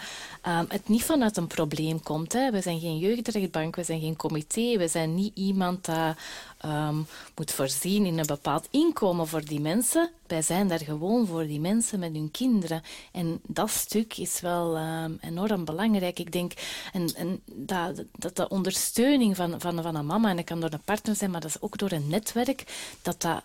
um, 0.48 0.64
het 0.68 0.88
niet 0.88 1.04
vanuit 1.04 1.36
een 1.36 1.46
probleem 1.46 2.02
komt. 2.02 2.32
Hè. 2.32 2.50
We 2.50 2.60
zijn 2.60 2.80
geen 2.80 2.98
jeugdrechtbank, 2.98 3.76
we 3.76 3.84
zijn 3.84 4.00
geen 4.00 4.16
comité, 4.16 4.78
we 4.78 4.88
zijn 4.88 5.14
niet 5.14 5.36
iemand 5.36 5.84
dat 5.84 6.16
um, 6.64 7.06
moet 7.36 7.50
voorzien 7.52 8.06
in 8.06 8.18
een 8.18 8.26
bepaald 8.26 8.66
inkomen 8.70 9.28
voor 9.28 9.44
die 9.44 9.60
mensen. 9.60 10.10
Wij 10.26 10.42
zijn 10.42 10.68
daar 10.68 10.78
gewoon 10.78 11.26
voor 11.26 11.46
die 11.46 11.60
mensen 11.60 11.98
met 11.98 12.12
hun 12.12 12.30
kinderen. 12.30 12.82
En 13.12 13.40
dat 13.46 13.70
stuk 13.70 14.16
is 14.16 14.40
wel 14.40 14.78
um, 14.78 15.18
enorm 15.20 15.64
belangrijk. 15.64 16.18
Ik 16.18 16.32
denk 16.32 16.52
en, 16.92 17.14
en 17.14 17.42
dat, 17.44 18.04
dat 18.12 18.36
de 18.36 18.48
ondersteuning 18.48 19.36
van, 19.36 19.60
van, 19.60 19.82
van 19.82 19.94
een 19.94 20.06
mama, 20.06 20.30
en 20.30 20.36
dat 20.36 20.44
kan 20.44 20.60
door 20.60 20.72
een 20.72 20.80
partner 20.84 21.16
zijn, 21.16 21.30
maar 21.30 21.40
dat 21.40 21.50
is 21.50 21.60
ook 21.60 21.78
door 21.78 21.90
een 21.90 22.08
netwerk, 22.08 22.64
dat 23.02 23.20
dat 23.20 23.42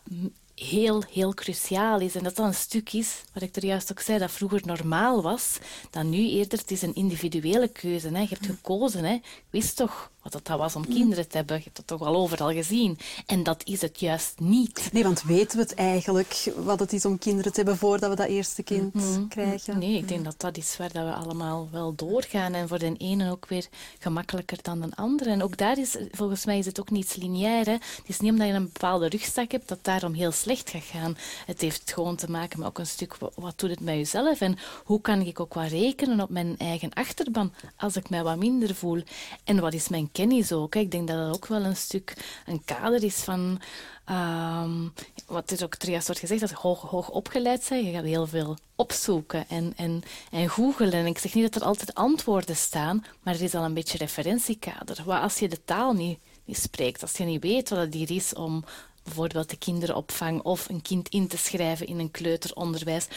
heel, 0.60 1.04
heel 1.12 1.34
cruciaal 1.34 2.00
is. 2.00 2.16
En 2.16 2.24
dat 2.24 2.36
dat 2.36 2.46
een 2.46 2.54
stuk 2.54 2.94
is, 2.94 3.24
wat 3.34 3.44
ik 3.44 3.56
er 3.56 3.66
juist 3.66 3.92
ook 3.92 4.00
zei, 4.00 4.20
dat 4.20 4.32
vroeger 4.32 4.62
normaal 4.66 5.22
was, 5.22 5.58
dan 5.90 6.10
nu 6.10 6.30
eerder, 6.30 6.60
het 6.60 6.72
is 6.72 6.82
een 6.82 6.96
individuele 6.96 7.68
keuze. 7.68 8.08
Hè. 8.08 8.20
Je 8.20 8.28
hebt 8.28 8.46
gekozen, 8.46 9.04
hè. 9.04 9.20
Wist 9.50 9.76
toch 9.76 10.12
wat 10.34 10.46
dat 10.46 10.58
was 10.58 10.76
om 10.76 10.88
kinderen 10.88 11.28
te 11.28 11.38
hebben. 11.38 11.58
Je 11.58 11.64
hebt 11.64 11.76
dat 11.76 11.88
toch 11.88 12.00
wel 12.00 12.16
overal 12.16 12.52
gezien. 12.52 12.98
En 13.26 13.44
dat 13.44 13.62
is 13.66 13.82
het 13.82 14.00
juist 14.00 14.34
niet. 14.40 14.90
Nee, 14.92 15.04
want 15.04 15.24
weten 15.24 15.58
we 15.58 15.64
het 15.64 15.74
eigenlijk, 15.74 16.52
wat 16.56 16.80
het 16.80 16.94
is 16.94 17.06
om 17.06 17.18
kinderen 17.18 17.52
te 17.52 17.58
hebben 17.58 17.78
voordat 17.78 18.10
we 18.10 18.16
dat 18.16 18.28
eerste 18.28 18.64
kind 18.64 18.94
mhm. 18.94 19.28
krijgen? 19.28 19.80
Nee, 19.80 19.98
ik 19.98 20.08
denk 20.08 20.24
dat 20.24 20.36
dat 20.38 20.58
is 20.58 20.78
waar 20.78 20.92
dat 20.92 21.06
we 21.06 21.14
allemaal 21.14 21.68
wel 21.72 21.96
doorgaan. 21.96 22.54
En 22.54 22.68
voor 22.68 22.80
de 22.80 22.96
ene 22.98 23.32
ook 23.32 23.48
weer 23.48 23.68
gemakkelijker 24.00 24.58
dan 24.62 24.82
de 24.82 24.96
andere. 24.96 25.30
En 25.30 25.44
ook 25.44 25.58
daar 25.58 25.78
is, 25.78 25.98
volgens 26.12 26.46
mij 26.46 26.58
is 26.58 26.66
het 26.66 26.80
ook 26.80 26.90
niet 26.90 27.16
lineair. 27.18 27.66
Hè. 27.66 27.72
Het 27.72 28.04
is 28.06 28.20
niet 28.20 28.32
omdat 28.32 28.48
je 28.48 28.54
een 28.54 28.70
bepaalde 28.74 29.08
rugzak 29.08 29.52
hebt, 29.52 29.68
dat 29.68 29.80
daarom 29.82 30.14
heel 30.14 30.32
slecht 30.32 30.70
gaat 30.70 30.84
gaan. 30.84 31.18
Het 31.46 31.62
heeft 31.62 31.92
gewoon 31.94 32.16
te 32.16 32.32
maken 32.32 32.60
met 32.60 32.68
ook 32.68 32.80
een 32.80 32.88
stuk, 32.88 33.18
wat 33.36 33.60
doet 33.60 33.70
het 33.70 33.80
met 33.80 33.96
jezelf? 33.96 34.42
En 34.42 34.58
hoe 34.84 35.02
kan 35.02 35.22
ik 35.22 35.40
ook 35.40 35.54
wat 35.54 35.68
rekenen 35.68 36.22
op 36.22 36.30
mijn 36.30 36.56
eigen 36.58 36.94
achterban 36.94 37.54
als 37.78 37.96
ik 37.96 38.10
mij 38.10 38.24
wat 38.24 38.38
minder 38.38 38.76
voel? 38.76 39.04
En 39.44 39.60
wat 39.60 39.74
is 39.74 39.88
mijn 39.88 40.10
kennis 40.18 40.52
ook. 40.52 40.76
Ik 40.76 40.92
denk 40.92 41.08
dat 41.08 41.18
dat 41.18 41.36
ook 41.36 41.48
wel 41.48 41.64
een 41.64 41.76
stuk 41.76 42.14
een 42.46 42.66
kader 42.66 43.04
is 43.04 43.16
van... 43.16 43.62
Um, 44.10 44.94
wat 45.26 45.52
is 45.52 45.64
ook 45.64 45.76
Trias 45.76 46.06
wordt 46.06 46.20
gezegd, 46.20 46.42
dat 46.42 46.52
hoog, 46.52 46.82
hoog 46.82 47.10
opgeleid 47.10 47.64
zijn. 47.64 47.86
Je 47.86 47.92
gaat 47.92 48.04
heel 48.04 48.28
veel 48.28 48.58
opzoeken 48.76 49.46
en, 49.50 49.74
en, 49.76 50.02
en 50.32 50.50
googelen. 50.50 50.94
En 50.94 51.06
ik 51.06 51.18
zeg 51.18 51.34
niet 51.34 51.54
dat 51.54 51.62
er 51.62 51.68
altijd 51.68 51.94
antwoorden 51.94 52.56
staan, 52.56 53.06
maar 53.24 53.34
er 53.34 53.42
is 53.42 53.56
al 53.56 53.64
een 53.64 53.74
beetje 53.74 53.98
referentiekader. 53.98 55.02
Wat 55.06 55.22
als 55.22 55.40
je 55.40 55.50
de 55.50 55.64
taal 55.66 55.94
niet, 55.94 56.20
niet 56.46 56.58
spreekt, 56.58 57.02
als 57.02 57.18
je 57.18 57.24
niet 57.24 57.42
weet 57.42 57.70
wat 57.70 57.80
het 57.80 57.94
hier 57.94 58.12
is 58.12 58.34
om 58.34 58.64
bijvoorbeeld 59.04 59.50
de 59.50 59.58
kinderopvang 59.58 60.42
of 60.42 60.70
een 60.70 60.82
kind 60.82 61.10
in 61.10 61.28
te 61.28 61.38
schrijven 61.38 61.88
in 61.88 62.00
een 62.00 62.12
kleuteronderwijs 62.12 63.08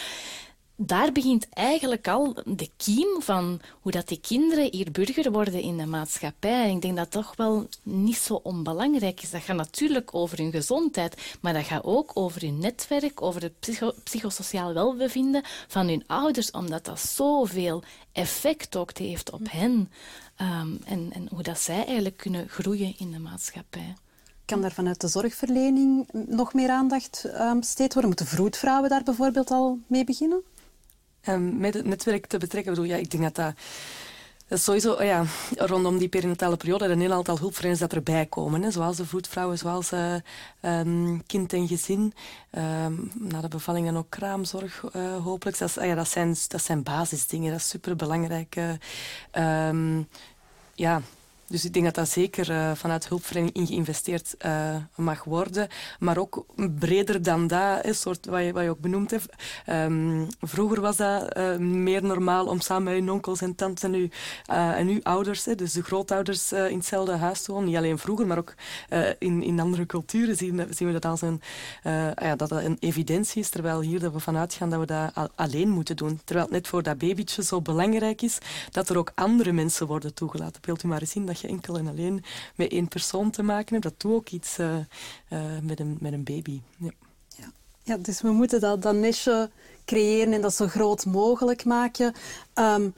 daar 0.82 1.12
begint 1.12 1.48
eigenlijk 1.48 2.08
al 2.08 2.36
de 2.44 2.70
kiem 2.76 3.22
van 3.22 3.60
hoe 3.80 3.92
dat 3.92 4.08
die 4.08 4.20
kinderen 4.20 4.68
hier 4.70 4.90
burger 4.90 5.32
worden 5.32 5.60
in 5.60 5.76
de 5.76 5.86
maatschappij. 5.86 6.64
En 6.64 6.74
ik 6.74 6.82
denk 6.82 6.96
dat 6.96 7.12
dat 7.12 7.22
toch 7.22 7.36
wel 7.36 7.68
niet 7.82 8.16
zo 8.16 8.34
onbelangrijk 8.34 9.22
is. 9.22 9.30
Dat 9.30 9.42
gaat 9.42 9.56
natuurlijk 9.56 10.14
over 10.14 10.38
hun 10.38 10.50
gezondheid, 10.50 11.36
maar 11.40 11.52
dat 11.52 11.64
gaat 11.64 11.84
ook 11.84 12.10
over 12.14 12.40
hun 12.40 12.58
netwerk, 12.58 13.22
over 13.22 13.42
het 13.42 13.60
psycho 13.60 13.92
psychosociaal 14.04 14.74
welbevinden 14.74 15.42
van 15.68 15.88
hun 15.88 16.04
ouders, 16.06 16.50
omdat 16.50 16.84
dat 16.84 17.00
zoveel 17.00 17.82
effect 18.12 18.76
ook 18.76 18.98
heeft 18.98 19.32
op 19.32 19.50
hen. 19.50 19.90
Um, 20.40 20.80
en, 20.84 21.10
en 21.12 21.28
hoe 21.30 21.42
dat 21.42 21.60
zij 21.60 21.84
eigenlijk 21.84 22.16
kunnen 22.16 22.48
groeien 22.48 22.94
in 22.98 23.10
de 23.10 23.18
maatschappij 23.18 23.94
kan 24.44 24.60
daar 24.60 24.72
vanuit 24.72 25.00
de 25.00 25.08
zorgverlening 25.08 26.08
nog 26.12 26.54
meer 26.54 26.70
aandacht 26.70 27.24
um, 27.24 27.58
besteed 27.58 27.92
worden? 27.92 28.10
Moeten 28.10 28.26
vroedvrouwen 28.26 28.90
daar 28.90 29.02
bijvoorbeeld 29.02 29.50
al 29.50 29.78
mee 29.86 30.04
beginnen? 30.04 30.42
Um, 31.28 31.58
met 31.58 31.74
het 31.74 31.86
netwerk 31.86 32.26
te 32.26 32.38
betrekken. 32.38 32.72
Bedoel, 32.72 32.88
ja, 32.88 32.96
ik 32.96 33.10
denk 33.10 33.22
dat 33.22 33.34
dat... 33.34 33.54
Sowieso, 34.60 34.92
oh 34.92 35.04
ja, 35.04 35.24
rondom 35.56 35.98
die 35.98 36.08
perinatale 36.08 36.56
periode 36.56 36.84
er 36.84 36.90
een 36.90 37.00
heel 37.00 37.12
aantal 37.12 37.38
hulpverleners 37.38 37.80
dat 37.80 37.92
erbij 37.92 38.26
komen. 38.26 38.62
Hè, 38.62 38.70
zoals 38.70 38.96
de 38.96 39.06
voetvrouwen, 39.06 39.58
zoals 39.58 39.92
uh, 39.92 40.14
kind 41.26 41.52
en 41.52 41.68
gezin. 41.68 42.14
Um, 42.84 43.10
na 43.14 43.40
de 43.40 43.48
bevalling 43.48 43.86
dan 43.86 43.96
ook 43.96 44.10
kraamzorg, 44.10 44.84
uh, 44.96 45.16
hopelijk. 45.16 45.58
Dat, 45.58 45.74
ja, 45.74 45.94
dat, 45.94 46.08
zijn, 46.08 46.36
dat 46.48 46.62
zijn 46.62 46.82
basisdingen, 46.82 47.50
dat 47.50 47.60
is 47.60 47.68
superbelangrijk. 47.68 48.56
Um, 49.38 50.08
ja, 50.74 51.02
dus 51.50 51.64
ik 51.64 51.72
denk 51.72 51.84
dat 51.84 51.94
dat 51.94 52.08
zeker 52.08 52.50
uh, 52.50 52.70
vanuit 52.74 53.08
hulpverlening 53.08 53.54
in 53.54 53.66
geïnvesteerd 53.66 54.34
uh, 54.46 54.76
mag 54.96 55.24
worden. 55.24 55.68
Maar 55.98 56.18
ook 56.18 56.44
breder 56.78 57.22
dan 57.22 57.46
dat, 57.46 57.84
een 57.84 57.94
soort 57.94 58.26
wat 58.26 58.44
je, 58.44 58.52
wat 58.52 58.62
je 58.62 58.70
ook 58.70 58.80
benoemd 58.80 59.10
hebt. 59.10 59.34
Um, 59.66 60.26
vroeger 60.40 60.80
was 60.80 60.96
dat 60.96 61.36
uh, 61.36 61.56
meer 61.56 62.02
normaal 62.02 62.46
om 62.46 62.60
samen 62.60 62.94
met 62.94 63.04
je 63.04 63.12
onkels 63.12 63.40
en 63.40 63.54
tantes 63.54 63.82
en 63.82 64.10
en 64.46 64.88
uw 64.88 65.00
ouders, 65.02 65.42
dus 65.42 65.72
de 65.72 65.82
grootouders, 65.82 66.52
in 66.52 66.76
hetzelfde 66.76 67.16
huis 67.16 67.42
te 67.42 67.52
wonen. 67.52 67.68
Niet 67.68 67.76
alleen 67.76 67.98
vroeger, 67.98 68.26
maar 68.26 68.38
ook 68.38 68.54
in, 69.18 69.42
in 69.42 69.60
andere 69.60 69.86
culturen 69.86 70.36
zien, 70.36 70.66
zien 70.70 70.86
we 70.86 70.92
dat 70.92 71.04
als 71.04 71.20
een, 71.22 71.40
ja, 72.16 72.36
dat, 72.36 72.50
een 72.50 72.76
evidentie 72.80 73.42
is. 73.42 73.48
Terwijl 73.48 73.80
hier 73.80 74.00
dat 74.00 74.12
we 74.12 74.20
vanuit 74.20 74.54
gaan 74.54 74.70
dat 74.70 74.80
we 74.80 74.86
dat 74.86 75.30
alleen 75.34 75.68
moeten 75.68 75.96
doen. 75.96 76.20
Terwijl 76.24 76.46
het 76.46 76.54
net 76.54 76.68
voor 76.68 76.82
dat 76.82 76.98
babytje 76.98 77.42
zo 77.42 77.60
belangrijk 77.60 78.22
is 78.22 78.38
dat 78.70 78.88
er 78.88 78.98
ook 78.98 79.12
andere 79.14 79.52
mensen 79.52 79.86
worden 79.86 80.14
toegelaten. 80.14 80.62
Beeld 80.62 80.82
u 80.82 80.88
maar 80.88 81.00
eens 81.00 81.14
in 81.14 81.26
dat 81.26 81.39
enkel 81.48 81.78
en 81.78 81.88
alleen 81.88 82.24
met 82.54 82.70
één 82.70 82.88
persoon 82.88 83.30
te 83.30 83.42
maken 83.42 83.72
hebt. 83.72 83.82
Dat 83.82 84.00
doet 84.00 84.12
ook 84.12 84.28
iets 84.28 84.58
uh, 84.58 84.76
uh, 85.32 85.40
met, 85.62 85.80
een, 85.80 85.96
met 86.00 86.12
een 86.12 86.24
baby. 86.24 86.60
Ja. 86.76 86.90
Ja. 87.36 87.52
ja. 87.82 87.96
dus 87.96 88.20
we 88.20 88.30
moeten 88.30 88.60
dat, 88.60 88.82
dat 88.82 88.94
niche 88.94 89.50
creëren 89.84 90.32
en 90.32 90.40
dat 90.40 90.54
zo 90.54 90.66
groot 90.66 91.04
mogelijk 91.06 91.64
maken. 91.64 92.14
Um, 92.54 92.94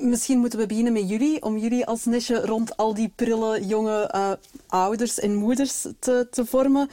Misschien 0.00 0.38
moeten 0.38 0.58
we 0.58 0.66
beginnen 0.66 0.92
met 0.92 1.08
jullie, 1.08 1.42
om 1.42 1.58
jullie 1.58 1.86
als 1.86 2.04
niche 2.04 2.46
rond 2.46 2.76
al 2.76 2.94
die 2.94 3.12
prille 3.14 3.66
jonge 3.66 4.10
uh, 4.14 4.32
ouders 4.66 5.18
en 5.18 5.34
moeders 5.34 5.86
te, 5.98 6.28
te 6.30 6.46
vormen. 6.46 6.90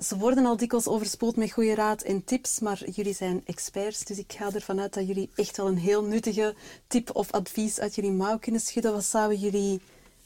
Ze 0.00 0.16
worden 0.18 0.46
al 0.46 0.56
dikwijls 0.56 0.86
overspoeld 0.86 1.36
met 1.36 1.52
goede 1.52 1.74
raad 1.74 2.02
en 2.02 2.24
tips, 2.24 2.60
maar 2.60 2.82
jullie 2.90 3.14
zijn 3.14 3.42
experts, 3.44 4.04
dus 4.04 4.18
ik 4.18 4.32
ga 4.32 4.52
ervan 4.52 4.80
uit 4.80 4.94
dat 4.94 5.06
jullie 5.06 5.30
echt 5.34 5.56
wel 5.56 5.66
een 5.66 5.78
heel 5.78 6.04
nuttige 6.04 6.54
tip 6.86 7.10
of 7.16 7.30
advies 7.30 7.80
uit 7.80 7.94
jullie 7.94 8.12
mouw 8.12 8.38
kunnen 8.38 8.60
schudden. 8.60 8.92
Wat 8.92 9.04
zouden 9.04 9.38
jullie 9.38 9.80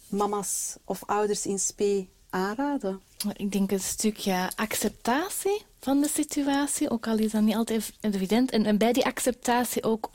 mama's 0.09 0.77
of 0.85 1.05
ouders 1.05 1.47
in 1.47 1.59
spe 1.59 2.07
aanraden? 2.31 3.01
Ik 3.37 3.53
denk 3.53 3.71
een 3.71 3.81
stukje 3.81 4.51
acceptatie 4.55 5.63
van 5.81 6.01
de 6.01 6.09
situatie, 6.09 6.91
ook 6.91 7.07
al 7.07 7.19
is 7.19 7.31
dat 7.31 7.43
niet 7.43 7.55
altijd 7.55 7.93
evident. 8.01 8.51
En, 8.51 8.79
bij 8.79 8.93
die 8.93 9.05
acceptatie 9.05 9.83
ook 9.83 10.09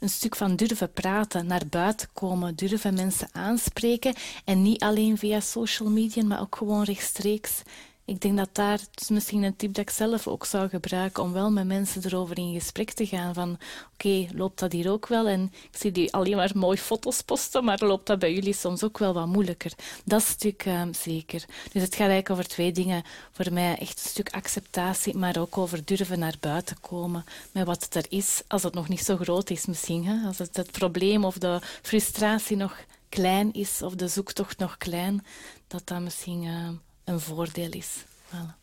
een 0.00 0.08
stuk 0.08 0.36
van 0.36 0.56
durven 0.56 0.92
praten, 0.92 1.46
naar 1.46 1.66
buiten 1.70 2.08
komen, 2.12 2.56
durven 2.56 2.94
mensen 2.94 3.28
aanspreken. 3.32 4.14
En 4.44 4.62
niet 4.62 4.82
alleen 4.82 5.18
via 5.18 5.40
social 5.40 5.90
media, 5.90 6.24
maar 6.24 6.40
ook 6.40 6.56
gewoon 6.56 6.82
rechtstreeks 6.82 7.62
ik 8.04 8.20
denk 8.20 8.36
dat 8.36 8.48
daar, 8.52 8.80
misschien 9.08 9.42
een 9.42 9.56
tip 9.56 9.74
dat 9.74 9.84
ik 9.84 9.90
zelf 9.90 10.28
ook 10.28 10.44
zou 10.44 10.68
gebruiken, 10.68 11.22
om 11.22 11.32
wel 11.32 11.50
met 11.50 11.66
mensen 11.66 12.04
erover 12.04 12.38
in 12.38 12.52
gesprek 12.52 12.90
te 12.90 13.06
gaan. 13.06 13.34
Van 13.34 13.58
oké, 13.94 14.26
loopt 14.34 14.58
dat 14.58 14.72
hier 14.72 14.90
ook 14.90 15.06
wel? 15.06 15.28
En 15.28 15.52
ik 15.70 15.78
zie 15.78 15.92
die 15.92 16.12
alleen 16.12 16.36
maar 16.36 16.50
mooie 16.54 16.78
foto's 16.78 17.22
posten, 17.22 17.64
maar 17.64 17.84
loopt 17.84 18.06
dat 18.06 18.18
bij 18.18 18.32
jullie 18.34 18.54
soms 18.54 18.84
ook 18.84 18.98
wel 18.98 19.12
wat 19.12 19.26
moeilijker? 19.26 19.72
Dat 20.04 20.22
stuk 20.22 20.64
um, 20.64 20.94
zeker. 20.94 21.44
Dus 21.72 21.82
het 21.82 21.94
gaat 21.94 22.08
eigenlijk 22.08 22.30
over 22.30 22.48
twee 22.48 22.72
dingen. 22.72 23.02
Voor 23.32 23.52
mij 23.52 23.78
echt 23.78 24.04
een 24.04 24.10
stuk 24.10 24.30
acceptatie, 24.30 25.16
maar 25.16 25.38
ook 25.38 25.58
over 25.58 25.84
durven 25.84 26.18
naar 26.18 26.36
buiten 26.40 26.80
komen 26.80 27.24
met 27.52 27.66
wat 27.66 27.84
het 27.84 27.94
er 27.94 28.06
is, 28.08 28.42
als 28.48 28.62
het 28.62 28.74
nog 28.74 28.88
niet 28.88 29.04
zo 29.04 29.16
groot 29.16 29.50
is 29.50 29.66
misschien. 29.66 30.06
Hè? 30.06 30.26
Als 30.26 30.38
het, 30.38 30.56
het 30.56 30.70
probleem 30.70 31.24
of 31.24 31.38
de 31.38 31.60
frustratie 31.82 32.56
nog 32.56 32.76
klein 33.08 33.52
is, 33.52 33.82
of 33.82 33.94
de 33.94 34.08
zoektocht 34.08 34.58
nog 34.58 34.76
klein, 34.76 35.24
dat 35.66 35.82
dat 35.84 36.00
misschien... 36.00 36.42
Uh, 36.42 36.68
een 37.04 37.20
voordeel 37.20 37.70
is. 37.70 38.04
Voilà. 38.28 38.60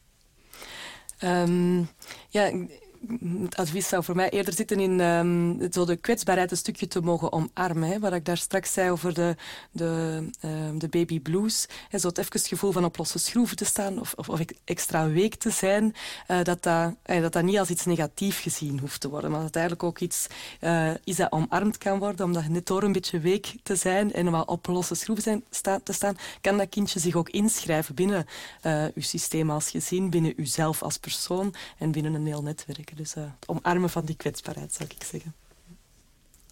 Um, 1.24 1.90
ja, 2.30 2.52
het 3.44 3.56
advies 3.56 3.88
zou 3.88 4.04
voor 4.04 4.16
mij 4.16 4.30
eerder 4.30 4.54
zitten 4.54 4.80
in 4.80 5.00
um, 5.00 5.72
zo 5.72 5.86
de 5.86 5.96
kwetsbaarheid 5.96 6.52
een 6.52 6.58
stukje 6.58 6.88
te 6.88 7.02
mogen 7.02 7.32
omarmen. 7.32 7.90
Hè, 7.90 8.00
wat 8.00 8.14
ik 8.14 8.26
daar 8.26 8.38
straks 8.38 8.74
zei 8.74 8.92
over 8.92 9.14
de, 9.14 9.36
de, 9.72 10.24
uh, 10.46 10.52
de 10.74 10.88
baby 10.88 11.20
blues. 11.20 11.68
Hè, 11.90 12.00
zo 12.00 12.08
het 12.08 12.18
even 12.18 12.40
gevoel 12.40 12.72
van 12.72 12.86
op 12.86 12.98
losse 12.98 13.20
schroeven 13.20 13.58
te 13.58 13.66
staan 13.66 14.00
of, 14.00 14.14
of, 14.14 14.30
of 14.30 14.40
extra 14.64 15.08
week 15.08 15.36
te 15.36 15.50
zijn. 15.50 15.96
Uh, 16.28 16.44
dat, 16.44 16.64
dat, 16.64 16.94
uh, 17.06 17.22
dat 17.22 17.34
dat 17.34 17.44
niet 17.44 17.60
als 17.60 17.70
iets 17.70 17.86
negatief 17.86 18.42
gezien 18.42 18.80
hoeft 18.80 19.02
te 19.02 19.10
worden. 19.10 19.30
Maar 19.30 19.40
dat 19.40 19.48
het 19.48 19.58
eigenlijk 19.58 19.88
ook 19.88 20.00
iets 20.00 20.28
uh, 20.62 20.92
is 21.04 21.16
dat 21.16 21.32
omarmd 21.32 21.78
kan 21.78 22.00
worden. 22.00 22.26
Omdat 22.26 22.48
net 22.48 22.66
door 22.66 22.84
een 22.84 22.92
beetje 22.92 23.20
week 23.20 23.56
te 23.64 23.76
zijn 23.76 24.14
en 24.14 24.32
wel 24.32 24.44
op 24.44 24.68
losse 24.68 24.96
schroeven 24.96 25.24
zijn, 25.24 25.44
te 25.84 25.94
staan, 25.94 26.18
kan 26.42 26.58
dat 26.58 26.70
kindje 26.70 27.00
zich 27.00 27.16
ook 27.16 27.30
inschrijven 27.30 27.96
binnen 27.96 28.26
uw 28.94 29.02
systeem 29.02 29.50
als 29.50 29.70
gezin, 29.70 30.10
binnen 30.10 30.34
uzelf 30.42 30.84
als 30.84 30.98
persoon 30.98 31.54
en 31.78 31.92
binnen 31.92 32.14
een 32.14 32.26
heel 32.26 32.44
netwerk. 32.44 32.89
Dus 32.96 33.16
uh, 33.16 33.24
het 33.24 33.48
omarmen 33.48 33.90
van 33.90 34.06
die 34.06 34.16
kwetsbaarheid, 34.16 34.74
zou 34.74 34.90
ik 34.90 35.04
zeggen. 35.04 35.34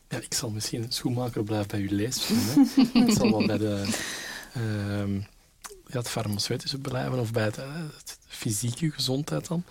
Ja, 0.10 0.18
ik 0.18 0.34
zal 0.34 0.50
misschien 0.50 0.84
een 0.84 0.92
schoenmaker 0.92 1.44
blijven 1.44 1.68
bij 1.68 1.80
uw 1.80 1.96
lees. 1.96 2.30
ik 3.08 3.12
zal 3.12 3.32
wel 3.32 3.46
bij 3.46 3.58
de, 3.58 3.84
uh, 4.58 5.22
ja, 5.88 5.98
het 5.98 6.10
farmaceutische 6.10 6.78
blijven 6.78 7.20
of 7.20 7.32
bij 7.32 7.44
het, 7.44 7.56
het, 7.56 8.18
fysieke 8.28 8.92
gezondheid 8.92 9.48
dan. 9.48 9.64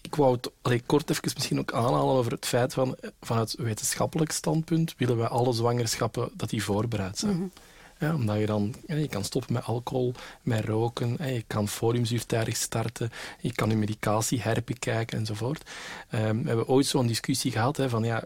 Ik 0.00 0.14
wou 0.14 0.34
het 0.34 0.50
allee, 0.62 0.82
kort 0.86 1.10
even 1.10 1.30
misschien 1.34 1.58
ook 1.58 1.72
aanhalen 1.72 2.14
over 2.14 2.32
het 2.32 2.46
feit 2.46 2.72
van 2.72 2.96
vanuit 3.20 3.54
wetenschappelijk 3.58 4.32
standpunt 4.32 4.94
willen 4.96 5.16
wij 5.16 5.28
alle 5.28 5.52
zwangerschappen 5.52 6.30
dat 6.34 6.50
die 6.50 6.64
voorbereid 6.64 7.18
zijn. 7.18 7.32
Mm 7.32 7.38
-hmm 7.38 7.52
omdat 8.12 8.38
je 8.38 8.46
dan 8.46 8.74
je 8.86 9.08
kan 9.08 9.24
stoppen 9.24 9.52
met 9.52 9.64
alcohol, 9.64 10.14
met 10.42 10.64
roken, 10.64 11.16
je 11.34 11.44
kan 11.46 11.68
foliumzuurtijdig 11.68 12.56
starten, 12.56 13.10
je 13.40 13.52
kan 13.52 13.70
je 13.70 13.76
medicatie 13.76 14.40
herbekijken 14.40 15.18
enzovoort. 15.18 15.70
Um, 16.14 16.42
we 16.42 16.48
hebben 16.48 16.68
ooit 16.68 16.86
zo'n 16.86 17.06
discussie 17.06 17.50
gehad 17.50 17.76
hè, 17.76 17.88
van 17.88 18.04
ja, 18.04 18.24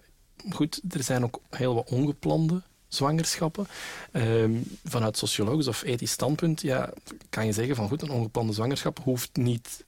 goed, 0.50 0.80
er 0.90 1.02
zijn 1.02 1.24
ook 1.24 1.40
heel 1.50 1.74
wat 1.74 1.90
ongeplande 1.90 2.62
zwangerschappen. 2.88 3.66
Um, 4.12 4.64
vanuit 4.84 5.16
sociologisch 5.16 5.68
of 5.68 5.82
ethisch 5.82 6.10
standpunt 6.10 6.60
ja, 6.60 6.92
kan 7.30 7.46
je 7.46 7.52
zeggen 7.52 7.76
van 7.76 7.88
goed, 7.88 8.02
een 8.02 8.10
ongeplande 8.10 8.52
zwangerschap 8.52 8.98
hoeft 9.04 9.36
niet 9.36 9.84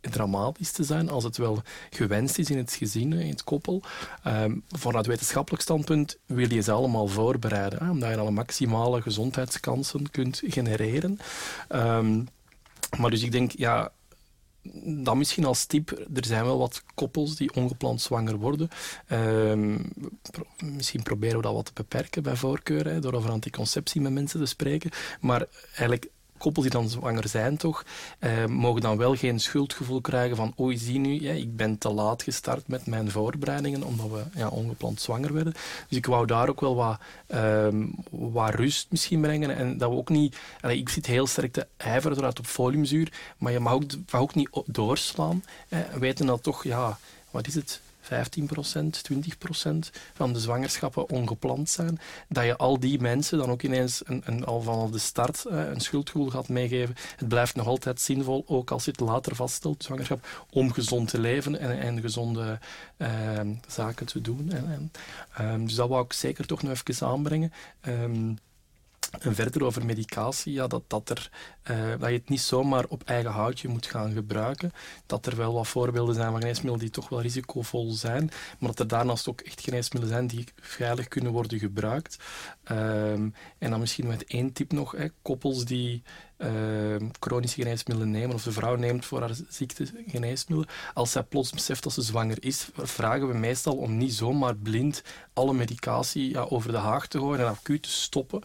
dramatisch 0.00 0.70
te 0.70 0.84
zijn 0.84 1.10
als 1.10 1.24
het 1.24 1.36
wel 1.36 1.62
gewenst 1.90 2.38
is 2.38 2.50
in 2.50 2.58
het 2.58 2.72
gezin, 2.72 3.12
in 3.12 3.30
het 3.30 3.44
koppel. 3.44 3.82
Um, 4.26 4.62
vanuit 4.68 5.06
wetenschappelijk 5.06 5.62
standpunt 5.62 6.18
wil 6.26 6.52
je 6.52 6.60
ze 6.60 6.72
allemaal 6.72 7.06
voorbereiden, 7.06 7.84
hè, 7.84 7.90
omdat 7.90 8.10
je 8.10 8.18
alle 8.18 8.30
maximale 8.30 9.02
gezondheidskansen 9.02 10.10
kunt 10.10 10.42
genereren. 10.44 11.18
Um, 11.68 12.28
maar 12.98 13.10
dus 13.10 13.22
ik 13.22 13.32
denk, 13.32 13.50
ja, 13.50 13.92
dan 14.84 15.18
misschien 15.18 15.44
als 15.44 15.64
tip, 15.64 15.90
er 16.14 16.24
zijn 16.24 16.44
wel 16.44 16.58
wat 16.58 16.82
koppels 16.94 17.36
die 17.36 17.54
ongepland 17.54 18.00
zwanger 18.00 18.36
worden. 18.36 18.68
Pro 20.30 20.44
misschien 20.64 21.02
proberen 21.02 21.36
we 21.36 21.42
dat 21.42 21.54
wat 21.54 21.64
te 21.64 21.72
beperken 21.74 22.22
bij 22.22 22.36
voorkeur, 22.36 22.84
hè, 22.86 23.00
door 23.00 23.12
over 23.12 23.30
anticonceptie 23.30 24.00
met 24.00 24.12
mensen 24.12 24.40
te 24.40 24.46
spreken. 24.46 24.90
Maar 25.20 25.46
eigenlijk 25.74 26.10
koppels 26.40 26.64
die 26.64 26.74
dan 26.74 26.88
zwanger 26.88 27.28
zijn 27.28 27.56
toch, 27.56 27.84
eh, 28.18 28.44
mogen 28.46 28.80
dan 28.80 28.96
wel 28.96 29.16
geen 29.16 29.40
schuldgevoel 29.40 30.00
krijgen 30.00 30.36
van 30.36 30.54
oei, 30.60 30.78
zie 30.78 30.98
nu, 30.98 31.20
ja, 31.20 31.32
ik 31.32 31.56
ben 31.56 31.78
te 31.78 31.92
laat 31.92 32.22
gestart 32.22 32.68
met 32.68 32.86
mijn 32.86 33.10
voorbereidingen 33.10 33.82
omdat 33.82 34.10
we 34.10 34.38
ja, 34.38 34.48
ongepland 34.48 35.00
zwanger 35.00 35.32
werden. 35.32 35.52
Dus 35.88 35.98
ik 35.98 36.06
wou 36.06 36.26
daar 36.26 36.48
ook 36.48 36.60
wel 36.60 36.74
wat, 36.74 36.98
ehm, 37.26 37.86
wat 38.10 38.54
rust 38.54 38.86
misschien 38.90 39.20
brengen 39.20 39.56
en 39.56 39.78
dat 39.78 39.90
we 39.90 39.96
ook 39.96 40.08
niet, 40.08 40.36
allee, 40.60 40.78
ik 40.78 40.88
zit 40.88 41.06
heel 41.06 41.26
sterk 41.26 41.52
te 41.52 41.66
ijveren 41.76 42.16
eruit 42.16 42.38
op 42.38 42.46
foliumzuur, 42.46 43.12
maar 43.38 43.52
je 43.52 43.60
mag 43.60 43.72
ook, 43.72 43.82
mag 44.10 44.20
ook 44.20 44.34
niet 44.34 44.50
doorslaan. 44.66 45.44
Eh, 45.68 45.78
weten 45.98 46.26
dat 46.26 46.42
toch, 46.42 46.64
ja, 46.64 46.98
wat 47.30 47.46
is 47.46 47.54
het, 47.54 47.80
15%, 48.02 48.06
20% 48.06 49.90
van 50.14 50.32
de 50.32 50.40
zwangerschappen 50.40 51.08
ongepland 51.08 51.68
zijn, 51.68 51.98
dat 52.28 52.44
je 52.44 52.56
al 52.56 52.80
die 52.80 53.00
mensen 53.00 53.38
dan 53.38 53.50
ook 53.50 53.62
ineens 53.62 54.02
een, 54.04 54.22
een, 54.24 54.44
al 54.44 54.60
vanaf 54.60 54.90
de 54.90 54.98
start 54.98 55.44
uh, 55.48 55.68
een 55.68 55.80
schuldgevoel 55.80 56.30
gaat 56.30 56.48
meegeven. 56.48 56.94
Het 57.16 57.28
blijft 57.28 57.54
nog 57.54 57.66
altijd 57.66 58.00
zinvol, 58.00 58.44
ook 58.46 58.70
als 58.70 58.84
je 58.84 58.90
het 58.90 59.00
later 59.00 59.36
vaststelt, 59.36 59.84
zwangerschap, 59.84 60.46
om 60.50 60.72
gezond 60.72 61.08
te 61.08 61.20
leven 61.20 61.58
en, 61.58 62.00
gezonde 62.00 62.58
uh, 62.98 63.08
zaken 63.68 64.06
te 64.06 64.20
doen. 64.20 64.52
En, 64.52 64.92
um, 65.40 65.66
dus 65.66 65.74
dat 65.74 65.88
wou 65.88 66.04
ik 66.04 66.12
zeker 66.12 66.46
toch 66.46 66.62
nog 66.62 66.72
even 66.72 67.06
aanbrengen. 67.06 67.52
Um, 67.88 68.38
en 69.18 69.34
verder 69.34 69.64
over 69.64 69.84
medicatie, 69.84 70.52
ja, 70.52 70.66
dat, 70.66 70.82
dat, 70.86 71.10
er, 71.10 71.30
uh, 71.70 71.90
dat 71.98 72.08
je 72.08 72.16
het 72.16 72.28
niet 72.28 72.40
zomaar 72.40 72.84
op 72.88 73.02
eigen 73.04 73.30
houtje 73.30 73.68
moet 73.68 73.86
gaan 73.86 74.12
gebruiken. 74.12 74.72
Dat 75.06 75.26
er 75.26 75.36
wel 75.36 75.52
wat 75.52 75.68
voorbeelden 75.68 76.14
zijn 76.14 76.30
van 76.30 76.40
geneesmiddelen 76.40 76.80
die 76.80 76.90
toch 76.90 77.08
wel 77.08 77.20
risicovol 77.20 77.92
zijn, 77.92 78.30
maar 78.58 78.68
dat 78.68 78.78
er 78.78 78.88
daarnaast 78.88 79.28
ook 79.28 79.40
echt 79.40 79.60
geneesmiddelen 79.60 80.16
zijn 80.16 80.26
die 80.26 80.44
veilig 80.60 81.08
kunnen 81.08 81.32
worden 81.32 81.58
gebruikt. 81.58 82.16
Um, 82.70 83.34
en 83.58 83.70
dan 83.70 83.80
misschien 83.80 84.06
met 84.06 84.24
één 84.24 84.52
tip 84.52 84.72
nog, 84.72 84.92
hè, 84.92 85.06
koppels 85.22 85.64
die 85.64 86.02
uh, 86.38 86.96
chronische 87.20 87.62
geneesmiddelen 87.62 88.10
nemen, 88.10 88.34
of 88.34 88.42
de 88.42 88.52
vrouw 88.52 88.74
neemt 88.74 89.06
voor 89.06 89.20
haar 89.20 89.36
ziekte 89.48 89.86
geneesmiddelen, 90.06 90.74
als 90.94 91.10
zij 91.10 91.22
plots 91.22 91.50
beseft 91.50 91.82
dat 91.82 91.92
ze 91.92 92.02
zwanger 92.02 92.44
is, 92.44 92.68
vragen 92.74 93.28
we 93.28 93.34
meestal 93.34 93.76
om 93.76 93.96
niet 93.96 94.14
zomaar 94.14 94.56
blind 94.56 95.02
alle 95.40 95.52
medicatie 95.52 96.30
ja, 96.30 96.46
over 96.48 96.72
de 96.72 96.78
haag 96.78 97.06
te 97.06 97.18
gooien 97.18 97.40
en 97.40 97.46
acuut 97.46 97.82
te 97.82 97.90
stoppen. 97.90 98.42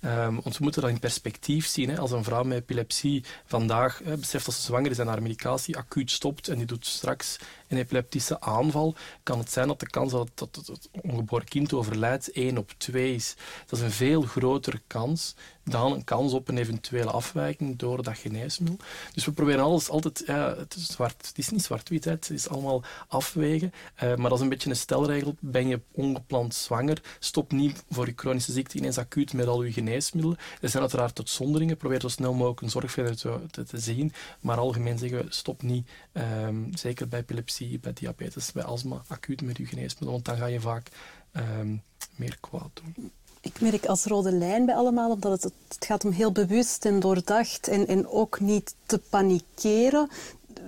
Um, 0.00 0.40
want 0.42 0.56
we 0.56 0.62
moeten 0.62 0.82
dat 0.82 0.90
in 0.90 0.98
perspectief 0.98 1.66
zien. 1.66 1.88
Hè. 1.88 1.98
Als 1.98 2.10
een 2.10 2.24
vrouw 2.24 2.42
met 2.42 2.58
epilepsie 2.58 3.24
vandaag 3.44 4.00
hè, 4.04 4.16
beseft 4.16 4.44
dat 4.44 4.54
ze 4.54 4.62
zwanger 4.62 4.90
is 4.90 4.98
en 4.98 5.06
haar 5.06 5.22
medicatie 5.22 5.76
acuut 5.76 6.10
stopt 6.10 6.48
en 6.48 6.56
die 6.56 6.66
doet 6.66 6.86
straks 6.86 7.38
een 7.68 7.78
epileptische 7.78 8.40
aanval, 8.40 8.94
kan 9.22 9.38
het 9.38 9.52
zijn 9.52 9.68
dat 9.68 9.80
de 9.80 9.90
kans 9.90 10.12
dat 10.12 10.30
het, 10.34 10.66
dat 10.66 10.88
ongeboren 11.02 11.48
kind 11.48 11.72
overlijdt 11.72 12.32
1 12.32 12.58
op 12.58 12.72
2 12.76 13.14
is. 13.14 13.34
Dat 13.66 13.78
is 13.78 13.84
een 13.84 13.90
veel 13.90 14.22
grotere 14.22 14.80
kans 14.86 15.34
dan 15.70 15.92
een 15.92 16.04
kans 16.04 16.32
op 16.32 16.48
een 16.48 16.58
eventuele 16.58 17.10
afwijking 17.10 17.78
door 17.78 18.02
dat 18.02 18.18
geneesmiddel. 18.18 18.78
Dus 19.14 19.24
we 19.24 19.32
proberen 19.32 19.64
alles 19.64 19.88
altijd, 19.88 20.22
ja, 20.26 20.56
het, 20.56 20.74
is 20.74 20.86
zwart, 20.86 21.26
het 21.26 21.38
is 21.38 21.50
niet 21.50 21.62
zwart-wit, 21.62 22.04
het 22.04 22.30
is 22.30 22.48
allemaal 22.48 22.82
afwegen. 23.08 23.72
Uh, 24.02 24.14
maar 24.14 24.28
dat 24.28 24.38
is 24.38 24.44
een 24.44 24.48
beetje 24.48 24.70
een 24.70 24.76
stelregel. 24.76 25.34
Ben 25.40 25.68
je 25.68 25.80
ongepland 25.92 26.35
zwanger, 26.48 27.02
stop 27.18 27.52
niet 27.52 27.84
voor 27.90 28.06
je 28.06 28.12
chronische 28.16 28.52
ziekte 28.52 28.78
ineens 28.78 28.98
acuut 28.98 29.32
met 29.32 29.46
al 29.46 29.62
je 29.62 29.72
geneesmiddelen. 29.72 30.38
Er 30.60 30.68
zijn 30.68 30.82
uiteraard 30.82 31.18
uitzonderingen, 31.18 31.76
probeer 31.76 32.00
zo 32.00 32.08
snel 32.08 32.34
mogelijk 32.34 32.60
een 32.60 32.70
zorgverlener 32.70 33.16
te, 33.50 33.64
te, 33.64 33.78
zien. 33.78 34.12
Maar 34.40 34.58
algemeen 34.58 34.98
zeggen 34.98 35.18
we, 35.18 35.26
stop 35.28 35.62
niet, 35.62 35.88
um, 36.12 36.76
zeker 36.76 37.08
bij 37.08 37.20
epilepsie, 37.20 37.78
bij 37.78 37.92
diabetes, 37.92 38.52
bij 38.52 38.64
astma, 38.64 39.02
acuut 39.08 39.42
met 39.42 39.56
je 39.56 39.66
geneesmiddelen, 39.66 40.12
want 40.12 40.24
dan 40.24 40.36
ga 40.36 40.46
je 40.46 40.60
vaak 40.60 40.88
um, 41.36 41.82
meer 42.16 42.36
kwaad 42.40 42.70
doen 42.74 43.12
ik 43.46 43.60
merk 43.60 43.86
als 43.86 44.04
rode 44.04 44.32
lijn 44.32 44.66
bij 44.66 44.74
allemaal 44.74 45.10
op 45.10 45.22
dat 45.22 45.42
het, 45.42 45.52
het 45.68 45.84
gaat 45.84 46.04
om 46.04 46.10
heel 46.10 46.32
bewust 46.32 46.84
en 46.84 47.00
doordacht 47.00 47.68
en, 47.68 47.86
en 47.86 48.08
ook 48.08 48.40
niet 48.40 48.74
te 48.86 48.98
panikeren. 48.98 50.08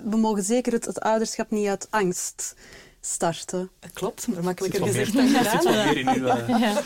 We 0.03 0.17
mogen 0.17 0.43
zeker 0.43 0.73
het 0.73 0.99
ouderschap 0.99 1.51
niet 1.51 1.67
uit 1.67 1.87
angst 1.89 2.55
starten. 3.01 3.71
Dat 3.79 3.91
klopt, 3.93 4.27
maar 4.27 4.43
makkelijker 4.43 4.85
gezegd 4.85 5.13
dan 5.13 5.27
gedaan. 5.27 6.59
Ja. 6.59 6.81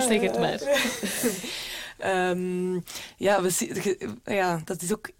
Zeg 0.08 0.20
het 0.20 0.38
maar. 0.38 0.60
Um, 2.30 2.84
ja, 3.16 3.42
we, 3.42 4.12
ja, 4.24 4.60
dat 4.64 4.82
is 4.82 4.92
ook 4.92 5.10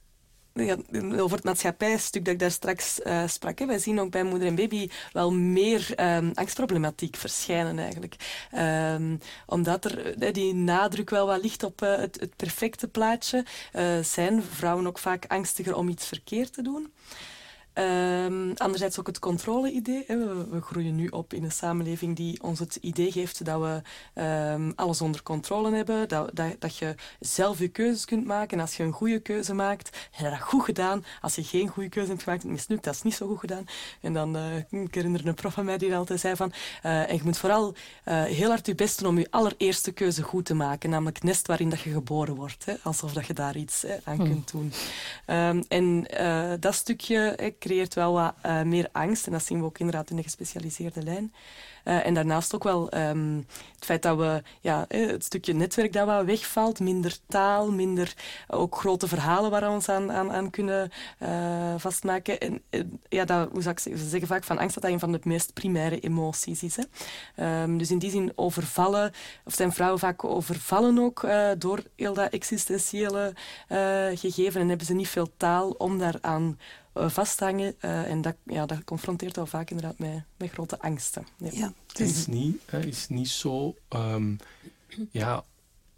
ja, 0.55 0.77
over 1.19 1.37
het 1.37 1.45
maatschappijstuk 1.45 2.25
dat 2.25 2.35
ik 2.35 2.41
daar 2.41 2.51
straks 2.51 3.01
uh, 3.05 3.27
sprak. 3.27 3.59
Hè. 3.59 3.67
Wij 3.67 3.79
zien 3.79 4.01
ook 4.01 4.11
bij 4.11 4.23
moeder 4.23 4.49
en 4.49 4.55
baby 4.55 4.89
wel 5.13 5.33
meer 5.33 5.93
um, 6.17 6.31
angstproblematiek 6.35 7.17
verschijnen 7.17 7.79
eigenlijk. 7.79 8.17
Um, 8.59 9.19
omdat 9.47 9.85
er 9.85 10.23
uh, 10.23 10.33
die 10.33 10.55
nadruk 10.55 11.11
wel 11.11 11.27
wat 11.27 11.43
ligt 11.43 11.63
op 11.63 11.83
uh, 11.83 11.97
het, 11.97 12.21
het, 12.21 12.37
perfecte 12.37 12.89
plaatje, 12.89 13.45
zijn 14.03 14.43
vrouwen 14.43 14.87
ook 14.87 14.99
vaak 14.99 15.25
angstiger 15.29 15.77
om 15.77 15.89
iets 15.89 16.07
verkeerd 16.07 16.53
te 16.53 16.63
doen. 16.63 16.93
Um, 17.75 18.53
anderzijds 18.57 18.99
ook 18.99 19.07
het 19.07 19.19
controle-idee. 19.19 20.05
We, 20.07 20.47
we, 20.51 20.61
groeien 20.61 20.95
nu 20.95 21.07
op 21.07 21.33
in 21.35 21.45
een 21.45 21.53
samenleving 21.53 22.17
die 22.17 22.43
ons 22.43 22.59
het 22.59 22.77
idee 22.77 23.13
geeft 23.13 23.45
dat 23.45 23.61
we 23.61 23.83
um, 24.23 24.73
alles 24.77 25.01
onder 25.01 25.23
controle 25.23 25.75
hebben, 25.75 26.09
dat, 26.09 26.31
dat, 26.33 26.57
dat, 26.59 26.77
je 26.77 26.95
zelf 27.21 27.59
je 27.59 27.69
keuzes 27.69 28.05
kunt 28.05 28.27
maken. 28.27 28.57
En 28.57 28.61
als 28.61 28.77
je 28.77 28.83
een 28.83 28.93
goede 28.93 29.21
keuze 29.21 29.55
maakt, 29.55 29.97
heb 30.11 30.25
je 30.25 30.31
dat 30.31 30.41
goed 30.41 30.65
gedaan. 30.65 31.05
Als 31.21 31.35
je 31.35 31.45
geen 31.45 31.69
goede 31.69 31.89
keuze 31.89 32.11
hebt 32.11 32.23
gemaakt, 32.23 32.45
mislukt, 32.45 32.85
dat 32.85 32.95
is 32.95 33.03
niet 33.03 33.15
zo 33.15 33.27
goed 33.27 33.39
gedaan. 33.39 33.65
En 34.01 34.13
dan, 34.13 34.37
uh, 34.37 34.57
ik 34.83 34.95
herinner 34.95 35.27
een 35.27 35.35
prof 35.35 35.55
van 35.55 35.65
mij 35.65 35.79
die 35.79 35.97
altijd 35.97 36.21
zei 36.21 36.37
van, 36.37 36.53
uh, 36.83 37.11
en 37.11 37.17
je 37.17 37.23
moet 37.25 37.39
vooral 37.39 37.75
uh, 38.05 38.23
heel 38.23 38.49
hard 38.49 38.67
je 38.67 38.75
best 38.75 38.99
doen 38.99 39.09
om 39.09 39.19
je 39.19 39.27
allereerste 39.31 39.93
keuze 39.93 40.23
goed 40.23 40.45
te 40.45 40.55
maken, 40.55 40.91
namelijk 40.91 41.17
het 41.17 41.25
nest 41.25 41.47
waarin 41.47 41.71
dat 41.71 41.81
je 41.81 41.91
geboren 41.91 42.35
wordt. 42.35 42.65
Hè, 42.65 42.75
alsof 42.83 43.13
dat 43.13 43.27
je 43.27 43.35
daar 43.35 43.57
iets 43.57 43.83
hè, 43.83 43.97
aan 44.05 44.17
hmm. 44.17 44.29
kunt 44.29 44.51
doen. 44.51 44.73
Um, 45.27 45.65
en 45.69 46.07
dat 46.61 46.75
stukje 46.75 47.35
creëert 47.61 47.95
wel 47.95 48.13
wat 48.13 48.35
uh, 48.47 48.63
meer 48.63 48.89
angst. 48.93 49.27
En 49.27 49.33
dat 49.33 49.45
zien 49.45 49.59
we 49.59 49.65
ook 49.65 49.79
inderdaad 49.79 50.11
in 50.11 50.17
de 50.17 50.23
gespecialiseerde 50.23 51.03
lijn. 51.03 51.33
Uh, 51.85 52.07
en 52.07 52.15
daarnaast 52.15 52.55
ook 52.55 52.65
wel 52.65 52.95
um, 52.95 53.47
het 53.75 53.85
feit 53.85 54.03
dat 54.03 54.17
we 54.17 54.43
ja, 54.61 54.85
het 54.89 55.25
stukje 55.25 55.53
netwerk 55.53 55.93
dat 55.93 56.07
wat 56.07 56.25
wegvalt, 56.25 56.81
minder 56.81 57.17
taal, 57.29 57.73
minder 57.73 58.15
ook 58.49 58.77
grote 58.77 59.09
verhalen 59.09 59.51
waar 59.51 59.61
we 59.61 59.69
ons 59.69 59.89
aan, 59.89 60.13
aan, 60.13 60.33
aan 60.33 60.51
kunnen 60.51 60.91
vastmaken. 61.77 62.41
En 62.41 62.63
ja, 63.09 63.25
dat, 63.25 63.49
hoe 63.53 63.63
zeggen, 63.63 63.99
ze 63.99 64.09
zeggen 64.09 64.29
vaak 64.29 64.45
van 64.45 64.59
angst 64.59 64.75
dat 64.75 64.83
dat 64.83 64.93
een 64.93 64.99
van 64.99 65.13
de 65.13 65.21
meest 65.23 65.53
primaire 65.53 66.01
emoties 66.01 66.63
is. 66.63 66.77
Hè. 66.77 67.63
Um, 67.63 67.79
dus 67.79 67.91
in 67.91 67.99
die 67.99 68.11
zin 68.11 68.33
overvallen, 68.35 69.13
of 69.45 69.55
zijn 69.55 69.73
vrouwen 69.73 69.99
vaak 69.99 70.25
overvallen 70.25 70.99
ook 70.99 71.27
door 71.59 71.83
heel 71.97 72.15
dat 72.15 72.33
existentiële 72.33 73.35
gegeven 74.15 74.61
en 74.61 74.69
hebben 74.69 74.87
ze 74.87 74.95
niet 74.95 75.09
veel 75.09 75.31
taal 75.37 75.71
om 75.71 75.99
daaraan 75.99 76.59
vasthangen. 76.95 77.75
Uh, 77.81 78.11
en 78.11 78.23
dat, 78.23 78.37
ja, 78.45 78.67
dat 78.67 78.85
confronteert 78.85 79.39
al 79.39 79.47
vaak 79.47 79.71
inderdaad 79.71 79.99
met, 79.99 80.23
met 80.37 80.51
grote 80.51 80.81
angsten. 80.81 81.27
Ja. 81.37 81.51
ja 81.53 81.73
het 81.87 82.01
is 82.01 82.27
niet, 82.27 82.63
hè, 82.67 82.85
is 82.85 83.09
niet 83.09 83.29
zo 83.29 83.75
um, 83.89 84.39
ja, 85.11 85.45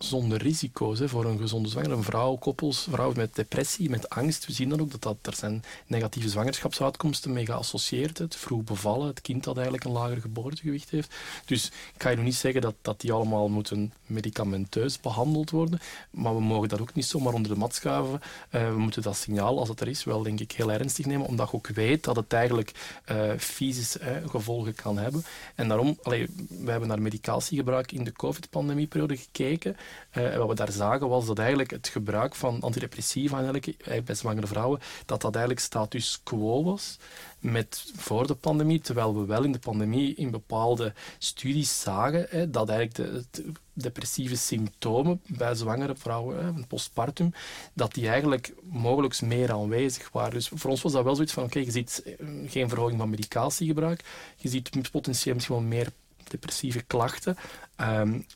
zonder 0.03 0.43
risico's 0.43 0.99
hè, 0.99 1.09
voor 1.09 1.25
een 1.25 1.39
gezonde 1.39 1.69
zwanger. 1.69 1.91
Een 1.91 2.03
vrouw, 2.03 2.37
koppels, 2.37 2.87
vrouwen 2.91 3.17
met 3.17 3.35
depressie, 3.35 3.91
met 3.91 4.11
angst. 4.11 4.47
We 4.47 4.53
zien 4.53 4.69
dan 4.69 4.81
ook 4.81 4.91
dat, 4.91 5.03
dat 5.03 5.17
er 5.23 5.35
zijn 5.35 5.65
negatieve 5.87 6.29
zwangerschapsuitkomsten 6.29 7.33
mee 7.33 7.47
geassocieerd. 7.47 8.19
Het 8.19 8.37
vroeg 8.37 8.63
bevallen, 8.65 9.07
het 9.07 9.21
kind 9.21 9.45
dat 9.45 9.55
eigenlijk 9.55 9.85
een 9.85 9.93
lager 9.93 10.21
geboortegewicht 10.21 10.91
heeft. 10.91 11.15
Dus 11.45 11.67
ik 11.67 12.03
ga 12.03 12.09
je 12.09 12.17
nog 12.17 12.25
niet 12.25 12.35
zeggen 12.35 12.61
dat, 12.61 12.75
dat 12.83 13.01
die 13.01 13.13
allemaal 13.13 13.49
moeten 13.49 13.93
medicamenteus 14.07 15.01
behandeld 15.01 15.51
worden. 15.51 15.81
Maar 16.11 16.35
we 16.35 16.41
mogen 16.41 16.69
dat 16.69 16.81
ook 16.81 16.95
niet 16.95 17.07
zomaar 17.07 17.33
onder 17.33 17.53
de 17.53 17.59
mat 17.59 17.75
schuiven. 17.75 18.21
Uh, 18.51 18.69
we 18.69 18.79
moeten 18.79 19.03
dat 19.03 19.17
signaal, 19.17 19.59
als 19.59 19.69
het 19.69 19.81
er 19.81 19.89
is, 19.89 20.05
wel 20.05 20.23
denk 20.23 20.41
ik 20.41 20.53
heel 20.53 20.73
ernstig 20.73 21.07
nemen. 21.07 21.27
Omdat 21.27 21.51
je 21.51 21.57
ook 21.57 21.67
weet 21.67 22.05
dat 22.05 22.17
het 22.17 22.33
eigenlijk 22.33 23.01
uh, 23.11 23.33
fysische 23.39 24.23
gevolgen 24.27 24.75
kan 24.75 24.99
hebben. 24.99 25.25
En 25.55 25.69
daarom, 25.69 25.99
we 26.03 26.71
hebben 26.71 26.89
naar 26.89 27.03
medicatiegebruik 27.03 27.93
in 27.93 28.05
de 28.05 28.13
COVID-pandemieperiode 28.13 29.17
gekeken. 29.17 29.77
Uh, 30.17 30.33
en 30.33 30.39
wat 30.39 30.49
we 30.49 30.55
daar 30.55 30.73
zagen 30.73 31.09
was 31.09 31.27
dat 31.27 31.39
eigenlijk 31.39 31.71
het 31.71 31.89
gebruik 31.89 32.35
van 32.35 32.61
antidepressiva 32.61 33.53
eh, 33.53 34.03
bij 34.03 34.15
zwangere 34.15 34.47
vrouwen, 34.47 34.81
dat 35.07 35.21
dat 35.21 35.35
eigenlijk 35.35 35.65
status 35.65 36.21
quo 36.23 36.63
was 36.63 36.99
met 37.39 37.93
voor 37.97 38.27
de 38.27 38.35
pandemie, 38.35 38.81
terwijl 38.81 39.15
we 39.15 39.27
wel 39.27 39.45
in 39.45 39.53
de 39.53 39.59
pandemie 39.59 40.15
in 40.15 40.31
bepaalde 40.31 40.93
studies 41.19 41.81
zagen 41.81 42.27
hè, 42.31 42.51
dat 42.51 42.69
eigenlijk 42.69 43.25
de, 43.33 43.53
depressieve 43.73 44.37
symptomen 44.37 45.21
bij 45.27 45.55
zwangere 45.55 45.97
vrouwen, 45.97 46.45
hè, 46.45 46.67
postpartum, 46.69 47.33
dat 47.73 47.95
die 47.95 48.09
eigenlijk 48.09 48.55
mogelijk 48.63 49.21
meer 49.21 49.53
aanwezig 49.53 50.11
waren. 50.13 50.33
Dus 50.33 50.49
voor 50.49 50.71
ons 50.71 50.83
was 50.83 50.93
dat 50.93 51.05
wel 51.05 51.15
zoiets 51.15 51.33
van, 51.33 51.45
oké, 51.45 51.59
je 51.59 51.71
ziet 51.71 52.03
eh, 52.05 52.27
geen 52.47 52.69
verhoging 52.69 52.99
van 52.99 53.11
medicatiegebruik, 53.11 54.05
je 54.37 54.49
ziet 54.49 54.91
potentieel 54.91 55.35
misschien 55.35 55.57
wel 55.57 55.65
meer 55.65 55.89
depressieve 56.29 56.83
klachten. 56.83 57.37
Um, 57.81 58.27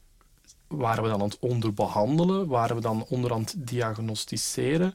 waren 0.68 1.02
we 1.02 1.08
dan 1.08 1.20
aan 1.20 1.28
het 1.28 1.38
onderbehandelen? 1.38 2.46
Waren 2.46 2.76
we 2.76 2.82
dan 2.82 3.04
onder 3.08 3.32
aan 3.32 3.40
het 3.40 3.54
diagnosticeren? 3.56 4.94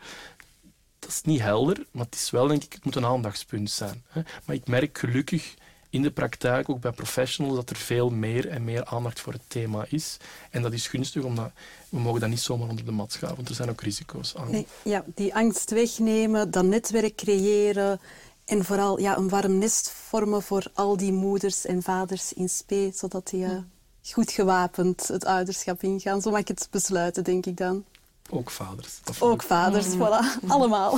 Dat 1.00 1.10
is 1.10 1.22
niet 1.22 1.42
helder, 1.42 1.86
maar 1.92 2.06
het 2.06 2.16
is 2.16 2.30
wel, 2.30 2.48
denk 2.48 2.64
ik, 2.64 2.74
het 2.74 2.86
moet 2.86 2.96
een 2.96 3.06
aandachtspunt 3.06 3.72
zijn. 3.72 4.04
Maar 4.46 4.56
ik 4.56 4.68
merk 4.68 4.98
gelukkig 4.98 5.54
in 5.90 6.02
de 6.02 6.12
praktijk, 6.12 6.70
ook 6.70 6.80
bij 6.80 6.92
professionals, 6.92 7.56
dat 7.56 7.70
er 7.70 7.76
veel 7.76 8.10
meer 8.10 8.48
en 8.50 8.64
meer 8.64 8.86
aandacht 8.86 9.20
voor 9.20 9.34
het 9.34 9.42
thema 9.48 9.86
is. 9.90 10.18
En 10.50 10.62
dat 10.62 10.74
is 10.74 10.88
gunstig, 10.88 11.24
omdat 11.24 11.52
we 11.90 12.00
mogen 12.00 12.20
dat 12.20 12.30
niet 12.30 12.40
zomaar 12.40 12.70
onder 12.70 12.86
de 12.86 12.92
mat 12.92 13.12
schaven, 13.12 13.36
want 13.36 13.50
er 13.50 13.56
zijn 13.56 13.70
ook 13.70 13.82
risico's 13.82 14.36
aan. 14.36 14.52
Nee, 14.52 14.68
ja, 14.84 15.04
die 15.16 15.36
angst 15.36 15.72
wegnemen, 15.72 16.52
dat 16.52 16.66
netwerk 16.66 17.16
creëren 17.16 18.00
en 18.46 18.66
vooral 18.66 19.00
ja, 19.00 19.18
een 19.18 19.30
warm 19.30 19.58
nest 19.58 19.92
vormen 19.92 20.42
voor 20.42 20.66
al 20.74 20.98
die 20.98 21.12
moeders 21.12 21.66
en 21.66 21.84
vaders 21.84 22.34
in 22.34 22.50
spe, 22.50 22.92
zodat 22.96 23.30
die... 23.30 23.44
Uh, 23.44 23.58
goed 24.10 24.32
gewapend 24.32 25.08
het 25.08 25.26
ouderschap 25.26 25.84
ingaan. 25.84 26.22
Zo 26.22 26.32
mag 26.32 26.40
ik 26.40 26.48
het 26.48 26.68
besluiten, 26.72 27.24
denk 27.24 27.46
ik 27.46 27.58
dan. 27.58 27.84
Ook 28.34 28.50
vaders. 28.50 29.00
Ook 29.20 29.44
vaders, 29.44 29.88
mm. 29.88 30.02
voilà. 30.02 30.40
Allemaal. 30.48 30.98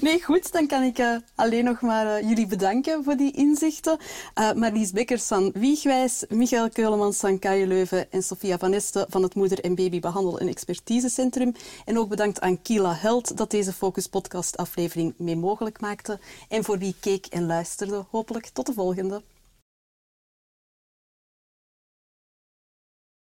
Nee, 0.00 0.22
goed, 0.22 0.52
dan 0.52 0.66
kan 0.66 0.82
ik 0.82 0.98
uh, 0.98 1.16
alleen 1.34 1.64
nog 1.64 1.80
maar 1.80 2.06
uh, 2.06 2.28
jullie 2.28 2.46
bedanken 2.46 3.04
voor 3.04 3.16
die 3.16 3.32
inzichten. 3.32 3.98
Uh, 4.40 4.52
Marlies 4.52 4.92
Bekkers 4.92 5.24
van 5.24 5.50
Wiegwijs, 5.54 6.24
Michael 6.28 6.68
Keulemans 6.68 7.16
van 7.16 7.38
KU 7.38 7.66
Leuven 7.66 8.12
en 8.12 8.22
Sofia 8.22 8.58
van 8.58 8.72
Este 8.72 9.06
van 9.08 9.22
het 9.22 9.34
Moeder- 9.34 9.64
en 9.64 9.74
Babybehandel- 9.74 10.38
en 10.38 10.48
Expertisecentrum. 10.48 11.54
En 11.84 11.98
ook 11.98 12.08
bedankt 12.08 12.40
aan 12.40 12.62
Kila 12.62 12.94
Held 12.94 13.36
dat 13.36 13.50
deze 13.50 13.72
Focus 13.72 14.06
Podcast 14.06 14.56
aflevering 14.56 15.14
mee 15.16 15.36
mogelijk 15.36 15.80
maakte. 15.80 16.18
En 16.48 16.64
voor 16.64 16.78
wie 16.78 16.94
keek 17.00 17.26
en 17.26 17.46
luisterde, 17.46 18.04
hopelijk 18.10 18.50
tot 18.52 18.66
de 18.66 18.72
volgende. 18.72 19.22